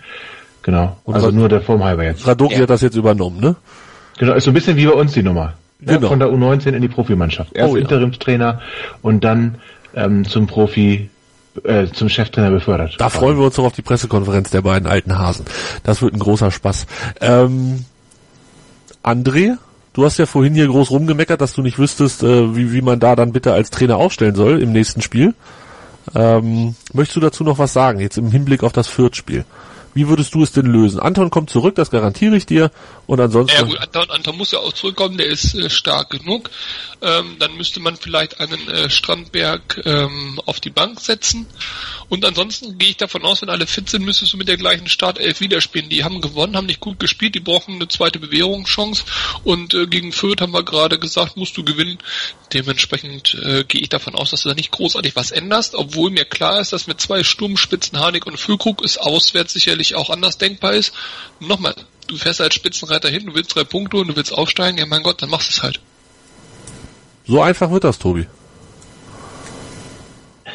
Genau. 0.62 0.97
Und 1.05 1.14
also 1.14 1.31
nur 1.31 1.49
der 1.49 1.61
Formhalber 1.61 2.05
jetzt. 2.05 2.27
Radoki 2.27 2.57
hat 2.57 2.70
das 2.70 2.81
jetzt 2.81 2.97
übernommen, 2.97 3.41
ne? 3.41 3.57
Genau, 4.18 4.35
ist 4.35 4.45
so 4.45 4.51
ein 4.51 4.55
bisschen 4.55 4.77
wie 4.77 4.87
bei 4.87 4.93
uns 4.93 5.12
die 5.12 5.23
Nummer. 5.23 5.55
Genau. 5.85 6.09
Von 6.09 6.18
der 6.20 6.28
U19 6.28 6.70
in 6.70 6.83
die 6.83 6.89
Profimannschaft. 6.89 7.53
Erst 7.55 7.72
Oh, 7.72 7.76
ja. 7.76 7.83
Interimstrainer 7.83 8.61
und 9.03 9.24
dann 9.24 9.57
ähm, 9.95 10.24
zum 10.26 10.47
Profi, 10.47 11.11
äh, 11.64 11.87
zum 11.89 12.09
Cheftrainer 12.09 12.51
befördert. 12.51 12.95
Da 12.99 13.09
freuen 13.09 13.37
wir 13.37 13.45
uns 13.47 13.57
doch 13.57 13.64
auf 13.64 13.72
die 13.72 13.83
Pressekonferenz 13.83 14.51
der 14.51 14.62
beiden 14.62 14.89
alten 14.89 15.18
Hasen. 15.18 15.45
Das 15.83 16.01
wird 16.01 16.14
ein 16.14 16.20
großer 16.20 16.51
Spaß. 16.51 16.87
Ähm, 17.20 17.85
André, 19.03 19.57
du 19.93 20.05
hast 20.05 20.18
ja 20.18 20.26
vorhin 20.26 20.55
hier 20.55 20.68
groß 20.68 20.91
rumgemeckert, 20.91 21.41
dass 21.41 21.55
du 21.55 21.62
nicht 21.62 21.78
wüsstest, 21.78 22.22
äh, 22.22 22.55
wie, 22.55 22.72
wie 22.72 22.83
man 22.83 23.01
da 23.01 23.16
dann 23.16 23.33
bitte 23.33 23.53
als 23.53 23.70
Trainer 23.70 23.97
aufstellen 23.97 24.35
soll 24.37 24.62
im 24.62 24.72
nächsten 24.72 25.01
Spiel. 25.03 25.35
Ähm, 26.14 26.74
möchtest 26.93 27.16
du 27.16 27.20
dazu 27.20 27.45
noch 27.45 27.59
was 27.59 27.72
sagen, 27.72 28.01
jetzt 28.01 28.18
im 28.18 28.30
Hinblick 28.30 28.62
auf 28.62 28.72
das 28.72 28.89
Fürth-Spiel? 28.89 29.45
Wie 29.95 30.09
würdest 30.09 30.34
du 30.34 30.43
es 30.43 30.53
denn 30.53 30.66
lösen? 30.66 31.01
Anton 31.01 31.30
kommt 31.30 31.51
zurück, 31.51 31.74
das 31.74 31.90
garantiere 31.90 32.36
ich 32.36 32.47
dir. 32.47 32.70
Und 33.07 33.20
ansonsten. 33.20 33.57
Ja 33.57 33.64
gut, 33.64 33.78
Anton, 33.78 34.11
Anton 34.11 34.36
muss 34.36 34.53
ja 34.53 34.61
auch 34.61 34.72
zurückkommen, 34.72 35.18
der 35.18 35.26
ist 35.26 35.55
äh, 35.55 35.68
stark 35.68 36.11
genug. 36.11 36.51
Ähm, 37.03 37.36
dann 37.38 37.57
müsste 37.57 37.80
man 37.80 37.97
vielleicht 37.97 38.40
einen 38.40 38.68
äh, 38.68 38.88
Strandberg 38.88 39.82
ähm, 39.84 40.40
auf 40.47 40.61
die 40.61 40.70
Bank 40.70 41.01
setzen. 41.01 41.47
Und 42.09 42.24
ansonsten 42.24 42.78
gehe 42.78 42.90
ich 42.90 42.97
davon 42.97 43.24
aus, 43.24 43.43
wenn 43.43 43.51
alle 43.51 43.66
fit 43.66 43.90
sind, 43.90 44.05
müsstest 44.05 44.32
du 44.32 44.36
mit 44.36 44.49
der 44.49 44.57
gleichen 44.57 44.86
Startelf 44.86 45.40
wieder 45.40 45.61
spielen. 45.61 45.88
Die 45.88 46.05
haben 46.05 46.20
gewonnen, 46.20 46.57
haben 46.57 46.66
nicht 46.66 46.80
gut 46.80 47.01
gespielt, 47.01 47.34
die 47.34 47.40
brauchen 47.40 47.74
eine 47.74 47.88
zweite 47.88 48.18
Bewährungschance. 48.18 49.05
Und 49.45 49.74
äh, 49.74 49.86
gegen 49.86 50.12
Fürth 50.12 50.40
haben 50.40 50.53
wir 50.53 50.62
gerade 50.62 50.99
gesagt, 50.99 51.36
musst 51.36 51.57
du 51.57 51.64
gewinnen. 51.64 51.99
Dementsprechend 52.53 53.34
äh, 53.43 53.64
gehe 53.64 53.80
ich 53.80 53.88
davon 53.88 54.14
aus, 54.14 54.30
dass 54.30 54.43
du 54.43 54.51
da 54.51 54.55
nicht 54.55 54.70
großartig 54.70 55.16
was 55.16 55.30
änderst, 55.30 55.74
obwohl 55.74 56.11
mir 56.11 56.24
klar 56.24 56.61
ist, 56.61 56.72
dass 56.72 56.86
mit 56.86 57.01
zwei 57.01 57.24
Sturmspitzen 57.24 57.99
Harnik 57.99 58.26
und 58.26 58.38
Füllkrug 58.38 58.84
es 58.84 58.99
auswärts 58.99 59.55
sicherlich 59.55 59.82
auch 59.95 60.11
anders 60.11 60.39
denkbar 60.39 60.72
ist. 60.74 60.93
Nochmal, 61.41 61.74
du 62.07 62.16
fährst 62.16 62.41
als 62.41 62.55
Spitzenreiter 62.55 63.09
hin, 63.09 63.26
du 63.26 63.35
willst 63.35 63.55
drei 63.55 63.64
Punkte 63.64 63.99
und 63.99 64.09
du 64.09 64.16
willst 64.16 64.33
aufsteigen, 64.33 64.78
ja 64.78 64.87
mein 64.87 65.03
Gott, 65.03 65.20
dann 65.22 65.30
machst 65.30 65.51
du 65.51 65.53
es 65.53 65.62
halt. 65.62 65.80
so 67.26 67.43
einfach 67.43 67.70
wird 67.70 67.85
das, 67.85 67.99
Tobi. 67.99 68.26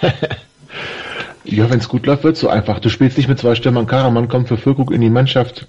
Ja, 1.50 1.70
wenn 1.70 1.80
es 1.80 1.88
gut 1.88 2.06
läuft, 2.06 2.26
wird's 2.26 2.42
so 2.42 2.50
einfach. 2.50 2.80
Du 2.80 2.90
spielst 2.90 3.16
nicht 3.18 3.30
mit 3.30 3.40
zwei 3.40 3.56
Stürmern. 3.56 3.88
Karaman 3.88 4.28
kommt 4.28 4.50
für 4.50 4.58
Füllkrug 4.58 4.92
in 4.92 5.00
die 5.00 5.10
Mannschaft. 5.10 5.66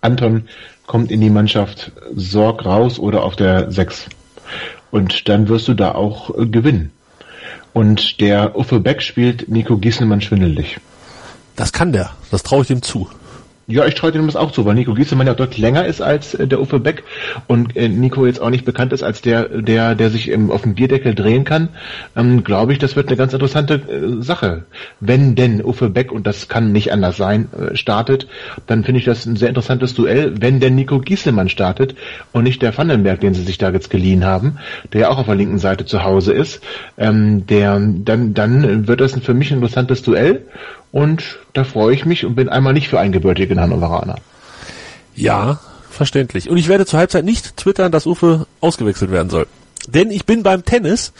Anton 0.00 0.48
kommt 0.86 1.10
in 1.10 1.20
die 1.20 1.28
Mannschaft. 1.28 1.92
Sorg 2.14 2.64
raus 2.64 2.98
oder 2.98 3.22
auf 3.22 3.36
der 3.36 3.70
6. 3.70 4.06
Und 4.90 5.28
dann 5.28 5.48
wirst 5.48 5.68
du 5.68 5.74
da 5.74 5.94
auch 5.94 6.36
äh, 6.38 6.46
gewinnen. 6.46 6.90
Und 7.74 8.20
der 8.20 8.56
Uffe 8.56 8.80
Beck 8.80 9.02
spielt 9.02 9.48
Nico 9.48 9.76
Gieselmann 9.76 10.22
schwindelig. 10.22 10.78
Das 11.56 11.72
kann 11.72 11.92
der. 11.92 12.10
Das 12.30 12.42
traue 12.42 12.62
ich 12.62 12.68
dem 12.68 12.82
zu. 12.82 13.08
Ja, 13.66 13.86
ich 13.86 13.94
traue 13.94 14.12
dem 14.12 14.26
das 14.26 14.36
auch 14.36 14.52
zu, 14.52 14.66
weil 14.66 14.74
Nico 14.74 14.92
Gieselmann 14.92 15.26
ja 15.26 15.32
deutlich 15.32 15.58
länger 15.58 15.86
ist 15.86 16.02
als 16.02 16.34
äh, 16.34 16.46
der 16.46 16.60
Uffe 16.60 16.80
Beck 16.80 17.02
und 17.46 17.74
äh, 17.76 17.88
Nico 17.88 18.26
jetzt 18.26 18.42
auch 18.42 18.50
nicht 18.50 18.66
bekannt 18.66 18.92
ist 18.92 19.02
als 19.02 19.22
der, 19.22 19.48
der, 19.48 19.94
der 19.94 20.10
sich 20.10 20.28
im, 20.28 20.50
auf 20.50 20.62
dem 20.62 20.74
Bierdeckel 20.74 21.14
drehen 21.14 21.44
kann, 21.44 21.70
ähm, 22.14 22.44
glaube 22.44 22.72
ich, 22.72 22.78
das 22.78 22.94
wird 22.94 23.08
eine 23.08 23.16
ganz 23.16 23.32
interessante 23.32 23.74
äh, 23.74 24.22
Sache. 24.22 24.64
Wenn 25.00 25.34
denn 25.34 25.64
Uffe 25.64 25.88
Beck, 25.88 26.12
und 26.12 26.26
das 26.26 26.48
kann 26.48 26.72
nicht 26.72 26.92
anders 26.92 27.16
sein, 27.16 27.48
äh, 27.58 27.74
startet, 27.74 28.26
dann 28.66 28.84
finde 28.84 28.98
ich 28.98 29.06
das 29.06 29.24
ein 29.24 29.36
sehr 29.36 29.48
interessantes 29.48 29.94
Duell, 29.94 30.34
wenn 30.38 30.60
denn 30.60 30.74
Nico 30.74 30.98
Gieselmann 30.98 31.48
startet 31.48 31.94
und 32.32 32.44
nicht 32.44 32.60
der 32.60 32.76
Vandenberg, 32.76 33.20
den 33.20 33.32
sie 33.32 33.44
sich 33.44 33.56
da 33.56 33.70
jetzt 33.70 33.88
geliehen 33.88 34.26
haben, 34.26 34.58
der 34.92 35.02
ja 35.02 35.08
auch 35.08 35.18
auf 35.18 35.26
der 35.26 35.36
linken 35.36 35.58
Seite 35.58 35.86
zu 35.86 36.04
Hause 36.04 36.34
ist, 36.34 36.62
ähm, 36.98 37.46
der, 37.46 37.80
dann, 37.80 38.34
dann 38.34 38.86
wird 38.86 39.00
das 39.00 39.14
für 39.14 39.32
mich 39.32 39.50
ein 39.50 39.58
interessantes 39.58 40.02
Duell 40.02 40.42
und 40.94 41.40
da 41.54 41.64
freue 41.64 41.92
ich 41.92 42.06
mich 42.06 42.24
und 42.24 42.36
bin 42.36 42.48
einmal 42.48 42.72
nicht 42.72 42.86
für 42.86 43.00
einen 43.00 43.10
gebürtigen 43.10 43.58
Hannoveraner. 43.58 44.14
Ja, 45.16 45.58
verständlich. 45.90 46.48
Und 46.48 46.56
ich 46.56 46.68
werde 46.68 46.86
zur 46.86 47.00
Halbzeit 47.00 47.24
nicht 47.24 47.56
twittern, 47.56 47.90
dass 47.90 48.06
Uffe 48.06 48.46
ausgewechselt 48.60 49.10
werden 49.10 49.28
soll. 49.28 49.48
Denn 49.88 50.12
ich 50.12 50.24
bin 50.24 50.44
beim 50.44 50.64
Tennis 50.64 51.12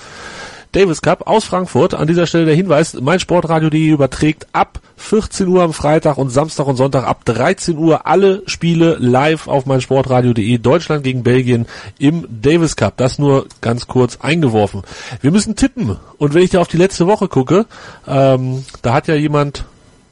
Davis 0.74 1.02
Cup 1.02 1.28
aus 1.28 1.44
Frankfurt. 1.44 1.94
An 1.94 2.08
dieser 2.08 2.26
Stelle 2.26 2.46
der 2.46 2.56
Hinweis, 2.56 2.94
mein 3.00 3.20
Sportradio.de 3.20 3.90
überträgt 3.90 4.48
ab 4.52 4.80
14 4.96 5.46
Uhr 5.46 5.62
am 5.62 5.72
Freitag 5.72 6.18
und 6.18 6.30
Samstag 6.30 6.66
und 6.66 6.74
Sonntag 6.74 7.06
ab 7.06 7.24
13 7.24 7.78
Uhr 7.78 8.08
alle 8.08 8.42
Spiele 8.46 8.96
live 8.98 9.46
auf 9.46 9.66
mein 9.66 9.80
Sportradio.de. 9.80 10.58
Deutschland 10.58 11.04
gegen 11.04 11.22
Belgien 11.22 11.66
im 11.98 12.26
Davis 12.28 12.74
Cup. 12.74 12.96
Das 12.96 13.20
nur 13.20 13.46
ganz 13.60 13.86
kurz 13.86 14.18
eingeworfen. 14.20 14.82
Wir 15.20 15.30
müssen 15.30 15.54
tippen. 15.54 15.96
Und 16.18 16.34
wenn 16.34 16.42
ich 16.42 16.50
da 16.50 16.60
auf 16.60 16.68
die 16.68 16.76
letzte 16.76 17.06
Woche 17.06 17.28
gucke, 17.28 17.66
ähm, 18.08 18.64
da 18.82 18.94
hat 18.94 19.06
ja 19.06 19.14
jemand 19.14 19.66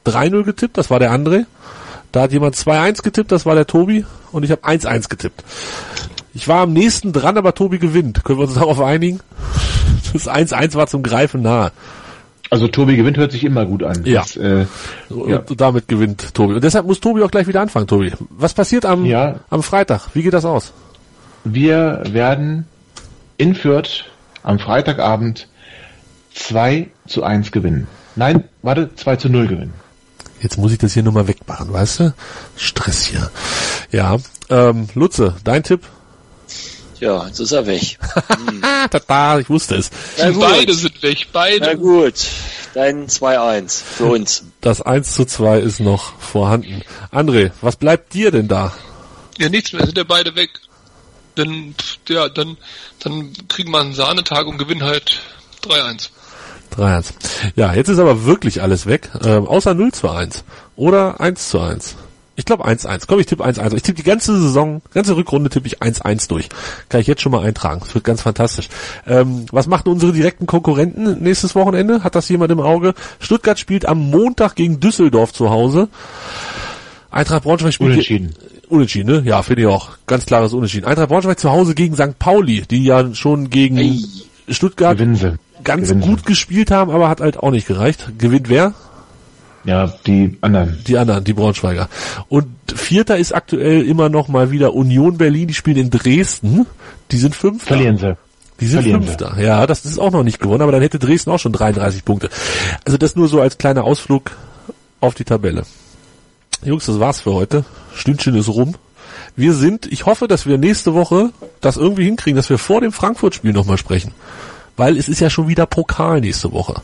3-0 0.07 0.45
getippt, 0.45 0.79
das 0.79 0.91
war 0.91 1.01
der 1.01 1.11
André. 1.11 1.47
Da 2.13 2.23
hat 2.23 2.33
jemand 2.33 2.55
2-1 2.55 3.03
getippt, 3.03 3.33
das 3.33 3.47
war 3.47 3.57
der 3.57 3.67
Tobi. 3.67 4.05
Und 4.31 4.45
ich 4.45 4.53
habe 4.53 4.63
1-1 4.63 5.09
getippt. 5.09 5.43
Ich 6.35 6.47
war 6.47 6.63
am 6.63 6.73
nächsten 6.73 7.13
dran, 7.13 7.37
aber 7.37 7.53
Tobi 7.53 7.81
gewinnt. 7.81 8.23
Können 8.23 8.39
wir 8.39 8.47
uns 8.47 8.55
darauf 8.55 8.81
einigen? 8.81 9.19
Das 10.13 10.29
1-1 10.29 10.75
war 10.75 10.87
zum 10.87 11.03
Greifen 11.03 11.43
nahe. 11.43 11.73
Also 12.51 12.69
Tobi 12.69 12.97
gewinnt 12.97 13.17
hört 13.17 13.33
sich 13.33 13.45
immer 13.45 13.65
gut 13.65 13.83
an. 13.83 14.03
Ja. 14.05 14.21
Das, 14.23 14.37
äh, 14.37 14.67
Und 15.09 15.31
Ja. 15.31 15.39
damit 15.57 15.89
gewinnt 15.89 16.35
Tobi. 16.35 16.55
Und 16.55 16.63
deshalb 16.65 16.87
muss 16.87 17.01
Tobi 17.01 17.23
auch 17.23 17.31
gleich 17.31 17.47
wieder 17.47 17.63
anfangen, 17.63 17.87
Tobi. 17.87 18.13
Was 18.31 18.53
passiert 18.53 18.85
am, 18.85 19.07
Ja. 19.07 19.37
am 19.49 19.63
Freitag? 19.63 20.09
Wie 20.15 20.23
geht 20.23 20.35
das 20.35 20.45
aus? 20.45 20.73
wir 21.45 22.03
werden 22.11 22.67
in 23.37 23.55
Fürth 23.57 24.05
am 24.45 24.59
Freitagabend 24.61 25.49
2 26.35 26.89
zu 27.09 27.25
1 27.25 27.51
gewinnen. 27.51 27.89
Nein, 28.15 28.45
warte, 28.63 28.95
2 28.95 29.17
zu 29.17 29.29
0 29.29 29.49
gewinnen. 29.49 29.75
Jetzt 30.41 30.57
muss 30.59 30.71
ich 30.73 30.79
das 30.79 30.93
hier 30.95 31.03
nur 31.03 31.13
mal 31.13 31.27
wegmachen, 31.29 31.73
weißt 31.73 32.01
du? 32.01 32.15
Stress 32.57 33.05
hier. 33.07 33.31
Ja, 33.91 34.17
ähm, 34.51 34.89
Lutze, 34.95 35.35
dein 35.45 35.63
Tipp? 35.65 35.81
Ja, 37.03 37.27
jetzt 37.27 37.41
ist 37.41 37.51
er 37.51 37.67
weg. 37.67 37.99
Ah, 38.65 38.87
tata, 38.87 39.41
ich 39.41 39.51
wusste 39.51 39.75
es. 39.75 39.91
Na. 40.19 40.31
Beide 40.31 40.73
sind 40.73 41.03
weg, 41.03 41.27
Na 41.33 41.41
beide. 41.41 41.77
gut, 41.77 42.15
dann 42.75 43.09
2-1 43.09 43.83
für 43.83 44.05
uns. 44.05 44.45
Das 44.61 44.81
1 44.81 45.13
zu 45.15 45.25
2 45.25 45.59
ist 45.59 45.81
noch 45.81 46.17
vorhanden. 46.21 46.83
André, 47.11 47.51
was 47.61 47.75
bleibt 47.75 48.15
dir 48.15 48.31
denn 48.31 48.47
da? 48.47 48.73
Ja, 49.39 49.49
nichts 49.49 49.73
mehr, 49.73 49.85
sind 49.85 49.99
ja 49.99 50.05
beide 50.05 50.37
weg. 50.37 50.51
Dann, 51.35 51.75
ja, 52.09 52.29
dann, 52.29 52.57
dann 53.01 53.33
kriegen 53.49 53.73
wir 53.73 53.81
einen 53.81 53.95
Sahnetag 53.95 54.47
und 54.47 54.59
gewinnen 54.59 54.85
halt 54.85 55.21
3-1. 55.67 56.11
3-1. 56.77 57.07
Ja, 57.57 57.75
jetzt 57.75 57.89
ist 57.89 57.99
aber 57.99 58.25
wirklich 58.27 58.63
alles 58.63 58.87
weg, 58.87 59.11
ähm, 59.25 59.49
außer 59.49 59.75
0 59.75 59.91
zu 59.91 60.09
1 60.09 60.45
oder 60.77 61.21
1 61.21 61.49
zu 61.49 61.59
1. 61.59 61.97
Ich 62.35 62.47
glaube 62.47 62.67
1-1. 62.67 63.05
Komm, 63.07 63.21
ich 63.21 63.27
tippe 63.27 63.45
1-1. 63.45 63.75
Ich 63.75 63.83
tippe 63.83 63.97
die 63.97 64.09
ganze 64.09 64.39
Saison, 64.41 64.81
ganze 64.95 65.17
Rückrunde 65.17 65.51
tippe 65.51 65.67
ich 65.67 65.83
1-1 65.83 66.29
durch. 66.29 66.49
Kann 66.89 67.01
ich 67.01 67.07
jetzt 67.07 67.21
schon 67.21 67.33
mal 67.33 67.45
eintragen. 67.45 67.81
Das 67.81 67.95
wird 67.95 68.05
ganz 68.05 68.23
fantastisch. 68.23 68.69
Ähm, 69.07 69.47
was 69.53 69.67
machen 69.67 69.89
unsere 69.91 70.13
direkten 70.13 70.47
Konkurrenten 70.47 71.23
nächstes 71.23 71.55
Wochenende? 71.55 72.03
Hat 72.05 72.15
das 72.15 72.29
jemand 72.31 72.51
im 72.51 72.61
Auge? 72.61 72.95
Stuttgart 73.21 73.59
spielt 73.59 73.87
am 73.87 74.11
Montag 74.11 74.55
gegen 74.55 74.81
Düsseldorf 74.81 75.33
zu 75.33 75.51
Hause. 75.51 75.89
Eintracht 77.11 77.43
Braunschweig 77.43 77.75
spielt 77.75 77.91
Unentschieden. 77.91 78.35
Unentschieden, 78.69 79.15
ne? 79.15 79.23
Ja, 79.27 79.43
finde 79.43 79.63
ich 79.63 79.69
auch. 79.69 79.91
Ganz 80.07 80.25
klares 80.25 80.55
Unentschieden. 80.55 80.87
Eintracht 80.87 81.11
Braunschweig 81.11 81.39
zu 81.39 81.51
Hause 81.51 81.75
gegen 81.75 81.95
St. 81.97 82.19
Pauli, 82.19 82.63
die 82.63 82.85
ja 82.85 83.15
schon 83.15 83.51
gegen 83.51 83.79
Ei. 83.79 83.99
Stuttgart 84.49 84.99
ganz 85.65 85.95
gut 86.01 86.27
gespielt 86.27 86.71
haben, 86.71 86.91
aber 86.91 87.09
hat 87.09 87.21
halt 87.21 87.37
auch 87.39 87.51
nicht 87.51 87.67
gereicht. 87.67 88.13
Gewinnt 88.19 88.49
wer? 88.49 88.75
Ja, 89.65 89.93
die 90.07 90.39
anderen. 90.41 90.79
Die 90.87 90.99
anderen, 90.99 91.25
die 91.25 91.33
Braunschweiger. 91.33 91.89
Und 92.29 92.49
Vierter 92.75 93.19
ist 93.19 93.33
aktuell 93.33 93.83
immer 93.83 94.09
noch 94.09 94.29
mal 94.29 94.51
wieder 94.51 94.75
Union 94.75 95.19
Berlin, 95.19 95.49
die 95.49 95.55
spielen 95.55 95.77
in 95.77 95.91
Dresden. 95.91 96.67
Die 97.11 97.19
sind 97.19 97.35
Fünfter. 97.35 97.75
Verlieren 97.75 97.99
sie. 97.99 98.17
Die 98.61 98.67
sind 98.67 98.81
Verlieren 98.83 99.03
Fünfter. 99.05 99.41
Ja, 99.41 99.67
das 99.67 99.85
ist 99.85 99.99
auch 99.99 100.11
noch 100.11 100.25
nicht 100.25 100.41
gewonnen, 100.41 100.63
aber 100.63 100.73
dann 100.73 100.83
hätte 100.83 100.99
Dresden 100.99 101.31
auch 101.31 101.39
schon 101.39 101.53
33 101.53 102.05
Punkte. 102.05 102.29
Also 102.85 102.99
das 102.99 103.17
nur 103.17 103.29
so 103.29 103.41
als 103.41 103.59
kleiner 103.59 103.85
Ausflug 103.85 104.33
auf 105.01 105.15
die 105.15 105.25
Tabelle. 105.25 105.65
Jungs, 106.65 106.87
das 106.87 107.01
war's 107.01 107.21
für 107.21 107.33
heute. 107.33 107.65
Stündchen 107.95 108.35
ist 108.35 108.49
rum. 108.49 108.75
Wir 109.37 109.55
sind, 109.55 109.91
ich 109.91 110.07
hoffe, 110.07 110.29
dass 110.29 110.47
wir 110.47 110.59
nächste 110.59 110.95
Woche 110.95 111.31
das 111.61 111.77
irgendwie 111.77 112.05
hinkriegen, 112.05 112.37
dass 112.37 112.51
wir 112.51 112.59
vor 112.59 112.81
dem 112.81 112.93
Frankfurt-Spiel 112.93 113.53
nochmal 113.53 113.79
sprechen. 113.79 114.13
Weil 114.77 114.97
es 114.97 115.09
ist 115.09 115.21
ja 115.21 115.29
schon 115.29 115.49
wieder 115.49 115.67
Pokal 115.67 116.21
nächste 116.21 116.53
Woche. 116.53 116.75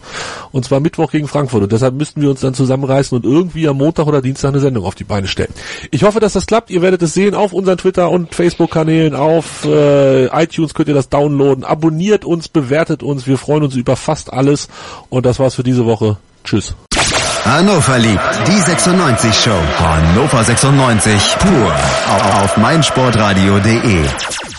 Und 0.52 0.64
zwar 0.64 0.80
Mittwoch 0.80 1.10
gegen 1.10 1.26
Frankfurt. 1.26 1.62
Und 1.62 1.72
deshalb 1.72 1.94
müssten 1.94 2.20
wir 2.20 2.30
uns 2.30 2.40
dann 2.40 2.54
zusammenreißen 2.54 3.16
und 3.16 3.24
irgendwie 3.24 3.66
am 3.66 3.78
Montag 3.78 4.06
oder 4.06 4.20
Dienstag 4.20 4.50
eine 4.50 4.60
Sendung 4.60 4.84
auf 4.84 4.94
die 4.94 5.04
Beine 5.04 5.26
stellen. 5.26 5.52
Ich 5.90 6.02
hoffe, 6.02 6.20
dass 6.20 6.34
das 6.34 6.46
klappt. 6.46 6.70
Ihr 6.70 6.82
werdet 6.82 7.02
es 7.02 7.14
sehen 7.14 7.34
auf 7.34 7.52
unseren 7.52 7.78
Twitter- 7.78 8.10
und 8.10 8.34
Facebook-Kanälen. 8.34 9.14
Auf 9.14 9.64
äh, 9.64 10.26
iTunes 10.26 10.74
könnt 10.74 10.88
ihr 10.88 10.94
das 10.94 11.08
downloaden. 11.08 11.64
Abonniert 11.64 12.24
uns, 12.24 12.48
bewertet 12.48 13.02
uns. 13.02 13.26
Wir 13.26 13.38
freuen 13.38 13.62
uns 13.62 13.74
über 13.74 13.96
fast 13.96 14.32
alles. 14.32 14.68
Und 15.08 15.24
das 15.24 15.38
war's 15.38 15.54
für 15.54 15.62
diese 15.62 15.86
Woche. 15.86 16.18
Tschüss. 16.44 16.74
Hannover 17.44 17.98
liebt 17.98 18.20
die 18.46 18.60
96 18.60 19.34
Show. 19.34 19.50
Hannover 19.78 20.44
96 20.44 21.36
pur 21.38 21.74
auf 22.42 22.56
meinsportradio.de. 22.58 24.04